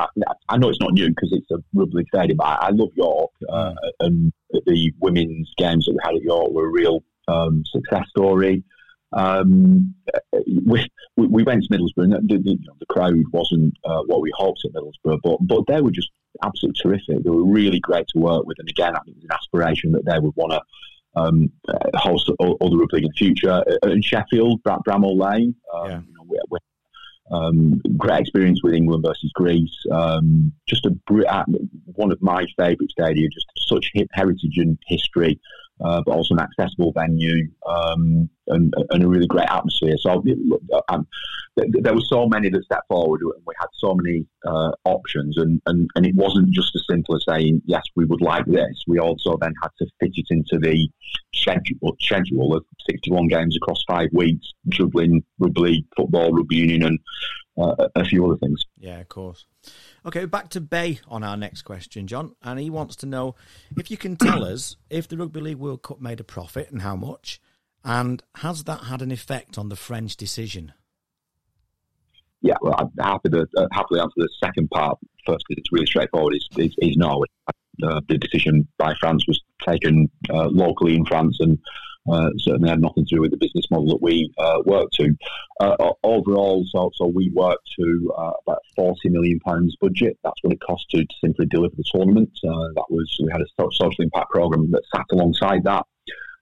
I 0.48 0.56
know 0.56 0.68
it's 0.68 0.80
not 0.80 0.92
new 0.92 1.08
because 1.08 1.32
it's 1.32 1.50
a 1.50 1.62
rugby 1.72 2.04
stadium, 2.12 2.36
but 2.36 2.46
I, 2.46 2.66
I 2.66 2.70
love 2.70 2.90
York, 2.94 3.30
uh, 3.48 3.74
and 4.00 4.32
the 4.66 4.92
women's 5.00 5.52
games 5.56 5.86
that 5.86 5.92
we 5.92 5.98
had 6.02 6.14
at 6.14 6.22
York 6.22 6.50
were 6.50 6.66
a 6.66 6.72
real 6.72 7.02
um, 7.28 7.62
success 7.66 8.04
story. 8.10 8.62
Um, 9.12 9.94
we, 10.66 10.86
we 11.16 11.42
went 11.42 11.64
to 11.64 11.68
Middlesbrough, 11.68 12.14
and 12.14 12.28
the, 12.28 12.38
the, 12.38 12.58
the 12.78 12.86
crowd 12.86 13.14
wasn't 13.32 13.74
uh, 13.84 14.02
what 14.06 14.20
we 14.20 14.32
hoped 14.36 14.64
at 14.64 14.72
Middlesbrough, 14.72 15.20
but 15.22 15.38
but 15.40 15.64
they 15.66 15.80
were 15.80 15.90
just 15.90 16.10
absolutely 16.44 16.80
terrific. 16.80 17.24
They 17.24 17.30
were 17.30 17.44
really 17.44 17.80
great 17.80 18.06
to 18.08 18.18
work 18.18 18.44
with, 18.46 18.58
and 18.58 18.68
again, 18.68 18.94
I 18.94 19.00
think 19.00 19.16
it 19.16 19.22
was 19.22 19.24
an 19.24 19.32
aspiration 19.32 19.92
that 19.92 20.04
they 20.04 20.18
would 20.18 20.36
want 20.36 20.52
to 20.52 20.62
um, 21.16 21.50
host 21.94 22.30
other 22.38 22.76
rugby 22.76 22.98
in 22.98 23.04
the 23.04 23.12
future. 23.16 23.64
In 23.82 24.02
Sheffield, 24.02 24.62
Bramall 24.62 25.18
Lane, 25.18 25.56
um, 25.74 25.90
yeah. 25.90 26.00
you 26.06 26.14
know, 26.14 26.24
we, 26.28 26.38
we 26.50 26.58
um, 27.30 27.80
great 27.96 28.20
experience 28.20 28.62
with 28.62 28.74
England 28.74 29.04
versus 29.06 29.30
Greece. 29.34 29.74
Um, 29.90 30.52
just 30.66 30.86
a 30.86 30.94
uh, 31.28 31.44
one 31.84 32.12
of 32.12 32.20
my 32.22 32.46
favourite 32.56 32.90
stadia. 32.90 33.28
Just 33.28 33.46
such 33.68 33.92
heritage 34.12 34.56
and 34.56 34.78
history 34.86 35.40
uh, 35.82 36.02
but 36.04 36.12
also 36.12 36.34
an 36.34 36.40
accessible 36.40 36.92
venue 36.92 37.48
um, 37.66 38.28
and, 38.50 38.74
and, 38.90 39.02
a 39.02 39.08
really 39.08 39.26
great 39.26 39.48
atmosphere. 39.48 39.96
So 39.98 40.22
um, 40.88 41.06
there 41.56 41.94
were 41.94 42.00
so 42.08 42.26
many 42.26 42.48
that 42.50 42.64
stepped 42.64 42.88
forward, 42.88 43.20
and 43.22 43.42
we 43.46 43.54
had 43.58 43.68
so 43.74 43.94
many 43.94 44.26
uh, 44.46 44.72
options, 44.84 45.36
and, 45.36 45.60
and, 45.66 45.88
and 45.94 46.06
it 46.06 46.14
wasn't 46.14 46.50
just 46.50 46.74
as 46.74 46.82
simple 46.88 47.16
as 47.16 47.24
saying 47.28 47.62
yes, 47.64 47.82
we 47.96 48.04
would 48.04 48.20
like 48.20 48.46
this. 48.46 48.82
We 48.86 48.98
also 48.98 49.36
then 49.40 49.54
had 49.62 49.70
to 49.78 49.86
fit 50.00 50.12
it 50.14 50.26
into 50.30 50.58
the 50.58 50.88
schedule, 51.34 51.96
schedule 52.00 52.54
of 52.54 52.64
61 52.88 53.28
games 53.28 53.56
across 53.56 53.82
five 53.88 54.08
weeks, 54.12 54.52
juggling 54.68 55.24
rugby, 55.38 55.86
football, 55.96 56.32
rugby 56.32 56.56
union, 56.56 56.84
and 56.84 56.98
uh, 57.60 57.88
a 57.94 58.04
few 58.04 58.24
other 58.26 58.38
things. 58.38 58.64
Yeah, 58.78 59.00
of 59.00 59.08
course. 59.08 59.46
Okay, 60.06 60.24
back 60.24 60.48
to 60.50 60.60
Bay 60.60 61.00
on 61.08 61.22
our 61.22 61.36
next 61.36 61.62
question, 61.62 62.06
Jon, 62.06 62.34
and 62.42 62.58
he 62.58 62.70
wants 62.70 62.96
to 62.96 63.06
know 63.06 63.34
if 63.76 63.90
you 63.90 63.96
can 63.96 64.16
tell 64.16 64.44
us 64.44 64.76
if 64.88 65.08
the 65.08 65.16
Rugby 65.16 65.40
League 65.40 65.58
World 65.58 65.82
Cup 65.82 66.00
made 66.00 66.20
a 66.20 66.24
profit 66.24 66.70
and 66.70 66.82
how 66.82 66.96
much, 66.96 67.40
and 67.84 68.22
has 68.36 68.64
that 68.64 68.84
had 68.84 69.02
an 69.02 69.10
effect 69.10 69.58
on 69.58 69.68
the 69.68 69.76
French 69.76 70.16
decision? 70.16 70.72
Yeah, 72.42 72.56
well, 72.62 72.74
I'm 72.78 72.90
happy 72.98 73.28
to 73.30 73.46
uh, 73.56 73.66
happily 73.72 74.00
answer 74.00 74.14
the 74.16 74.28
second 74.42 74.70
part 74.70 74.98
first 75.26 75.44
because 75.48 75.60
it's 75.60 75.72
really 75.72 75.86
straightforward. 75.86 76.34
Is 76.34 76.48
is, 76.56 76.74
is 76.78 76.96
no. 76.96 77.24
Uh, 77.82 78.00
the 78.08 78.18
decision 78.18 78.66
by 78.78 78.94
France 79.00 79.24
was 79.26 79.40
taken 79.66 80.10
uh, 80.30 80.48
locally 80.48 80.94
in 80.94 81.04
France, 81.04 81.36
and 81.40 81.58
uh, 82.10 82.30
certainly 82.38 82.68
had 82.68 82.80
nothing 82.80 83.04
to 83.06 83.14
do 83.16 83.20
with 83.20 83.30
the 83.30 83.36
business 83.36 83.64
model 83.70 83.86
that 83.86 84.02
we 84.02 84.32
uh, 84.38 84.58
work 84.64 84.90
to. 84.92 85.14
Uh, 85.60 85.92
overall, 86.02 86.64
so, 86.70 86.90
so 86.94 87.06
we 87.06 87.30
work 87.34 87.58
to 87.78 88.12
uh, 88.16 88.32
about 88.46 88.60
forty 88.74 89.10
million 89.10 89.38
pounds 89.40 89.76
budget. 89.80 90.18
That's 90.24 90.42
what 90.42 90.52
it 90.52 90.60
cost 90.60 90.86
to, 90.90 90.98
to 90.98 91.14
simply 91.22 91.46
deliver 91.46 91.76
the 91.76 91.84
tournament. 91.94 92.30
That 92.42 92.86
was 92.88 93.18
we 93.22 93.30
had 93.30 93.42
a 93.42 93.46
social 93.56 93.92
impact 93.98 94.30
program 94.30 94.70
that 94.70 94.82
sat 94.94 95.06
alongside 95.12 95.64
that. 95.64 95.86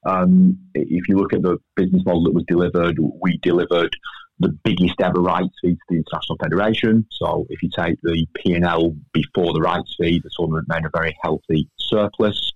Um, 0.09 0.59
if 0.75 1.09
you 1.09 1.17
look 1.17 1.35
at 1.35 1.43
the 1.43 1.59
business 1.77 2.03
model 2.07 2.25
that 2.25 2.35
was 2.35 2.45
delivered, 2.49 2.99
we 3.21 3.39
delivered 3.43 3.95
the 4.41 4.49
biggest 4.65 5.01
ever 5.01 5.21
rights 5.21 5.55
fee 5.61 5.73
to 5.73 5.79
the 5.89 5.97
International 5.97 6.39
Federation. 6.41 7.07
So 7.11 7.47
if 7.51 7.63
you 7.63 7.69
take 7.77 7.99
the 8.03 8.27
P&L 8.37 8.97
before 9.13 9.53
the 9.53 9.61
rights 9.61 9.95
fee, 10.01 10.21
the 10.23 10.31
tournament 10.37 10.67
made 10.69 10.85
a 10.85 10.91
very 10.97 11.15
healthy 11.23 11.69
surplus. 11.79 12.53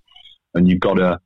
And 0.55 0.67
you've 0.67 0.79
got 0.79 0.95
to 0.95 1.19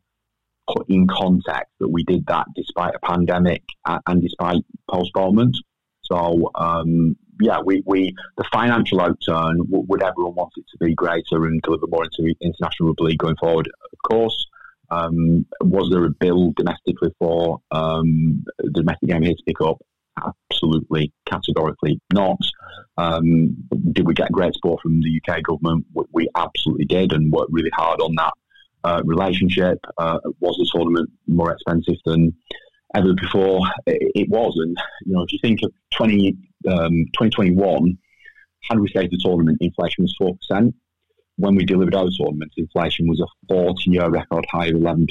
put 0.67 0.89
in 0.89 1.07
context 1.07 1.71
that 1.79 1.89
we 1.89 2.03
did 2.03 2.25
that 2.27 2.47
despite 2.55 2.93
a 2.95 3.05
pandemic 3.05 3.63
and 3.85 4.21
despite 4.21 4.63
postponement. 4.89 5.55
So, 6.01 6.51
um, 6.55 7.15
yeah, 7.39 7.59
we, 7.63 7.83
we 7.85 8.15
the 8.37 8.45
financial 8.51 8.99
outturn 8.99 9.57
would 9.67 10.01
everyone 10.01 10.35
want 10.35 10.53
it 10.57 10.65
to 10.71 10.85
be 10.85 10.95
greater 10.95 11.45
and 11.45 11.61
deliver 11.61 11.87
more 11.87 12.05
into 12.05 12.33
international 12.41 12.89
rugby 12.89 13.03
league 13.03 13.19
going 13.19 13.35
forward? 13.37 13.69
Of 13.93 13.99
course. 14.09 14.47
Um, 14.89 15.45
was 15.61 15.89
there 15.91 16.05
a 16.05 16.09
bill 16.09 16.53
domestically 16.55 17.13
for 17.19 17.59
um, 17.71 18.43
the 18.59 18.71
domestic 18.71 19.09
game 19.09 19.23
here 19.23 19.33
to 19.33 19.43
pick 19.45 19.61
up? 19.61 19.77
Absolutely, 20.51 21.13
categorically 21.25 21.99
not. 22.13 22.39
Um, 22.97 23.55
did 23.91 24.07
we 24.07 24.13
get 24.13 24.31
great 24.31 24.53
support 24.55 24.81
from 24.81 25.01
the 25.01 25.21
UK 25.21 25.43
government? 25.43 25.85
We 26.11 26.27
absolutely 26.35 26.85
did, 26.85 27.11
and 27.13 27.31
worked 27.31 27.51
really 27.51 27.71
hard 27.75 28.01
on 28.01 28.15
that 28.15 28.33
uh, 28.83 29.01
relationship. 29.05 29.79
Uh, 29.97 30.19
was 30.39 30.57
the 30.57 30.69
tournament 30.73 31.09
more 31.27 31.51
expensive 31.51 31.97
than 32.05 32.33
ever 32.95 33.13
before? 33.13 33.67
It, 33.85 34.11
it, 34.15 34.29
was. 34.29 34.57
And, 34.57 34.77
you 35.05 35.13
know, 35.13 35.21
if 35.21 35.31
you 35.33 35.39
think 35.41 35.59
of 35.63 35.71
20, 35.93 36.35
um, 36.67 37.05
2021, 37.13 37.97
had 38.63 38.79
we 38.79 38.87
stayed 38.89 39.11
the 39.11 39.19
tournament, 39.23 39.57
inflation 39.61 40.03
was 40.03 40.37
4%. 40.51 40.73
When 41.37 41.55
we 41.55 41.65
delivered 41.65 41.95
our 41.95 42.07
tournament, 42.17 42.51
inflation 42.57 43.07
was 43.07 43.21
a 43.21 43.53
40 43.53 43.91
year 43.91 44.09
record 44.09 44.45
high 44.51 44.67
of 44.67 44.75
11%. 44.75 45.07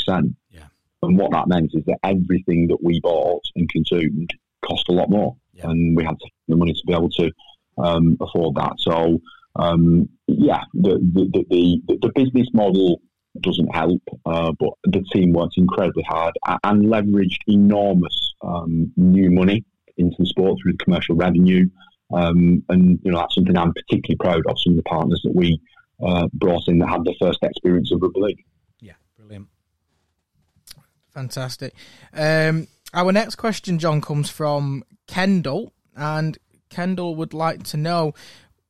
Yeah. 0.51 0.65
And 1.03 1.19
what 1.19 1.33
that 1.33 1.49
meant 1.49 1.71
is 1.75 1.85
that 1.87 1.99
everything 2.03 2.69
that 2.69 2.83
we 2.83 3.01
bought 3.01 3.43
and 3.55 3.69
consumed 3.69 4.31
cost 4.65 4.89
a 4.89 4.93
lot 4.93 5.11
more. 5.11 5.37
Yeah. 5.53 5.71
And 5.71 5.97
we 5.97 6.05
had 6.05 6.17
the 6.49 6.57
money 6.57 6.73
to 6.73 6.83
be 6.87 6.93
able 6.93 7.11
to 7.11 7.31
um, 7.79 8.17
afford 8.21 8.57
that. 8.57 8.75
So, 8.79 9.21
um, 9.57 10.09
yeah, 10.27 10.63
the, 10.75 10.99
the, 11.13 11.45
the, 11.49 11.99
the, 12.03 12.13
business 12.15 12.49
model 12.53 13.01
doesn't 13.41 13.75
help. 13.75 14.03
Uh, 14.25 14.53
but 14.59 14.71
the 14.85 15.05
team 15.13 15.33
worked 15.33 15.57
incredibly 15.57 16.03
hard 16.03 16.35
and 16.65 16.87
leveraged 16.87 17.39
enormous 17.47 18.35
um, 18.43 18.93
new 18.97 19.31
money 19.31 19.65
into 19.97 20.17
the 20.19 20.27
sport 20.27 20.59
through 20.61 20.73
the 20.73 20.85
commercial 20.85 21.17
revenue. 21.17 21.69
Um, 22.13 22.63
and 22.69 23.01
you 23.03 23.11
know 23.11 23.19
that's 23.19 23.35
something 23.35 23.57
I'm 23.57 23.73
particularly 23.73 24.17
proud 24.19 24.43
of. 24.47 24.61
Some 24.61 24.75
of 24.75 24.77
the 24.77 24.83
partners 24.85 25.21
that 25.25 25.35
we 25.35 25.61
uh, 26.05 26.29
brought 26.33 26.69
in 26.69 26.79
that 26.79 26.89
had 26.89 27.05
their 27.05 27.15
first 27.21 27.39
experience 27.43 27.93
of 27.93 28.03
rugby 28.03 28.21
league. 28.21 28.45
Yeah, 28.81 28.95
brilliant, 29.17 29.49
fantastic. 31.11 31.75
Um, 32.13 32.69
our 32.95 33.13
next 33.13 33.37
question, 33.37 33.79
Jon, 33.79 34.01
comes 34.01 34.31
from 34.31 34.85
Kendall, 35.07 35.73
and 35.95 36.39
Kendall 36.71 37.15
would 37.17 37.35
like 37.35 37.65
to 37.65 37.77
know: 37.77 38.15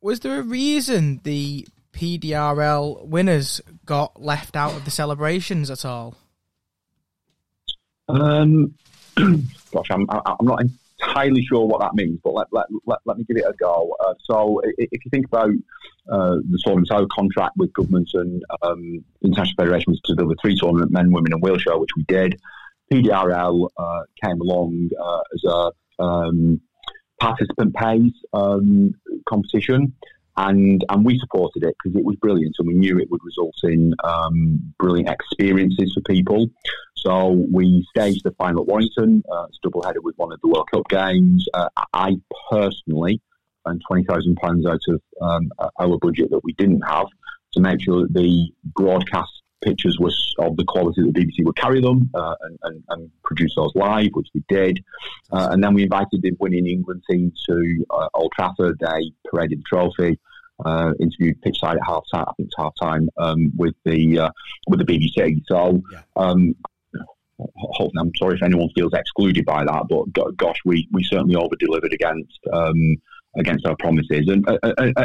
Was 0.00 0.20
there 0.20 0.40
a 0.40 0.42
reason 0.42 1.20
the 1.24 1.66
PDRL 1.92 3.06
winners 3.06 3.60
got 3.84 4.20
left 4.20 4.54
out 4.54 4.74
of 4.74 4.84
the 4.84 4.90
celebrations 4.90 5.70
at 5.70 5.84
all? 5.84 6.14
Um, 8.08 8.74
gosh, 9.16 9.90
I'm, 9.90 10.06
I'm 10.10 10.46
not 10.46 10.62
entirely 11.06 11.42
sure 11.42 11.66
what 11.66 11.80
that 11.80 11.94
means, 11.94 12.18
but 12.22 12.34
let, 12.34 12.46
let, 12.52 12.66
let, 12.86 12.98
let 13.04 13.18
me 13.18 13.24
give 13.24 13.36
it 13.36 13.44
a 13.46 13.52
go. 13.58 13.94
Uh, 14.00 14.14
so, 14.22 14.60
if 14.64 15.04
you 15.04 15.10
think 15.10 15.26
about 15.26 15.50
uh, 16.10 16.36
the 16.48 16.60
tournaments, 16.64 16.90
our 16.90 17.06
contract 17.06 17.56
with 17.56 17.72
governments 17.72 18.12
and 18.14 18.42
um, 18.62 19.04
international 19.22 19.54
federations 19.56 20.00
to 20.04 20.14
deliver 20.14 20.34
three 20.40 20.56
tournament 20.56 20.90
men, 20.92 21.10
women, 21.12 21.32
and 21.32 21.42
wheelchair, 21.42 21.78
which 21.78 21.90
we 21.96 22.04
did. 22.04 22.40
PDRL 22.92 23.68
uh, 23.76 24.00
came 24.22 24.40
along 24.40 24.90
uh, 25.00 25.20
as 25.34 25.44
a 25.44 26.02
um, 26.02 26.60
participant 27.20 27.74
pays 27.74 28.12
um, 28.32 28.94
competition 29.28 29.92
and 30.36 30.84
and 30.88 31.04
we 31.04 31.18
supported 31.18 31.64
it 31.64 31.74
because 31.82 31.98
it 31.98 32.04
was 32.04 32.16
brilliant, 32.16 32.54
and 32.58 32.68
we 32.68 32.74
knew 32.74 32.98
it 32.98 33.10
would 33.10 33.24
result 33.24 33.56
in 33.62 33.94
um, 34.04 34.74
brilliant 34.78 35.08
experiences 35.08 35.92
for 35.94 36.00
people. 36.02 36.48
So 36.94 37.44
we 37.52 37.86
staged 37.90 38.24
the 38.24 38.32
final 38.32 38.62
at 38.62 38.68
Warrington. 38.68 39.22
Uh, 39.30 39.44
it's 39.48 39.58
double 39.62 39.82
headed 39.82 40.02
with 40.02 40.16
one 40.16 40.32
of 40.32 40.40
the 40.40 40.48
World 40.48 40.68
Cup 40.72 40.88
games. 40.88 41.46
Uh, 41.54 41.68
I 41.92 42.16
personally 42.50 43.20
and 43.64 43.82
twenty 43.86 44.04
thousand 44.04 44.36
pounds 44.36 44.66
out 44.66 44.80
of 44.88 45.02
um, 45.20 45.50
our 45.78 45.98
budget 45.98 46.30
that 46.30 46.40
we 46.44 46.52
didn't 46.54 46.82
have 46.82 47.06
to 47.52 47.60
make 47.60 47.80
sure 47.80 48.02
that 48.02 48.12
the 48.12 48.52
broadcast 48.64 49.42
pictures 49.62 49.96
was 49.98 50.34
of 50.38 50.56
the 50.56 50.64
quality 50.64 51.02
that 51.02 51.12
the 51.12 51.20
BBC 51.20 51.44
would 51.44 51.56
carry 51.56 51.80
them 51.80 52.10
uh, 52.14 52.34
and, 52.42 52.58
and, 52.62 52.84
and, 52.90 53.10
produce 53.24 53.54
those 53.56 53.72
live, 53.74 54.10
which 54.12 54.28
we 54.34 54.42
did. 54.48 54.82
Uh, 55.32 55.48
and 55.50 55.62
then 55.62 55.74
we 55.74 55.82
invited 55.82 56.22
the 56.22 56.32
winning 56.38 56.66
England 56.66 57.02
team 57.10 57.32
to 57.48 57.86
uh, 57.90 58.08
Old 58.14 58.32
Trafford. 58.36 58.78
They 58.80 59.12
paraded 59.30 59.60
the 59.60 59.64
trophy. 59.68 60.18
Uh, 60.64 60.92
interviewed 61.00 61.40
pitch 61.42 61.58
side 61.60 61.76
at 61.76 61.86
half 61.86 62.02
time. 62.10 62.24
I 62.26 62.32
think 62.36 62.46
it's 62.46 62.54
half 62.56 62.72
time 62.80 63.10
um, 63.18 63.52
with 63.56 63.74
the 63.84 64.20
uh, 64.20 64.30
with 64.68 64.78
the 64.78 64.86
BBC. 64.86 65.42
So 65.46 65.82
um, 66.16 66.54
I'm 67.38 68.12
sorry 68.16 68.36
if 68.36 68.42
anyone 68.42 68.70
feels 68.74 68.94
excluded 68.94 69.44
by 69.44 69.64
that, 69.64 69.82
but 69.90 70.36
gosh, 70.38 70.56
we, 70.64 70.88
we 70.92 71.04
certainly 71.04 71.36
over 71.36 71.54
delivered 71.56 71.92
against 71.92 72.38
um, 72.52 72.96
against 73.36 73.66
our 73.66 73.76
promises, 73.76 74.28
and 74.28 74.46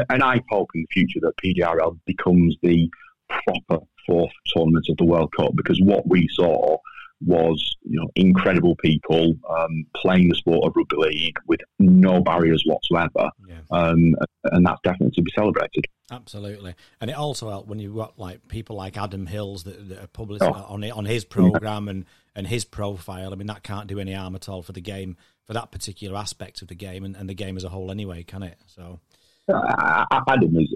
and 0.09 0.23
I 0.23 0.41
hope 0.49 0.69
in 0.73 0.81
the 0.81 0.87
future 0.93 1.19
that 1.21 1.35
PDRL 1.43 1.99
becomes 2.05 2.55
the 2.61 2.89
proper 3.45 3.85
fourth 4.05 4.31
tournament 4.47 4.85
of 4.89 4.97
the 4.97 5.05
World 5.05 5.31
Cup 5.37 5.51
because 5.55 5.79
what 5.81 6.07
we 6.07 6.27
saw 6.31 6.77
was 7.25 7.75
you 7.83 7.99
know 7.99 8.07
incredible 8.15 8.75
people 8.77 9.35
um, 9.49 9.85
playing 9.95 10.29
the 10.29 10.35
sport 10.35 10.65
of 10.65 10.73
rugby 10.75 10.97
league 10.97 11.37
with 11.47 11.59
no 11.79 12.19
barriers 12.19 12.63
whatsoever, 12.65 13.29
yeah. 13.47 13.59
um, 13.69 14.15
and 14.45 14.65
that's 14.65 14.79
definitely 14.83 15.11
to 15.11 15.21
be 15.21 15.31
celebrated. 15.35 15.85
Absolutely, 16.09 16.75
and 16.99 17.09
it 17.09 17.15
also 17.15 17.49
helped 17.49 17.67
when 17.67 17.79
you've 17.79 17.95
got 17.95 18.17
like 18.17 18.47
people 18.47 18.75
like 18.75 18.97
Adam 18.97 19.27
Hills 19.27 19.63
that, 19.65 19.89
that 19.89 20.03
are 20.03 20.07
published 20.07 20.43
oh. 20.43 20.65
on 20.67 20.83
on 20.91 21.05
his 21.05 21.23
program 21.23 21.87
and 21.87 22.05
and 22.35 22.47
his 22.47 22.65
profile. 22.65 23.33
I 23.33 23.35
mean, 23.35 23.47
that 23.47 23.63
can't 23.63 23.87
do 23.87 23.99
any 23.99 24.13
harm 24.13 24.35
at 24.35 24.49
all 24.49 24.63
for 24.63 24.71
the 24.71 24.81
game 24.81 25.15
for 25.45 25.53
that 25.53 25.71
particular 25.71 26.17
aspect 26.17 26.61
of 26.61 26.69
the 26.69 26.75
game 26.75 27.03
and, 27.03 27.15
and 27.15 27.29
the 27.29 27.33
game 27.33 27.57
as 27.57 27.63
a 27.63 27.69
whole, 27.69 27.91
anyway, 27.91 28.23
can 28.23 28.43
it? 28.43 28.57
So. 28.67 28.99
Adam 29.49 30.55
is, 30.55 30.73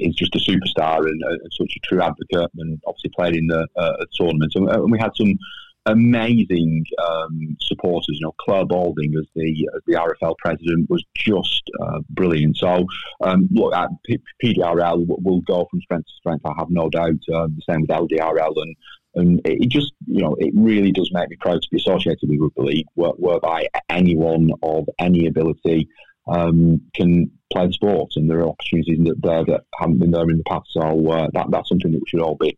is 0.00 0.14
just 0.14 0.34
a 0.34 0.38
superstar 0.38 1.06
and, 1.06 1.22
uh, 1.24 1.36
such 1.52 1.74
a 1.76 1.80
true 1.86 2.02
advocate, 2.02 2.50
and 2.56 2.80
obviously 2.86 3.10
played 3.16 3.36
in 3.36 3.46
the 3.46 3.66
uh, 3.76 4.04
tournament. 4.14 4.52
And, 4.54 4.68
and 4.68 4.90
we 4.90 4.98
had 4.98 5.12
some 5.16 5.38
amazing 5.86 6.84
um, 7.06 7.56
supporters. 7.60 8.18
You 8.20 8.26
know, 8.26 8.34
Clare 8.40 8.64
Balding 8.64 9.14
as 9.18 9.26
the 9.34 9.68
as 9.74 9.82
the 9.86 9.94
RFL 9.94 10.36
president 10.38 10.88
was 10.88 11.04
just 11.16 11.62
uh, 11.82 12.00
brilliant. 12.10 12.56
So, 12.56 12.86
um, 13.22 13.48
look, 13.52 13.74
at 13.74 13.90
P- 14.04 14.22
PDRL 14.42 15.06
will 15.06 15.40
go 15.42 15.66
from 15.70 15.80
strength 15.82 16.06
to 16.06 16.12
strength. 16.18 16.46
I 16.46 16.52
have 16.58 16.70
no 16.70 16.88
doubt. 16.88 17.20
Uh, 17.32 17.48
the 17.48 17.62
same 17.68 17.82
with 17.82 17.90
LDRL, 17.90 18.54
and 18.56 18.76
and 19.16 19.40
it 19.44 19.68
just 19.68 19.92
you 20.06 20.22
know 20.22 20.36
it 20.38 20.52
really 20.56 20.92
does 20.92 21.10
make 21.12 21.28
me 21.28 21.36
proud 21.40 21.62
to 21.62 21.68
be 21.70 21.78
associated 21.78 22.28
with 22.28 22.40
rugby 22.40 22.62
league, 22.62 22.86
where, 22.94 23.10
whereby 23.12 23.68
anyone 23.88 24.50
of 24.62 24.86
any 24.98 25.26
ability. 25.26 25.88
Um, 26.26 26.80
can 26.94 27.30
play 27.52 27.70
sport, 27.72 28.12
and 28.16 28.30
there 28.30 28.40
are 28.40 28.48
opportunities 28.48 28.98
that 29.04 29.20
there 29.22 29.44
that 29.44 29.64
haven't 29.78 29.98
been 29.98 30.10
there 30.10 30.28
in 30.30 30.38
the 30.38 30.44
past. 30.44 30.68
So 30.70 31.10
uh, 31.10 31.28
that 31.32 31.50
that's 31.50 31.68
something 31.68 31.92
that 31.92 31.98
we 31.98 32.08
should 32.08 32.20
all 32.20 32.36
be, 32.36 32.56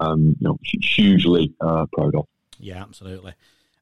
um, 0.00 0.36
you 0.40 0.48
know, 0.48 0.58
hugely 0.62 1.54
uh, 1.60 1.86
proud 1.92 2.14
of. 2.14 2.26
Yeah, 2.60 2.82
absolutely. 2.82 3.34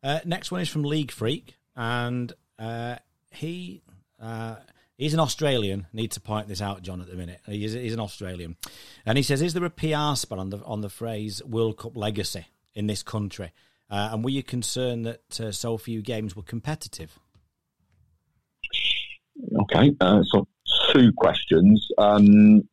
Uh, 0.03 0.20
next 0.24 0.51
one 0.51 0.61
is 0.61 0.68
from 0.68 0.84
League 0.84 1.11
Freak, 1.11 1.57
and 1.74 2.32
uh, 2.59 2.97
he 3.30 3.82
uh, 4.20 4.57
he's 4.97 5.14
an 5.14 5.20
Australian. 5.20 5.87
Need 5.93 6.12
to 6.12 6.20
point 6.20 6.49
this 6.49 6.62
out, 6.62 6.82
Jon, 6.82 7.01
at 7.01 7.09
the 7.09 7.16
minute. 7.16 7.41
He's, 7.47 7.72
he's 7.72 7.95
an 7.95 8.01
Australian, 8.01 8.57
and 9.05 9.18
he 9.18 9.22
says, 9.22 9.43
"Is 9.43 9.55
there 9.55 9.64
a 9.64 9.70
PR 9.70 10.14
spell 10.14 10.41
on 10.41 10.51
the 10.51 10.62
on 10.64 10.80
the 10.80 10.89
phrase 10.89 11.43
World 11.45 11.78
Cup 11.78 11.97
legacy 11.97 12.47
in 12.74 12.87
this 12.87 13.03
country? 13.03 13.53
Uh, 13.89 14.11
and 14.12 14.24
were 14.24 14.30
you 14.30 14.43
concerned 14.43 15.07
that 15.07 15.41
uh, 15.41 15.53
so 15.53 15.76
few 15.78 16.03
games 16.03 16.34
were 16.34 16.43
competitive?" 16.43 17.18
Okay, 19.76 19.94
uh, 20.00 20.22
so 20.24 20.46
two 20.92 21.12
questions. 21.16 21.88
Um, 21.98 22.66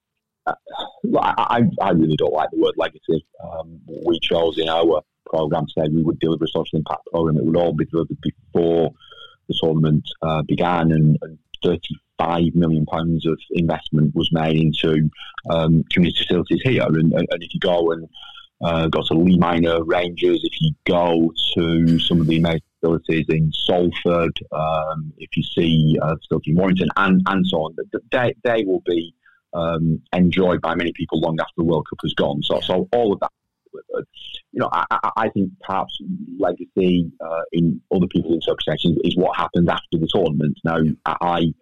I, 0.47 1.63
I, 1.81 1.91
really 1.91 2.15
don't 2.15 2.33
like 2.33 2.49
the 2.51 2.59
word 2.59 2.73
legacy. 2.77 3.25
Um, 3.43 3.79
we 4.05 4.19
chose 4.19 4.57
in 4.57 4.69
our 4.69 5.01
program 5.25 5.65
said 5.69 5.93
we 5.93 6.03
would 6.03 6.19
deliver 6.19 6.45
a 6.45 6.47
social 6.47 6.79
impact 6.79 7.05
program. 7.11 7.37
It 7.37 7.45
would 7.45 7.55
all 7.55 7.73
be 7.73 7.85
delivered 7.85 8.17
before 8.21 8.93
the 9.47 9.55
tournament 9.61 10.03
uh, 10.21 10.43
began, 10.43 10.91
and, 10.91 11.17
and, 11.21 11.39
35 11.63 12.55
million 12.55 12.85
pounds 12.85 13.25
of 13.25 13.39
investment 13.51 14.13
was 14.13 14.29
made 14.33 14.57
into 14.57 15.09
um, 15.49 15.81
community 15.89 16.21
facilities 16.21 16.59
here. 16.61 16.83
And, 16.83 17.13
and, 17.13 17.25
if 17.41 17.53
you 17.53 17.59
go 17.61 17.91
and 17.91 18.09
uh, 18.61 18.89
go 18.89 19.01
to 19.01 19.13
Leigh 19.13 19.37
Minor 19.37 19.81
Rangers, 19.85 20.41
if 20.43 20.59
you 20.59 20.73
go 20.85 21.31
to 21.55 21.99
some 21.99 22.19
of 22.19 22.27
the 22.27 22.35
amazing 22.35 22.59
facilities 22.83 23.25
in 23.29 23.51
Salford, 23.53 24.37
um, 24.51 25.13
if 25.17 25.35
you 25.35 25.43
see 25.43 25.97
uh, 26.01 26.15
facility 26.17 26.51
in 26.51 26.57
Warrington, 26.57 26.89
and, 26.97 27.21
and 27.27 27.45
so 27.47 27.57
on, 27.57 27.75
they, 28.11 28.33
they 28.43 28.63
will 28.65 28.83
be 28.85 29.13
um, 29.53 30.01
enjoyed 30.13 30.61
by 30.61 30.75
many 30.75 30.91
people 30.93 31.19
long 31.19 31.37
after 31.39 31.53
the 31.57 31.63
World 31.63 31.87
Cup 31.89 31.99
has 32.03 32.13
gone. 32.13 32.41
So, 32.43 32.59
so 32.61 32.87
all 32.91 33.13
of 33.13 33.19
that 33.19 33.31
you 34.51 34.59
know, 34.59 34.69
I, 34.71 34.85
I 35.17 35.29
think 35.29 35.51
perhaps 35.61 35.97
legacy 36.37 37.11
uh, 37.19 37.41
in 37.51 37.81
other 37.93 38.07
people's 38.07 38.35
interpretations 38.35 38.97
is 39.03 39.17
what 39.17 39.35
happens 39.35 39.67
after 39.67 39.97
the 39.97 40.07
tournament. 40.13 40.59
Now, 40.63 40.77
I 41.05 41.53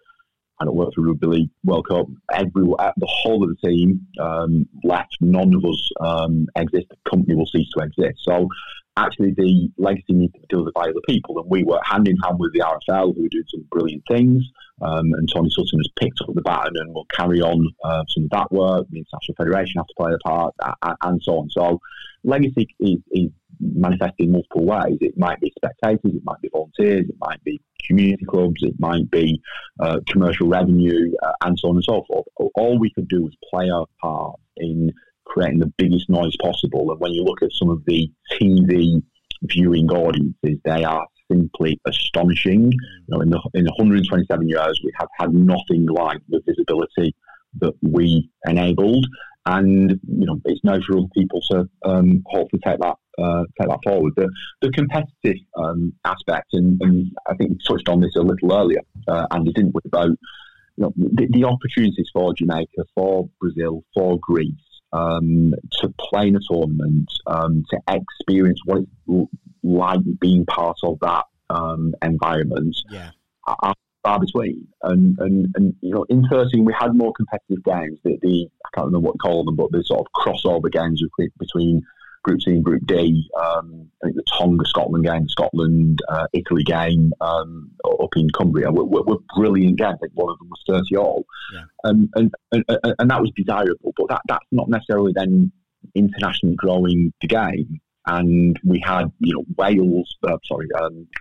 I 0.61 0.65
don't 0.65 0.75
work 0.75 0.93
for 0.93 1.01
Rugby 1.01 1.27
League 1.27 1.49
World 1.63 1.87
Cup. 1.89 2.05
Every 2.31 2.63
the 2.63 3.07
whole 3.07 3.43
of 3.43 3.49
the 3.49 3.67
team 3.67 4.05
um, 4.19 4.67
left. 4.83 5.17
None 5.19 5.55
of 5.55 5.65
us 5.65 5.89
um, 5.99 6.47
exist. 6.55 6.85
The 6.89 7.09
company 7.09 7.35
will 7.35 7.47
cease 7.47 7.67
to 7.75 7.83
exist. 7.83 8.19
So 8.21 8.47
actually 8.95 9.31
the 9.31 9.69
legacy 9.77 10.13
needs 10.13 10.33
to 10.33 10.39
be 10.39 10.45
delivered 10.49 10.73
by 10.73 10.83
other 10.83 11.01
people. 11.07 11.39
And 11.39 11.49
we 11.49 11.63
work 11.63 11.81
hand 11.83 12.07
in 12.07 12.15
hand 12.17 12.37
with 12.37 12.53
the 12.53 12.59
RFL, 12.59 13.15
who 13.15 13.25
are 13.25 13.29
doing 13.29 13.43
some 13.49 13.65
brilliant 13.71 14.03
things. 14.07 14.43
Um, 14.81 15.13
and 15.13 15.27
Tony 15.33 15.49
Sutton 15.49 15.79
has 15.79 15.89
picked 15.99 16.21
up 16.21 16.33
the 16.33 16.41
baton 16.41 16.73
and 16.75 16.93
will 16.93 17.07
carry 17.15 17.41
on 17.41 17.67
uh, 17.83 18.03
some 18.09 18.25
of 18.25 18.29
that 18.31 18.51
work. 18.51 18.85
The 18.91 18.99
International 18.99 19.35
Federation 19.37 19.73
has 19.77 19.87
to 19.87 19.93
play 19.97 20.11
a 20.13 20.27
part, 20.27 20.53
and 21.03 21.21
so 21.23 21.39
on. 21.39 21.49
So 21.49 21.79
legacy 22.23 22.67
is, 22.79 22.97
is 23.11 23.29
manifested 23.61 24.27
in 24.27 24.31
multiple 24.31 24.65
ways. 24.65 24.97
It 25.01 25.17
might 25.17 25.39
be 25.39 25.53
spectators, 25.55 26.15
it 26.15 26.23
might 26.23 26.41
be 26.41 26.49
volunteers, 26.51 27.07
it 27.07 27.15
might 27.19 27.43
be 27.43 27.61
community 27.87 28.25
clubs, 28.25 28.63
it 28.63 28.79
might 28.79 29.09
be 29.11 29.41
uh, 29.79 29.99
commercial 30.07 30.47
revenue, 30.47 31.11
uh, 31.23 31.31
and 31.43 31.57
so 31.57 31.69
on 31.69 31.75
and 31.75 31.83
so 31.83 32.03
forth. 32.07 32.25
All 32.55 32.79
we 32.79 32.91
could 32.91 33.07
do 33.07 33.23
was 33.23 33.35
play 33.49 33.69
our 33.69 33.85
part 34.01 34.35
in 34.57 34.91
creating 35.25 35.59
the 35.59 35.73
biggest 35.77 36.09
noise 36.09 36.35
possible. 36.41 36.91
And 36.91 36.99
when 36.99 37.11
you 37.11 37.23
look 37.23 37.41
at 37.41 37.53
some 37.53 37.69
of 37.69 37.83
the 37.85 38.11
TV 38.33 39.01
viewing 39.43 39.89
audiences, 39.89 40.59
they 40.63 40.83
are 40.83 41.05
simply 41.31 41.79
astonishing. 41.85 42.71
You 42.71 43.07
know, 43.07 43.21
in 43.21 43.29
the 43.29 43.41
in 43.53 43.65
127 43.65 44.49
years, 44.49 44.81
we 44.83 44.91
have 44.99 45.09
had 45.17 45.33
nothing 45.33 45.85
like 45.87 46.19
the 46.29 46.41
visibility 46.45 47.15
that 47.59 47.73
we 47.81 48.29
enabled, 48.45 49.05
and 49.45 49.91
you 50.07 50.25
know, 50.25 50.39
it's 50.45 50.63
now 50.63 50.79
for 50.85 50.97
other 50.97 51.07
people 51.15 51.41
to 51.51 51.69
um, 51.83 52.23
hopefully 52.27 52.61
take 52.65 52.79
that 52.79 52.95
uh, 53.17 53.43
take 53.59 53.69
that 53.69 53.79
forward. 53.83 54.13
The 54.15 54.29
the 54.61 54.71
competitive 54.71 55.37
um, 55.55 55.93
aspect, 56.05 56.53
and, 56.53 56.81
and, 56.81 57.11
I 57.27 57.35
think 57.35 57.51
we 57.51 57.57
touched 57.67 57.89
on 57.89 58.01
this 58.01 58.15
a 58.15 58.21
little 58.21 58.53
earlier, 58.53 58.81
uh, 59.07 59.27
and 59.31 59.47
it 59.47 59.55
didn't 59.55 59.73
we, 59.73 59.81
about 59.85 60.09
you 60.09 60.17
know, 60.77 60.93
the, 60.95 61.27
the 61.31 61.43
opportunities 61.45 62.09
for 62.13 62.33
Jamaica, 62.33 62.85
for 62.95 63.29
Brazil, 63.39 63.83
for 63.93 64.19
Greece 64.19 64.53
um, 64.93 65.53
to 65.79 65.93
play 65.99 66.27
in 66.27 66.35
a 66.35 66.39
tournament, 66.49 67.11
um, 67.27 67.63
to 67.69 67.79
experience 67.87 68.59
what 68.65 68.79
it's 68.79 69.29
like 69.63 69.99
being 70.19 70.45
part 70.45 70.77
of 70.83 70.97
that 71.01 71.25
um, 71.49 71.93
environment. 72.01 72.75
Yeah. 72.89 73.11
Are 73.47 73.73
far 74.03 74.19
between, 74.19 74.67
and, 74.83 75.17
and 75.19 75.47
and 75.55 75.75
you 75.81 75.93
know, 75.93 76.05
in 76.09 76.27
13 76.27 76.65
we 76.65 76.73
had 76.79 76.95
more 76.95 77.13
competitive 77.13 77.63
games. 77.63 77.99
The, 78.03 78.17
the 78.21 78.47
I 78.65 78.69
can't 78.73 78.87
remember 78.87 79.07
what 79.07 79.13
to 79.13 79.17
call 79.19 79.43
them, 79.43 79.55
but 79.55 79.71
the 79.71 79.83
sort 79.83 80.01
of 80.01 80.07
crossover 80.15 80.71
games 80.71 81.03
between 81.39 81.83
Group 82.23 82.41
C 82.41 82.51
and 82.51 82.63
Group 82.63 82.85
D. 82.85 83.29
Um, 83.39 83.89
I 84.03 84.07
think 84.07 84.15
the 84.15 84.23
Tonga 84.37 84.65
Scotland 84.65 85.05
game, 85.05 85.27
Scotland 85.29 85.99
uh, 86.09 86.27
Italy 86.33 86.63
game 86.63 87.13
um, 87.21 87.71
up 87.85 88.15
in 88.15 88.29
Cumbria 88.29 88.71
were, 88.71 88.85
were, 88.85 89.03
were, 89.03 89.17
brilliant 89.35 89.77
games. 89.77 89.95
I 89.95 90.05
think 90.05 90.13
one 90.13 90.31
of 90.31 90.39
them 90.39 90.49
was 90.49 90.83
30 90.89 90.97
all. 90.97 91.25
Yeah. 91.53 91.61
Um, 91.83 92.09
and, 92.15 92.33
and, 92.51 92.65
and 92.99 93.09
that 93.09 93.21
was 93.21 93.31
desirable, 93.35 93.93
but 93.97 94.07
that, 94.09 94.21
that's 94.27 94.45
not 94.51 94.69
necessarily 94.69 95.13
then 95.15 95.51
internationally 95.95 96.55
growing 96.55 97.13
the 97.21 97.27
game. 97.27 97.79
And 98.07 98.59
we 98.63 98.81
had, 98.83 99.11
you 99.19 99.35
know, 99.35 99.45
Wales, 99.57 100.15
uh, 100.23 100.37
sorry, 100.45 100.67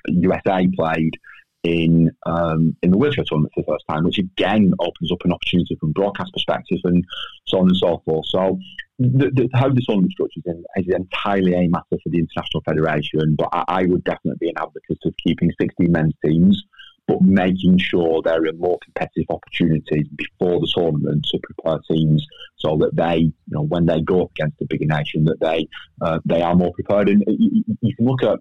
USA 0.08 0.52
um, 0.52 0.72
played 0.74 1.14
in 1.62 2.10
um, 2.24 2.74
in 2.82 2.90
the 2.90 2.96
wheelchair 2.96 3.24
tournament 3.26 3.52
for 3.54 3.62
the 3.62 3.72
first 3.72 3.84
time, 3.88 4.04
which 4.04 4.18
again 4.18 4.72
opens 4.80 5.12
up 5.12 5.18
an 5.24 5.32
opportunity 5.32 5.76
from 5.78 5.92
broadcast 5.92 6.32
perspective 6.32 6.78
and 6.84 7.04
so 7.46 7.58
on 7.58 7.68
and 7.68 7.76
so 7.76 8.00
forth. 8.04 8.26
So 8.28 8.58
the, 9.00 9.30
the, 9.30 9.48
how 9.54 9.70
the 9.70 9.80
tournament 9.80 10.12
structures 10.12 10.42
in 10.44 10.62
is 10.76 10.94
entirely 10.94 11.54
a 11.54 11.68
matter 11.68 11.84
for 12.02 12.10
the 12.10 12.18
international 12.18 12.62
federation, 12.66 13.34
but 13.36 13.48
I, 13.50 13.64
I, 13.66 13.82
would 13.86 14.04
definitely 14.04 14.36
be 14.40 14.48
an 14.50 14.58
advocate 14.58 14.98
of 15.06 15.14
keeping 15.16 15.50
16 15.58 15.90
men's 15.90 16.12
teams, 16.22 16.62
but 17.08 17.22
making 17.22 17.78
sure 17.78 18.20
there 18.22 18.44
are 18.44 18.52
more 18.52 18.78
competitive 18.84 19.24
opportunities 19.30 20.06
before 20.14 20.60
the 20.60 20.70
tournament 20.74 21.26
to 21.30 21.38
prepare 21.42 21.78
teams 21.90 22.26
so 22.56 22.76
that 22.76 22.94
they, 22.94 23.16
you 23.16 23.32
know, 23.46 23.62
when 23.62 23.86
they 23.86 24.02
go 24.02 24.24
up 24.24 24.32
against 24.32 24.60
a 24.60 24.66
bigger 24.66 24.84
nation, 24.84 25.24
that 25.24 25.40
they 25.40 25.66
uh, 26.02 26.18
they 26.26 26.42
are 26.42 26.54
more 26.54 26.72
prepared. 26.74 27.08
And 27.08 27.24
you, 27.26 27.64
you 27.80 27.96
can 27.96 28.04
look 28.04 28.22
at 28.22 28.40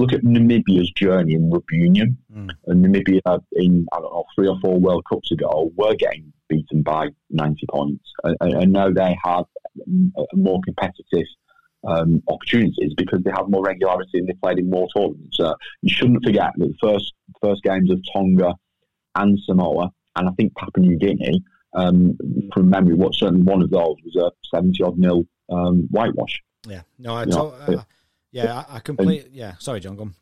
look 0.00 0.12
at 0.12 0.22
Namibia's 0.22 0.90
journey 0.92 1.34
in 1.34 1.50
rugby 1.50 1.76
union. 1.76 2.16
Mm. 2.34 2.50
And 2.66 2.84
Namibia, 2.84 3.20
in 3.52 3.86
I 3.92 3.96
don't 4.00 4.12
know 4.12 4.24
three 4.34 4.48
or 4.48 4.58
four 4.60 4.78
World 4.78 5.04
Cups 5.10 5.30
ago, 5.30 5.70
were 5.76 5.94
getting 5.94 6.32
beaten 6.48 6.82
by 6.82 7.08
ninety 7.28 7.66
points, 7.70 8.04
and, 8.24 8.36
and 8.40 8.72
now 8.72 8.90
they 8.90 9.16
have 9.24 9.44
more 10.34 10.60
competitive 10.64 11.26
um, 11.86 12.22
opportunities 12.28 12.92
because 12.96 13.22
they 13.22 13.30
have 13.30 13.48
more 13.48 13.64
regularity 13.64 14.18
and 14.18 14.28
they 14.28 14.34
played 14.42 14.58
in 14.58 14.68
more 14.70 14.88
tournaments. 14.96 15.38
Uh, 15.38 15.54
you 15.82 15.92
shouldn't 15.94 16.24
forget 16.24 16.50
that 16.56 16.68
the 16.68 16.74
first 16.80 17.12
first 17.42 17.62
games 17.62 17.90
of 17.90 18.00
Tonga 18.12 18.54
and 19.16 19.38
Samoa, 19.46 19.90
and 20.16 20.28
I 20.28 20.32
think 20.32 20.54
Papua 20.56 20.86
New 20.86 20.98
Guinea, 20.98 21.42
um, 21.74 22.16
from 22.54 22.70
memory, 22.70 22.94
what 22.94 23.14
certainly 23.14 23.42
one 23.42 23.62
of 23.62 23.70
those 23.70 23.96
was 24.04 24.16
a 24.16 24.30
seventy 24.54 24.82
odd 24.82 24.98
nil 24.98 25.24
um, 25.50 25.88
whitewash. 25.90 26.40
Yeah, 26.66 26.82
no, 26.98 27.16
I, 27.16 27.24
to- 27.24 27.38
uh, 27.38 27.82
yeah, 28.32 28.64
I, 28.68 28.76
I 28.76 28.80
completely, 28.80 29.30
yeah. 29.32 29.54
Sorry, 29.58 29.80
Jon, 29.80 29.96
go 29.96 30.02
on. 30.02 30.14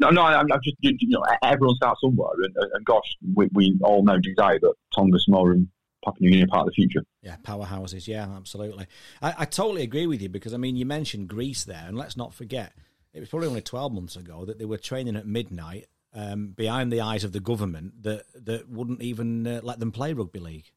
No, 0.00 0.10
no, 0.10 0.22
I'm, 0.22 0.46
just 0.62 0.76
you 0.80 1.08
know 1.08 1.24
everyone 1.42 1.74
starts 1.76 2.00
somewhere, 2.00 2.30
and, 2.42 2.54
and 2.72 2.84
gosh, 2.84 3.16
we, 3.34 3.48
we 3.52 3.76
all 3.82 4.04
know 4.04 4.18
desire 4.18 4.58
that 4.60 4.74
Tonga, 4.94 5.18
Samoa, 5.18 5.50
and 5.52 5.68
Papua 6.04 6.20
New 6.20 6.30
Guinea 6.30 6.44
are 6.44 6.46
part 6.46 6.60
of 6.60 6.66
the 6.66 6.72
future. 6.72 7.02
Yeah, 7.22 7.36
powerhouses. 7.42 8.06
Yeah, 8.06 8.28
absolutely. 8.36 8.86
I, 9.20 9.34
I 9.38 9.44
totally 9.44 9.82
agree 9.82 10.06
with 10.06 10.22
you 10.22 10.28
because 10.28 10.54
I 10.54 10.56
mean, 10.56 10.76
you 10.76 10.86
mentioned 10.86 11.28
Greece 11.28 11.64
there, 11.64 11.84
and 11.86 11.96
let's 11.98 12.16
not 12.16 12.32
forget 12.32 12.72
it 13.12 13.20
was 13.20 13.28
probably 13.28 13.48
only 13.48 13.60
twelve 13.60 13.92
months 13.92 14.14
ago 14.14 14.44
that 14.44 14.58
they 14.58 14.64
were 14.64 14.78
training 14.78 15.16
at 15.16 15.26
midnight 15.26 15.86
um, 16.14 16.48
behind 16.48 16.92
the 16.92 17.00
eyes 17.00 17.24
of 17.24 17.32
the 17.32 17.40
government 17.40 18.04
that 18.04 18.22
that 18.44 18.68
wouldn't 18.68 19.02
even 19.02 19.46
uh, 19.48 19.60
let 19.64 19.80
them 19.80 19.90
play 19.90 20.12
rugby 20.12 20.38
league, 20.38 20.70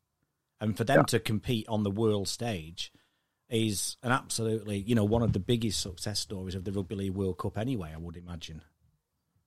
and 0.59 0.75
for 0.75 0.83
them 0.83 1.01
Yeah. 1.01 1.03
to 1.03 1.19
compete 1.19 1.67
on 1.67 1.83
the 1.83 1.91
world 1.91 2.27
stage 2.27 2.91
is 3.51 3.97
an 4.01 4.11
absolutely 4.11 4.77
you 4.77 4.95
know 4.95 5.03
one 5.03 5.21
of 5.21 5.33
the 5.33 5.39
biggest 5.39 5.81
success 5.81 6.19
stories 6.19 6.55
of 6.55 6.63
the 6.63 6.71
rugby 6.71 6.95
league 6.95 7.13
World 7.13 7.37
Cup. 7.37 7.57
Anyway, 7.57 7.91
I 7.93 7.97
would 7.97 8.17
imagine. 8.17 8.61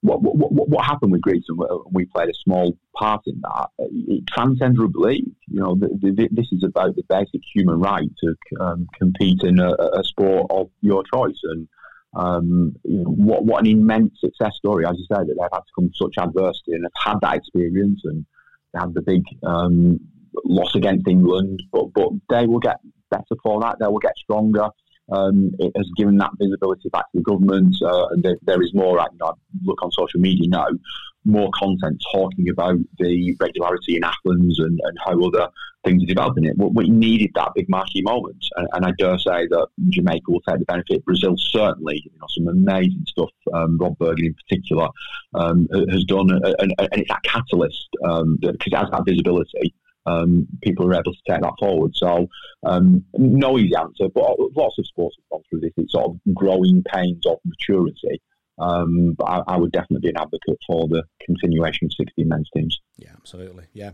what, 0.04 0.20
what, 0.20 0.52
what, 0.52 0.68
what 0.68 0.84
happened 0.84 1.12
with 1.12 1.22
Greece, 1.22 1.44
and 1.48 1.58
we 1.90 2.04
played 2.04 2.28
a 2.28 2.34
small 2.34 2.76
part 2.94 3.22
in 3.26 3.40
that, 3.40 3.68
it 3.78 4.26
transcends 4.26 4.78
rugby 4.78 4.98
league. 4.98 5.32
You 5.48 5.60
know, 5.60 5.74
the, 5.74 5.88
the, 6.02 6.28
this 6.30 6.48
is 6.52 6.62
about 6.62 6.94
the 6.94 7.02
basic 7.08 7.40
human 7.54 7.80
right 7.80 8.10
to 8.22 8.34
um, 8.60 8.86
compete 8.98 9.42
in 9.42 9.58
a, 9.58 9.70
a 9.70 10.04
sport 10.04 10.50
of 10.50 10.68
your 10.82 11.04
choice. 11.12 11.40
And 11.44 11.68
um, 12.14 12.76
you 12.84 12.98
know, 12.98 13.10
what, 13.10 13.44
what 13.46 13.60
an 13.60 13.70
immense 13.70 14.20
success 14.20 14.52
story, 14.56 14.84
as 14.84 14.96
you 14.98 15.06
say, 15.10 15.20
that 15.20 15.26
they've 15.26 15.48
had 15.50 15.60
to 15.60 15.72
come 15.74 15.88
to 15.88 15.94
such 15.96 16.22
adversity 16.22 16.72
and 16.72 16.84
have 16.84 17.14
had 17.14 17.20
that 17.22 17.36
experience 17.36 18.02
and 18.04 18.26
had 18.76 18.92
the 18.92 19.02
big 19.02 19.22
um, 19.42 20.00
loss 20.44 20.74
against 20.74 21.08
England, 21.08 21.62
but, 21.72 21.94
but 21.94 22.10
they 22.28 22.46
will 22.46 22.60
get 22.60 22.76
better 23.16 23.40
for 23.42 23.60
that. 23.60 23.76
They 23.78 23.86
will 23.86 23.98
get 23.98 24.16
stronger. 24.16 24.68
Um, 25.12 25.50
it 25.58 25.72
has 25.76 25.90
given 25.96 26.16
that 26.18 26.30
visibility 26.40 26.88
back 26.88 27.10
to 27.12 27.18
the 27.18 27.22
government, 27.22 27.76
uh, 27.82 28.06
and 28.08 28.22
there, 28.22 28.38
there 28.42 28.62
is 28.62 28.72
more. 28.74 28.98
You 28.98 29.18
know, 29.20 29.26
I 29.26 29.32
look 29.62 29.82
on 29.82 29.92
social 29.92 30.20
media 30.20 30.48
now, 30.48 30.66
more 31.26 31.50
content 31.54 32.02
talking 32.12 32.48
about 32.48 32.78
the 32.98 33.36
regularity 33.38 33.96
in 33.96 34.04
Athens 34.04 34.58
and, 34.60 34.80
and 34.82 34.98
how 35.04 35.20
other 35.26 35.48
things 35.84 36.02
are 36.02 36.06
developing 36.06 36.44
it. 36.44 36.54
We, 36.56 36.88
needed 36.88 37.32
that 37.34 37.52
big 37.54 37.68
marquee 37.68 38.00
moment, 38.00 38.42
and, 38.56 38.66
and 38.72 38.86
I 38.86 38.92
dare 38.96 39.18
say 39.18 39.46
that 39.48 39.68
Jamaica 39.90 40.24
will 40.30 40.40
take 40.48 40.60
the 40.60 40.64
benefit. 40.64 41.04
Brazil 41.04 41.34
certainly, 41.36 42.02
you 42.02 42.18
know, 42.18 42.26
some 42.30 42.48
amazing 42.48 43.04
stuff. 43.06 43.30
Um, 43.52 43.76
Rob 43.76 43.98
Bergen 43.98 44.26
in 44.26 44.34
particular 44.34 44.88
um, 45.34 45.68
has 45.90 46.04
done, 46.04 46.30
and, 46.30 46.74
and, 46.78 46.88
it's 46.92 47.10
that 47.10 47.22
catalyst 47.24 47.88
um, 48.06 48.38
because 48.40 48.72
it 48.72 48.76
has 48.76 48.90
that 48.90 49.04
visibility 49.06 49.74
um, 50.06 50.46
people 50.62 50.86
are 50.86 50.94
able 50.94 51.12
to 51.12 51.18
take 51.28 51.40
that 51.40 51.54
forward. 51.58 51.92
So, 51.94 52.28
um, 52.64 53.04
no 53.14 53.58
easy 53.58 53.74
answer, 53.74 54.08
but 54.14 54.36
lots 54.56 54.78
of 54.78 54.86
sports 54.86 55.16
have 55.18 55.30
gone 55.30 55.42
through 55.48 55.60
this. 55.60 55.72
It's 55.76 55.92
sort 55.92 56.06
of 56.06 56.34
growing 56.34 56.82
pains 56.92 57.26
of 57.26 57.38
maturity. 57.44 58.20
Um, 58.58 59.14
but 59.18 59.24
I, 59.24 59.42
I, 59.48 59.56
would 59.56 59.72
definitely 59.72 60.08
be 60.08 60.10
an 60.10 60.22
advocate 60.22 60.58
for 60.66 60.86
the 60.86 61.02
continuation 61.24 61.86
of 61.86 61.92
16 61.94 62.28
men's 62.28 62.48
teams. 62.54 62.80
Yeah, 62.96 63.10
absolutely. 63.16 63.64
Yeah. 63.72 63.92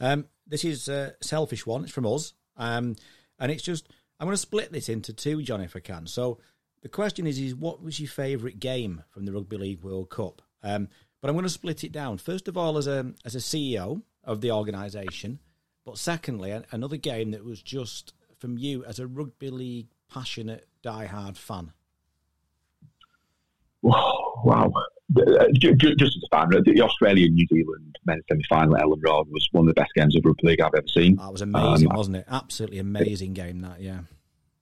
Um, 0.00 0.26
this 0.46 0.64
is 0.64 0.88
a 0.88 1.14
selfish 1.20 1.66
one. 1.66 1.82
It's 1.82 1.92
from 1.92 2.06
us. 2.06 2.32
Um, 2.56 2.94
and 3.40 3.50
it's 3.50 3.64
just, 3.64 3.88
I'm 4.20 4.26
going 4.26 4.34
to 4.34 4.38
split 4.38 4.72
this 4.72 4.88
into 4.88 5.12
two, 5.12 5.42
Jon, 5.42 5.60
if 5.60 5.74
I 5.74 5.80
can. 5.80 6.06
So 6.06 6.38
the 6.82 6.88
question 6.88 7.26
is, 7.26 7.38
is 7.38 7.54
what 7.54 7.82
was 7.82 7.98
your 7.98 8.08
favourite 8.08 8.60
game 8.60 9.02
from 9.10 9.24
the 9.24 9.32
Rugby 9.32 9.56
League 9.56 9.82
World 9.82 10.08
Cup? 10.08 10.40
Um, 10.62 10.88
but 11.20 11.28
I'm 11.28 11.34
going 11.34 11.44
to 11.44 11.50
split 11.50 11.82
it 11.82 11.90
down. 11.90 12.18
First 12.18 12.46
of 12.46 12.56
all, 12.56 12.78
as 12.78 12.86
a, 12.86 13.12
as 13.24 13.34
a 13.34 13.38
CEO 13.38 14.02
of 14.26 14.40
the 14.40 14.50
organisation, 14.50 15.38
but 15.84 15.96
secondly, 15.98 16.60
another 16.72 16.96
game 16.96 17.30
that 17.30 17.44
was 17.44 17.62
just 17.62 18.12
from 18.38 18.58
you 18.58 18.84
as 18.84 18.98
a 18.98 19.06
rugby 19.06 19.50
league 19.50 19.88
passionate, 20.12 20.66
die-hard 20.82 21.38
fan. 21.38 21.72
Wow. 23.82 24.72
Just 25.54 26.02
as 26.02 26.16
a 26.32 26.36
fan, 26.36 26.50
the 26.50 26.80
Australia 26.80 27.28
New 27.28 27.46
Zealand 27.46 27.96
men's 28.04 28.24
semi 28.28 28.42
final 28.48 28.76
at 28.76 28.82
Elland 28.82 29.02
Road 29.04 29.28
was 29.30 29.48
one 29.52 29.62
of 29.62 29.68
the 29.68 29.80
best 29.80 29.92
games 29.94 30.16
of 30.16 30.24
rugby 30.24 30.48
league 30.48 30.60
I've 30.60 30.74
ever 30.76 30.88
seen. 30.88 31.16
That 31.16 31.32
was 31.32 31.42
amazing, 31.42 31.90
um, 31.90 31.96
wasn't 31.96 32.16
it? 32.16 32.24
Absolutely 32.28 32.78
amazing 32.78 33.32
game, 33.32 33.60
that, 33.60 33.80
yeah. 33.80 34.00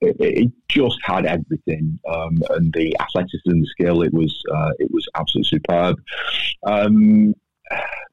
It, 0.03 0.17
it 0.21 0.53
just 0.69 0.99
had 1.03 1.25
everything, 1.25 1.99
um, 2.07 2.43
and 2.51 2.73
the 2.75 2.95
athleticism 3.01 3.49
and 3.49 3.63
the 3.63 3.67
skill. 3.69 4.03
It 4.03 4.13
was 4.13 4.43
uh, 4.55 4.73
it 4.79 4.91
was 4.91 5.09
absolutely 5.15 5.49
superb. 5.49 5.97
Um, 6.67 7.35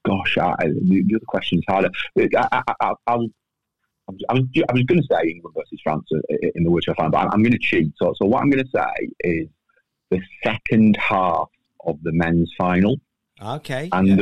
gosh, 0.05 0.37
I, 0.37 0.55
the, 0.65 1.03
the, 1.05 1.15
other 1.15 1.25
question 1.27 1.59
is 1.59 1.65
harder. 1.67 1.89
I, 2.17 2.27
I, 2.51 2.73
I, 2.81 2.93
I 3.07 3.15
was, 3.15 3.29
I 4.29 4.33
was, 4.33 4.43
I 4.69 4.73
was 4.73 4.83
going 4.83 5.01
to 5.01 5.07
say 5.09 5.29
England 5.29 5.55
versus 5.57 5.79
France 5.83 6.05
uh, 6.13 6.17
uh, 6.17 6.49
in 6.55 6.63
the 6.63 6.81
I 6.89 6.93
found, 6.95 7.11
but 7.11 7.19
I'm, 7.19 7.31
I'm 7.33 7.43
going 7.43 7.53
to 7.53 7.59
cheat. 7.59 7.91
So, 7.97 8.13
so 8.17 8.25
what 8.25 8.41
I'm 8.41 8.49
going 8.49 8.63
to 8.63 8.71
say 8.73 9.09
is 9.21 9.47
the 10.09 10.21
second 10.43 10.97
half 10.97 11.47
of 11.85 12.01
the 12.03 12.11
men's 12.11 12.51
final. 12.57 12.97
Okay. 13.41 13.89
And 13.91 14.07
yeah. 14.07 14.15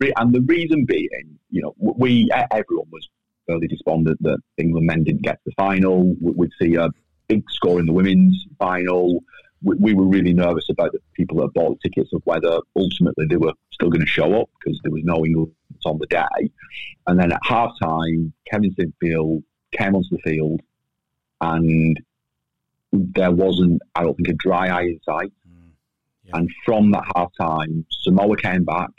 the 0.00 0.12
and 0.16 0.34
the 0.34 0.40
reason 0.42 0.84
being, 0.84 1.38
you 1.50 1.62
know, 1.62 1.74
we 1.78 2.28
everyone 2.50 2.88
was 2.90 3.08
fairly 3.46 3.66
despondent 3.66 4.22
that 4.22 4.38
England 4.56 4.86
men 4.86 5.04
didn't 5.04 5.22
get 5.22 5.34
to 5.34 5.40
the 5.46 5.52
final. 5.56 6.14
We'd 6.20 6.50
see 6.60 6.74
a 6.74 6.90
big 7.28 7.44
score 7.50 7.80
in 7.80 7.86
the 7.86 7.92
women's 7.92 8.46
final 8.58 9.20
we, 9.62 9.76
we, 9.76 9.94
were 9.94 10.06
really 10.06 10.32
nervous 10.32 10.68
about 10.70 10.92
the 10.92 11.00
people 11.14 11.38
that 11.38 11.52
bought 11.54 11.78
the 11.82 11.88
tickets 11.88 12.12
of 12.12 12.22
whether 12.24 12.60
ultimately 12.76 13.26
they 13.26 13.36
were 13.36 13.52
still 13.72 13.90
going 13.90 14.00
to 14.00 14.06
show 14.06 14.40
up 14.40 14.48
because 14.58 14.78
there 14.82 14.92
was 14.92 15.02
no 15.04 15.24
England 15.24 15.52
on 15.84 15.98
the 15.98 16.06
day. 16.06 16.50
And 17.06 17.18
then 17.18 17.32
at 17.32 17.40
half 17.42 17.72
time, 17.82 18.32
Kevin 18.50 18.74
Sinfield 18.74 19.42
came 19.72 19.94
onto 19.94 20.08
the 20.10 20.22
field 20.22 20.60
and 21.40 22.00
there 22.92 23.30
wasn't, 23.30 23.80
I 23.94 24.02
don't 24.02 24.14
think, 24.16 24.28
a 24.28 24.34
dry 24.34 24.68
eye 24.68 24.82
in 24.82 25.00
sight. 25.04 25.32
Mm, 25.48 25.70
yeah. 26.24 26.36
And 26.36 26.50
from 26.64 26.90
that 26.92 27.04
half 27.14 27.30
time, 27.40 27.84
Samoa 27.90 28.36
came 28.36 28.64
back. 28.64 28.90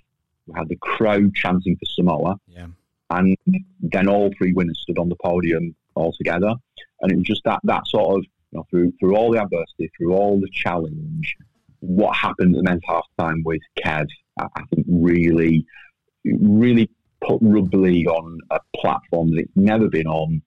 We 0.45 0.53
had 0.57 0.69
the 0.69 0.77
crowd 0.77 1.33
chanting 1.35 1.75
for 1.75 1.85
Samoa. 1.85 2.39
Yeah. 2.47 2.67
And 3.11 3.35
then 3.81 4.07
all 4.07 4.31
three 4.37 4.53
winners 4.53 4.79
stood 4.81 4.99
on 4.99 5.09
the 5.09 5.15
podium 5.23 5.75
all 5.95 6.13
together. 6.13 6.53
And 7.01 7.11
it 7.11 7.15
was 7.15 7.25
just 7.25 7.43
that, 7.45 7.59
that 7.63 7.87
sort 7.87 8.19
of 8.19 8.25
you 8.51 8.59
know, 8.59 8.65
through 8.69 8.93
through 8.99 9.15
all 9.15 9.31
the 9.31 9.41
adversity, 9.41 9.91
through 9.97 10.13
all 10.13 10.39
the 10.39 10.49
challenge, 10.51 11.35
what 11.79 12.15
happened 12.15 12.55
at 12.55 12.63
men's 12.63 12.81
half 12.87 13.05
time 13.19 13.41
with 13.45 13.61
Kev, 13.83 14.07
I, 14.39 14.45
I 14.55 14.61
think 14.73 14.85
really, 14.89 15.65
really 16.25 16.89
put 17.21 17.39
rugby 17.41 17.77
league 17.77 18.07
on 18.07 18.39
a 18.51 18.59
platform 18.75 19.31
that 19.31 19.41
it's 19.41 19.51
never 19.55 19.89
been 19.89 20.07
on, 20.07 20.41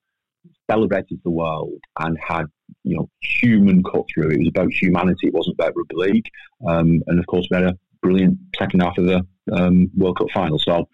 celebrated 0.69 1.19
the 1.23 1.29
world, 1.29 1.79
and 1.99 2.17
had 2.19 2.45
you 2.83 2.97
know 2.97 3.09
human 3.21 3.83
cut 3.83 4.05
through. 4.13 4.31
It 4.31 4.39
was 4.39 4.49
about 4.49 4.71
humanity. 4.71 5.27
It 5.27 5.33
wasn't 5.33 5.55
about 5.55 5.73
rugby 5.75 5.95
league. 5.95 6.29
Um, 6.67 7.01
and 7.07 7.19
of 7.19 7.25
course, 7.27 7.47
we 7.49 7.57
had 7.57 7.67
a 7.67 7.77
brilliant 8.01 8.37
second 8.57 8.81
half 8.81 8.97
of 8.97 9.05
the 9.05 9.25
um, 9.51 9.89
World 9.95 10.17
Cup 10.17 10.27
final. 10.33 10.59
So 10.59 10.87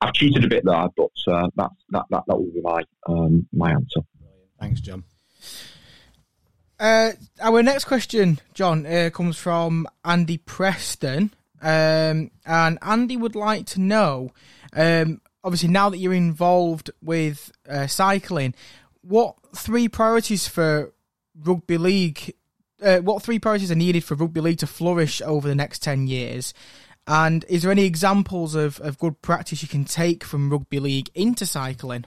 I've 0.00 0.12
cheated 0.12 0.44
a 0.44 0.48
bit 0.48 0.64
there, 0.64 0.88
but 0.96 1.10
uh, 1.28 1.48
that 1.56 1.70
that 1.90 2.04
that 2.10 2.24
that 2.26 2.36
will 2.36 2.52
be 2.52 2.60
my 2.60 2.82
um, 3.08 3.46
my 3.52 3.70
answer. 3.70 4.00
Thanks, 4.60 4.80
Jon. 4.80 5.04
Uh, 6.78 7.12
our 7.40 7.62
next 7.62 7.84
question, 7.84 8.38
Jon, 8.54 8.84
uh, 8.86 9.10
comes 9.12 9.38
from 9.38 9.86
Andy 10.04 10.38
Preston. 10.38 11.32
Um, 11.62 12.30
and 12.44 12.78
Andy 12.82 13.16
would 13.16 13.34
like 13.34 13.66
to 13.66 13.80
know, 13.80 14.30
um, 14.74 15.20
obviously, 15.42 15.70
now 15.70 15.88
that 15.88 15.98
you're 15.98 16.12
involved 16.12 16.90
with 17.02 17.50
uh, 17.68 17.86
cycling, 17.86 18.54
what 19.00 19.36
three 19.56 19.88
priorities 19.88 20.46
for 20.46 20.92
rugby 21.44 21.78
league? 21.78 22.34
Uh, 22.82 22.98
what 22.98 23.22
three 23.22 23.38
priorities 23.38 23.72
are 23.72 23.76
needed 23.76 24.04
for 24.04 24.16
rugby 24.16 24.40
league 24.42 24.58
to 24.58 24.66
flourish 24.66 25.22
over 25.22 25.48
the 25.48 25.54
next 25.54 25.82
ten 25.82 26.06
years? 26.06 26.52
And 27.06 27.44
is 27.48 27.62
there 27.62 27.70
any 27.70 27.84
examples 27.84 28.54
of, 28.54 28.80
of 28.80 28.98
good 28.98 29.22
practice 29.22 29.62
you 29.62 29.68
can 29.68 29.84
take 29.84 30.24
from 30.24 30.50
rugby 30.50 30.80
league 30.80 31.08
into 31.14 31.46
cycling? 31.46 32.04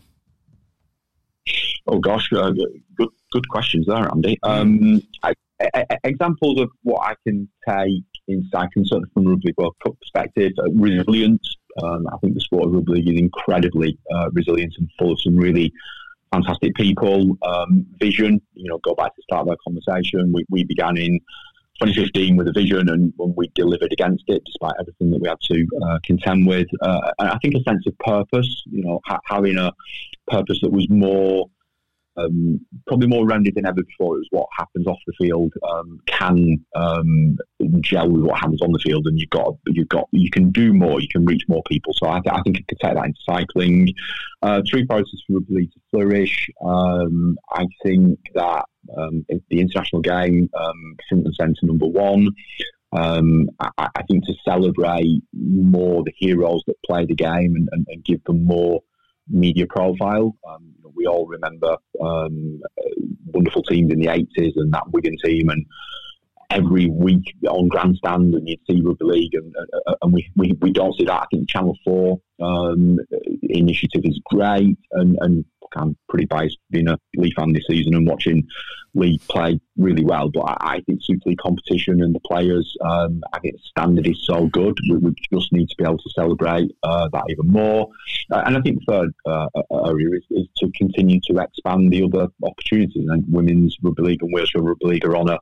Oh 1.88 1.97
gosh, 1.97 2.32
uh, 2.34 2.51
good 2.95 3.09
good 3.32 3.47
questions 3.49 3.86
there, 3.88 4.09
Andy. 4.11 4.38
Um, 4.43 5.01
I, 5.23 5.34
I, 5.73 5.86
examples 6.03 6.59
of 6.59 6.69
what 6.84 7.01
I 7.05 7.15
can 7.25 7.49
take 7.67 8.03
in 8.27 8.47
cycling, 8.51 8.86
certainly 8.86 9.09
from 9.13 9.27
a 9.27 9.30
rugby 9.32 9.53
World 9.57 9.75
Cup 9.84 9.99
perspective, 9.99 10.51
uh, 10.59 10.71
resilience. 10.71 11.55
Um, 11.82 12.07
I 12.11 12.17
think 12.17 12.34
the 12.34 12.41
sport 12.41 12.65
of 12.65 12.73
rugby 12.73 13.01
is 13.01 13.19
incredibly 13.19 13.97
uh, 14.13 14.30
resilient 14.32 14.73
and 14.77 14.89
full 14.97 15.13
of 15.13 15.21
some 15.21 15.36
really 15.36 15.71
fantastic 16.32 16.75
people. 16.75 17.38
Um, 17.43 17.86
vision, 17.99 18.41
you 18.53 18.69
know, 18.69 18.80
go 18.80 18.95
back 18.95 19.07
to 19.07 19.13
the 19.17 19.23
start 19.23 19.47
of 19.47 19.49
our 19.49 19.57
conversation. 19.65 20.32
We, 20.34 20.45
we 20.49 20.63
began 20.63 20.97
in 20.97 21.19
2015 21.82 22.36
with 22.36 22.47
a 22.47 22.51
vision, 22.51 22.89
and 22.89 23.13
when 23.17 23.34
we 23.36 23.49
delivered 23.55 23.93
against 23.93 24.23
it, 24.27 24.43
despite 24.45 24.73
everything 24.80 25.11
that 25.11 25.21
we 25.21 25.30
had 25.30 25.39
to 25.41 25.67
uh, 25.86 25.99
contend 26.03 26.45
with. 26.47 26.67
Uh, 26.82 27.11
and 27.19 27.30
I 27.30 27.38
think 27.41 27.55
a 27.55 27.63
sense 27.63 27.86
of 27.88 27.97
purpose, 27.99 28.63
you 28.65 28.84
know, 28.84 28.99
ha- 29.05 29.21
having 29.25 29.57
a 29.57 29.71
purpose 30.27 30.59
that 30.61 30.71
was 30.71 30.88
more 30.89 31.49
um, 32.20 32.59
probably 32.88 33.07
more 33.07 33.26
rounded 33.26 33.55
than 33.55 33.65
ever 33.65 33.84
before. 33.84 34.15
It 34.15 34.20
was 34.20 34.28
what 34.32 34.47
happens 34.57 34.88
off 34.88 34.97
the 35.07 35.13
field 35.13 35.53
um, 35.70 35.99
can 36.07 36.63
um, 36.76 37.38
gel 37.82 38.09
with 38.09 38.24
what 38.24 38.39
happens 38.39 38.61
on 38.61 38.72
the 38.72 38.80
field, 38.80 39.07
and 39.07 39.20
you've 39.20 39.30
got 39.30 39.55
you've 39.67 39.89
got 39.89 40.07
you 40.11 40.30
can 40.30 40.51
do 40.51 40.74
more, 40.74 41.01
you 41.01 41.07
can 41.07 41.26
reach 41.26 41.43
more 41.47 41.63
people. 41.67 41.93
So 41.95 42.07
I, 42.07 42.20
th- 42.20 42.34
I 42.34 42.41
think 42.41 42.57
I 42.57 42.63
could 42.67 42.80
take 42.80 42.95
that 42.95 43.05
into 43.05 43.20
cycling. 43.28 43.93
Uh, 44.41 44.61
three 44.70 44.86
priorities 44.86 45.22
for 45.28 45.39
rugby 45.39 45.67
to 45.67 45.80
flourish. 45.91 46.49
Um, 46.63 47.38
I 47.51 47.65
think 47.84 48.20
that 48.36 48.65
um, 48.97 49.26
the 49.30 49.59
international 49.59 50.01
game 50.01 50.49
um, 50.59 50.95
front 51.07 51.26
and 51.26 51.36
centre 51.36 51.65
number 51.65 51.88
one. 51.88 52.30
Um, 52.91 53.49
I, 53.59 53.70
I, 53.78 54.01
think 54.07 54.26
to 54.26 54.34
celebrate 54.43 55.22
more 55.32 56.03
the 56.03 56.13
heroes 56.17 56.63
that 56.65 56.82
play 56.84 57.05
the 57.05 57.13
game 57.13 57.53
and, 57.55 57.70
and, 57.72 57.86
and 57.88 58.03
give 58.03 58.24
them 58.24 58.47
more 58.47 58.82
media 59.30 59.65
profile. 59.67 60.36
Um, 60.47 60.73
we 60.95 61.05
all 61.05 61.27
remember 61.27 61.77
um, 62.01 62.61
wonderful 63.27 63.63
teams 63.63 63.91
in 63.91 63.99
the 63.99 64.07
80s 64.07 64.53
and 64.55 64.73
that 64.73 64.91
Wigan 64.91 65.15
team, 65.23 65.49
and 65.49 65.65
every 66.49 66.88
week 66.88 67.36
on 67.47 67.67
grandstand, 67.67 68.34
and 68.34 68.47
you'd 68.47 68.59
see 68.69 68.82
rugby 68.82 69.05
league, 69.05 69.34
and, 69.34 69.55
uh, 69.88 69.95
and 70.01 70.13
we, 70.13 70.30
we, 70.36 70.57
we 70.61 70.71
don't 70.71 70.95
see 70.97 71.05
that. 71.05 71.21
I 71.21 71.25
think 71.32 71.47
Channel 71.47 71.77
4 71.86 72.19
um, 72.41 72.99
initiative 73.43 74.01
is 74.03 74.19
great, 74.25 74.77
and, 74.93 75.17
and 75.21 75.45
I'm 75.76 75.97
pretty 76.07 76.26
biased 76.26 76.57
being 76.70 76.88
a 76.88 76.97
Leigh 77.15 77.32
fan 77.32 77.53
this 77.53 77.65
season 77.70 77.95
and 77.95 78.07
watching 78.07 78.47
Leigh 78.93 79.20
play 79.28 79.59
really 79.78 80.03
well. 80.03 80.30
But 80.30 80.41
I, 80.41 80.57
I 80.59 80.80
think 80.82 80.99
Super 81.03 81.30
League 81.30 81.39
competition 81.39 82.01
and 82.01 82.13
the 82.13 82.20
players, 82.22 82.76
um, 82.82 83.22
I 83.34 83.39
think 83.39 83.55
the 83.55 83.61
standard 83.63 84.07
is 84.07 84.26
so 84.26 84.47
good. 84.47 84.78
We, 84.89 84.97
we, 84.97 85.15
just 85.32 85.51
need 85.51 85.70
to 85.70 85.76
be 85.78 85.84
able 85.84 85.97
to 85.97 86.09
celebrate 86.15 86.72
uh, 86.84 87.07
that 87.13 87.24
even 87.30 87.47
more. 87.47 87.89
Uh, 88.32 88.43
and 88.45 88.57
I 88.57 88.61
think 88.61 88.80
the 88.80 88.91
third 88.91 89.13
uh, 89.26 89.47
area 89.88 90.17
is, 90.17 90.24
is, 90.32 90.47
to 90.57 90.72
continue 90.76 91.20
to 91.30 91.39
expand 91.39 91.91
the 91.91 92.03
other 92.03 92.28
opportunities. 92.43 93.05
Think 93.09 93.26
women's 93.30 93.78
rugby 93.82 94.03
league 94.03 94.24
and 94.24 94.34
Wales 94.34 94.51
rugby 94.55 94.86
league 94.86 95.05
are 95.05 95.15
on 95.15 95.30
a 95.30 95.39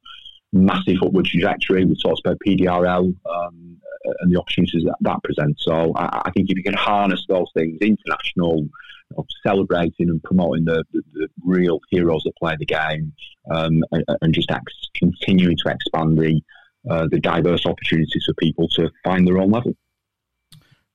massive 0.53 0.97
upward 1.03 1.25
trajectory. 1.25 1.85
We 1.85 1.95
talked 2.01 2.21
about 2.25 2.39
PDRL 2.45 3.13
um, 3.29 3.77
and 4.19 4.31
the 4.31 4.39
opportunities 4.39 4.83
that 4.83 4.95
that 5.01 5.23
presents. 5.23 5.63
So 5.65 5.93
I, 5.95 6.23
I, 6.25 6.31
think 6.31 6.49
if 6.49 6.57
you 6.57 6.63
can 6.63 6.73
harness 6.73 7.25
those 7.27 7.47
things, 7.55 7.77
international 7.81 8.67
of 9.15 9.25
celebrating 9.45 10.09
and 10.09 10.21
promoting 10.23 10.65
the, 10.65 10.83
the, 10.91 11.01
the, 11.13 11.27
real 11.43 11.79
heroes 11.89 12.23
that 12.23 12.35
play 12.37 12.55
the 12.59 12.65
game, 12.65 13.13
um, 13.51 13.83
and, 13.91 14.03
and, 14.21 14.33
just 14.33 14.51
ex- 14.51 14.89
continuing 14.95 15.55
to 15.55 15.71
expand 15.71 16.17
the 16.17 16.41
uh, 16.89 17.07
the 17.09 17.19
diverse 17.19 17.65
opportunities 17.65 18.23
for 18.25 18.33
people 18.35 18.67
to 18.67 18.89
find 19.03 19.27
their 19.27 19.37
own 19.37 19.51
level. 19.51 19.75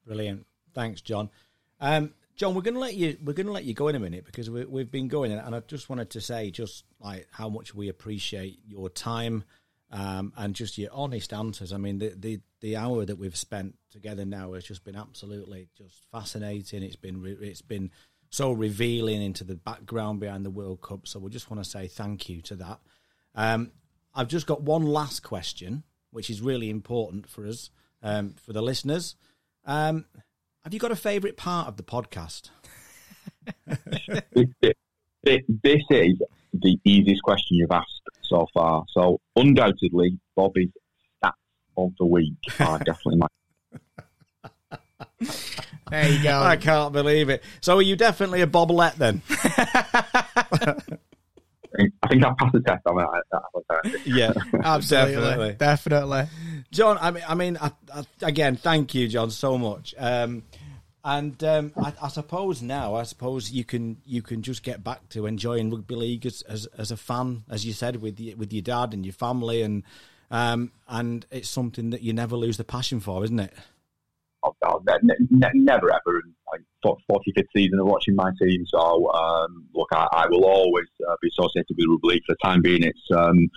Brilliant, 0.07 0.47
thanks, 0.75 1.01
Jon. 1.01 1.31
Um, 1.81 2.13
Jon, 2.37 2.55
we're 2.55 2.63
going 2.63 2.75
to 2.75 2.81
let 2.81 2.95
you 2.95 3.17
we're 3.25 3.35
going 3.35 3.47
to 3.47 3.53
let 3.53 3.65
you 3.65 3.75
go 3.75 3.89
in 3.89 3.95
a 3.95 4.01
minute 4.01 4.25
because 4.25 4.51
we, 4.51 4.65
we've 4.65 4.91
been 4.91 5.09
going, 5.09 5.33
and 5.33 5.55
I 5.55 5.61
just 5.61 5.89
wanted 5.89 6.11
to 6.11 6.21
say 6.21 6.51
just 6.51 6.85
like 7.01 7.27
how 7.31 7.49
much 7.49 7.75
we 7.75 7.89
appreciate 7.89 8.61
your 8.67 8.89
time. 8.89 9.45
Um, 9.93 10.33
and 10.39 10.55
just 10.55 10.79
your 10.79 10.91
honest 10.93 11.35
answers. 11.35 11.73
I 11.73 11.77
mean, 11.77 11.99
the, 11.99 12.15
the 12.17 12.41
the 12.61 12.77
hour 12.77 13.05
that 13.05 13.17
we've 13.17 13.37
spent 13.37 13.75
together 13.91 14.25
now 14.25 14.55
has 14.55 14.65
just 14.65 14.85
been 14.85 14.97
absolutely 14.97 15.69
just 15.77 16.03
fascinating. 16.11 16.83
It's 16.83 16.97
been 16.97 17.21
re- 17.21 17.37
it's 17.41 17.61
been 17.61 17.91
so 18.31 18.53
revealing 18.53 19.21
into 19.21 19.45
the 19.45 19.55
background 19.55 20.21
behind 20.21 20.47
the 20.47 20.51
World 20.51 20.81
Cup. 20.81 21.07
So 21.07 21.19
we 21.19 21.29
just 21.31 21.51
want 21.51 21.63
to 21.63 21.69
say 21.69 21.89
thank 21.89 22.31
you 22.31 22.41
to 22.43 22.57
that. 22.57 22.81
Um, 23.35 23.73
I've 24.15 24.29
just 24.29 24.47
got 24.47 24.63
one 24.63 24.85
last 24.85 25.23
question, 25.23 25.83
which 26.11 26.31
is 26.31 26.41
really 26.41 26.71
important 26.71 27.29
for 27.29 27.47
us, 27.47 27.69
um, 28.03 28.35
for 28.43 28.55
the 28.55 28.63
listeners. 28.63 29.17
Um, 29.67 30.07
have 30.65 30.73
you 30.73 30.81
got 30.81 30.93
a 30.93 30.97
favourite 30.97 31.37
part 31.37 31.69
of 31.69 31.77
the 31.77 31.83
podcast? 31.83 32.49
this 35.23 35.83
is 35.91 36.19
the 36.53 36.79
easiest 36.85 37.23
question 37.23 37.57
you've 37.57 37.71
asked 37.71 38.03
so 38.23 38.47
far. 38.53 38.85
So 38.93 39.21
undoubtedly, 39.37 40.19
Bobby's 40.37 40.71
stats 41.23 41.33
of 41.77 41.93
the 41.99 42.07
week 42.07 42.35
are 42.61 42.79
definitely 42.85 43.17
my. 43.17 43.27
There 45.91 46.09
you 46.09 46.23
go. 46.23 46.41
I 46.41 46.57
can't 46.57 46.93
believe 46.93 47.29
it. 47.29 47.43
So 47.61 47.77
are 47.77 47.83
you 47.83 47.97
definitely 47.97 48.41
a 48.41 48.47
boblet 48.47 48.95
then? 48.95 49.23
I 51.79 52.09
think 52.09 52.25
I 52.25 52.33
passed 52.39 52.53
the 52.53 52.61
test 52.61 52.87
on 52.87 52.97
that. 52.97 54.03
Yeah, 54.05 54.33
absolutely, 54.65 55.15
definitely. 55.15 55.57
definitely. 55.59 56.25
Jon, 56.71 56.99
I 57.01 57.11
mean, 57.11 57.25
I 57.29 57.35
mean, 57.35 57.59
I, 57.61 57.73
I, 57.95 58.05
again, 58.23 58.57
thank 58.57 58.95
you, 58.95 59.09
Jon, 59.09 59.31
so 59.31 59.57
much. 59.59 59.95
Um, 59.99 60.43
and 61.05 61.43
um, 61.43 61.73
I, 61.77 61.93
I, 62.01 62.09
suppose 62.09 62.63
now, 62.63 62.95
I 62.95 63.03
suppose 63.03 63.51
you 63.51 63.65
can 63.65 63.97
you 64.05 64.23
can 64.23 64.43
just 64.43 64.63
get 64.63 64.85
back 64.85 65.09
to 65.11 65.27
enjoying 65.27 65.71
rugby 65.71 65.97
league 65.97 66.27
as, 66.27 66.43
as, 66.43 66.67
as 66.79 66.91
a 66.91 66.97
fan, 66.97 67.43
as 67.51 67.67
you 67.67 67.73
said, 67.73 68.01
with 68.01 68.17
the, 68.17 68.35
with 68.35 68.53
your 68.53 68.63
dad 68.63 68.95
and 68.95 69.05
your 69.05 69.13
family, 69.13 69.63
and 69.63 69.83
um, 70.31 70.71
and 70.89 71.27
it's 71.31 71.49
something 71.49 71.91
that 71.91 72.03
you 72.03 72.13
never 72.13 72.37
lose 72.37 72.57
the 72.57 72.65
passion 72.65 73.01
for, 73.01 73.25
isn't 73.25 73.41
it? 73.41 73.53
Oh, 74.45 74.55
no, 74.63 74.81
ne- 75.03 75.27
ne- 75.31 75.51
never 75.55 75.91
ever. 75.93 76.23
Like, 76.53 76.63
45th 76.85 77.47
season 77.55 77.79
of 77.79 77.87
watching 77.87 78.17
my 78.17 78.31
team, 78.41 78.65
so 78.67 79.11
um, 79.13 79.67
look, 79.75 79.89
I, 79.93 80.09
I, 80.13 80.27
will 80.29 80.45
always 80.45 80.89
uh, 81.09 81.15
be 81.23 81.29
associated 81.29 81.77
with 81.77 81.87
rugby 81.89 82.09
league 82.09 82.23
for 82.27 82.35
the 82.35 82.49
time 82.49 82.61
being. 82.61 82.83
It's 82.83 83.09
um, 83.17 83.49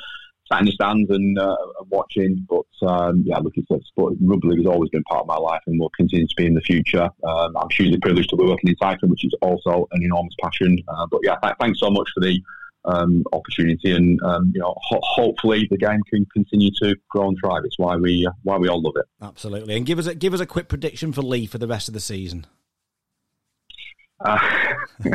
sat 0.51 0.59
in 0.59 0.65
the 0.65 0.71
stands 0.71 1.09
and, 1.09 1.37
uh, 1.39 1.55
watching, 1.89 2.45
but 2.49 2.87
um, 2.87 3.23
yeah, 3.25 3.37
look, 3.39 3.53
it's, 3.55 3.87
sport, 3.87 4.13
rugby 4.21 4.55
has 4.57 4.65
always 4.65 4.89
been 4.89 5.03
part 5.03 5.21
of 5.21 5.27
my 5.27 5.37
life 5.37 5.61
and 5.67 5.79
will 5.79 5.89
continue 5.91 6.27
to 6.27 6.35
be 6.35 6.45
in 6.45 6.53
the 6.53 6.61
future. 6.61 7.09
Um, 7.23 7.57
I'm 7.57 7.69
hugely 7.71 7.99
privileged 7.99 8.29
to 8.29 8.37
be 8.37 8.43
working 8.45 8.69
in 8.69 8.75
cycling, 8.77 9.11
which 9.11 9.25
is 9.25 9.33
also 9.41 9.87
an 9.91 10.03
enormous 10.03 10.33
passion. 10.41 10.77
Uh, 10.87 11.07
but 11.09 11.21
yeah, 11.23 11.35
th- 11.41 11.55
thanks 11.59 11.79
so 11.79 11.89
much 11.89 12.09
for 12.13 12.21
the 12.21 12.39
um, 12.85 13.23
opportunity, 13.33 13.91
and 13.91 14.19
um, 14.23 14.51
you 14.53 14.61
know, 14.61 14.75
ho- 14.77 15.01
hopefully 15.01 15.67
the 15.69 15.77
game 15.77 16.01
can 16.09 16.25
continue 16.33 16.71
to 16.81 16.95
grow 17.09 17.29
and 17.29 17.37
thrive. 17.39 17.63
It's 17.65 17.79
why 17.79 17.95
we 17.95 18.25
uh, 18.27 18.31
why 18.43 18.57
we 18.57 18.67
all 18.67 18.81
love 18.81 18.93
it. 18.97 19.05
Absolutely, 19.21 19.75
and 19.75 19.85
give 19.85 19.99
us 19.99 20.07
a 20.07 20.15
give 20.15 20.33
us 20.33 20.39
a 20.39 20.45
quick 20.45 20.67
prediction 20.67 21.11
for 21.11 21.21
Leigh 21.21 21.47
for 21.47 21.57
the 21.57 21.67
rest 21.67 21.87
of 21.87 21.93
the 21.93 21.99
season. 21.99 22.45
Uh, 24.23 24.39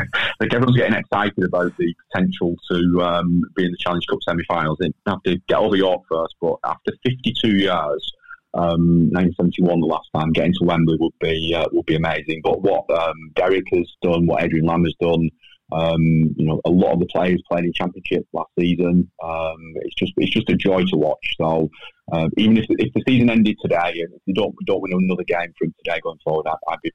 like 0.41 0.53
everyone's 0.53 0.77
getting 0.77 0.99
excited 0.99 1.45
about 1.45 1.77
the 1.79 1.95
potential 2.11 2.55
to 2.71 3.03
um, 3.03 3.43
be 3.57 3.65
in 3.65 3.71
the 3.71 3.79
Challenge 3.79 4.07
Cup 4.07 4.19
semi-finals. 4.23 4.79
They 4.81 4.91
have 5.07 5.23
to 5.23 5.39
get 5.49 5.59
over 5.59 5.77
York 5.77 6.03
first, 6.09 6.35
but 6.41 6.57
after 6.65 6.93
52 7.05 7.49
years, 7.49 8.13
um, 8.55 9.11
1971 9.13 9.81
the 9.81 9.87
last 9.87 10.09
time, 10.15 10.33
getting 10.33 10.53
to 10.55 10.65
Wembley 10.65 10.97
would 10.99 11.13
be 11.21 11.55
uh, 11.55 11.67
would 11.73 11.87
be 11.87 11.95
amazing. 11.95 12.41
But 12.43 12.63
what 12.63 12.91
um, 12.91 13.15
Derek 13.37 13.65
has 13.73 13.89
done, 14.03 14.27
what 14.27 14.43
Adrian 14.43 14.67
Lam 14.67 14.85
has 14.85 14.95
done, 15.01 15.31
um, 15.73 16.03
you 16.37 16.47
know, 16.47 16.61
a 16.65 16.71
lot 16.71 16.93
of 16.93 17.01
the 17.01 17.07
players 17.07 17.43
played 17.49 17.65
in 17.65 17.73
Championship 17.73 18.27
last 18.33 18.51
season. 18.59 19.11
Um, 19.23 19.75
it's 19.83 19.95
just 19.95 20.13
it's 20.17 20.33
just 20.33 20.51
a 20.51 20.57
joy 20.57 20.85
to 20.87 20.97
watch. 20.97 21.35
So 21.41 21.71
uh, 22.13 22.29
even 22.37 22.57
if, 22.57 22.67
if 22.71 22.93
the 22.93 23.03
season 23.07 23.31
ended 23.31 23.57
today 23.63 24.01
and 24.01 24.13
if 24.15 24.23
you 24.27 24.35
don't 24.35 24.55
don't 24.67 24.83
win 24.83 24.93
another 24.93 25.25
game 25.25 25.53
from 25.57 25.73
today 25.85 26.01
going 26.03 26.19
forward, 26.25 26.47
I'd, 26.49 26.73
I'd 26.73 26.81
be. 26.83 26.91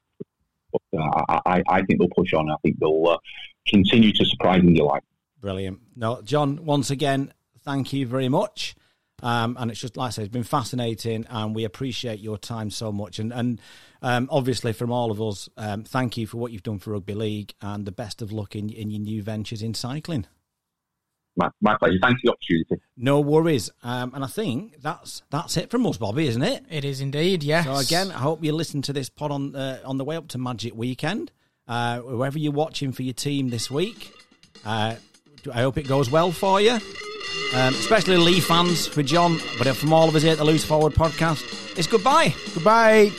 Uh, 0.98 1.40
I, 1.46 1.62
I 1.68 1.82
think 1.82 2.00
they'll 2.00 2.08
push 2.08 2.32
on. 2.32 2.50
I 2.50 2.56
think 2.62 2.78
they'll 2.78 3.08
uh, 3.08 3.18
continue 3.66 4.12
to 4.12 4.24
surprise 4.24 4.60
and 4.60 4.74
delight. 4.74 5.02
Brilliant. 5.40 5.80
No, 5.94 6.22
Jon. 6.22 6.64
Once 6.64 6.90
again, 6.90 7.32
thank 7.62 7.92
you 7.92 8.06
very 8.06 8.28
much. 8.28 8.74
Um, 9.22 9.56
and 9.58 9.70
it's 9.70 9.80
just 9.80 9.96
like 9.96 10.08
I 10.08 10.10
said, 10.10 10.24
it's 10.24 10.32
been 10.32 10.42
fascinating, 10.42 11.26
and 11.30 11.54
we 11.54 11.64
appreciate 11.64 12.20
your 12.20 12.36
time 12.36 12.70
so 12.70 12.92
much. 12.92 13.18
And 13.18 13.32
and 13.32 13.60
um, 14.02 14.28
obviously, 14.30 14.72
from 14.72 14.92
all 14.92 15.10
of 15.10 15.22
us, 15.22 15.48
um, 15.56 15.84
thank 15.84 16.16
you 16.16 16.26
for 16.26 16.36
what 16.36 16.52
you've 16.52 16.62
done 16.62 16.78
for 16.78 16.92
rugby 16.92 17.14
league, 17.14 17.54
and 17.62 17.86
the 17.86 17.92
best 17.92 18.20
of 18.20 18.30
luck 18.30 18.54
in, 18.54 18.68
in 18.68 18.90
your 18.90 19.00
new 19.00 19.22
ventures 19.22 19.62
in 19.62 19.72
cycling. 19.72 20.26
My, 21.36 21.50
my 21.60 21.76
pleasure. 21.76 21.98
Thanks 22.00 22.20
for 22.20 22.28
the 22.28 22.32
opportunity. 22.32 22.82
No 22.96 23.20
worries. 23.20 23.70
Um, 23.82 24.12
and 24.14 24.24
I 24.24 24.26
think 24.26 24.80
that's 24.80 25.22
that's 25.30 25.56
it 25.56 25.70
from 25.70 25.86
us, 25.86 25.98
Bobby, 25.98 26.26
isn't 26.28 26.42
it? 26.42 26.64
It 26.70 26.84
is 26.84 27.00
indeed. 27.00 27.42
Yes. 27.42 27.66
So 27.66 27.76
again, 27.76 28.10
I 28.10 28.18
hope 28.18 28.42
you 28.42 28.52
listen 28.52 28.82
to 28.82 28.92
this 28.92 29.08
pod 29.08 29.30
on 29.30 29.54
uh, 29.54 29.80
on 29.84 29.98
the 29.98 30.04
way 30.04 30.16
up 30.16 30.28
to 30.28 30.38
Magic 30.38 30.74
Weekend, 30.74 31.32
uh, 31.68 32.00
whoever 32.00 32.38
you're 32.38 32.52
watching 32.52 32.92
for 32.92 33.02
your 33.02 33.14
team 33.14 33.50
this 33.50 33.70
week. 33.70 34.12
Uh, 34.64 34.96
I 35.52 35.60
hope 35.60 35.78
it 35.78 35.86
goes 35.86 36.10
well 36.10 36.32
for 36.32 36.60
you 36.60 36.80
um, 37.54 37.74
especially 37.74 38.16
Leigh 38.16 38.40
fans 38.40 38.86
for 38.86 39.02
Jon, 39.02 39.38
but 39.58 39.66
from 39.76 39.92
all 39.92 40.08
of 40.08 40.14
us 40.14 40.22
here 40.22 40.32
at 40.32 40.38
the 40.38 40.44
Loose 40.44 40.64
Forward 40.64 40.94
podcast, 40.94 41.42
it's 41.78 41.86
goodbye. 41.86 42.34
Goodbye. 42.54 43.10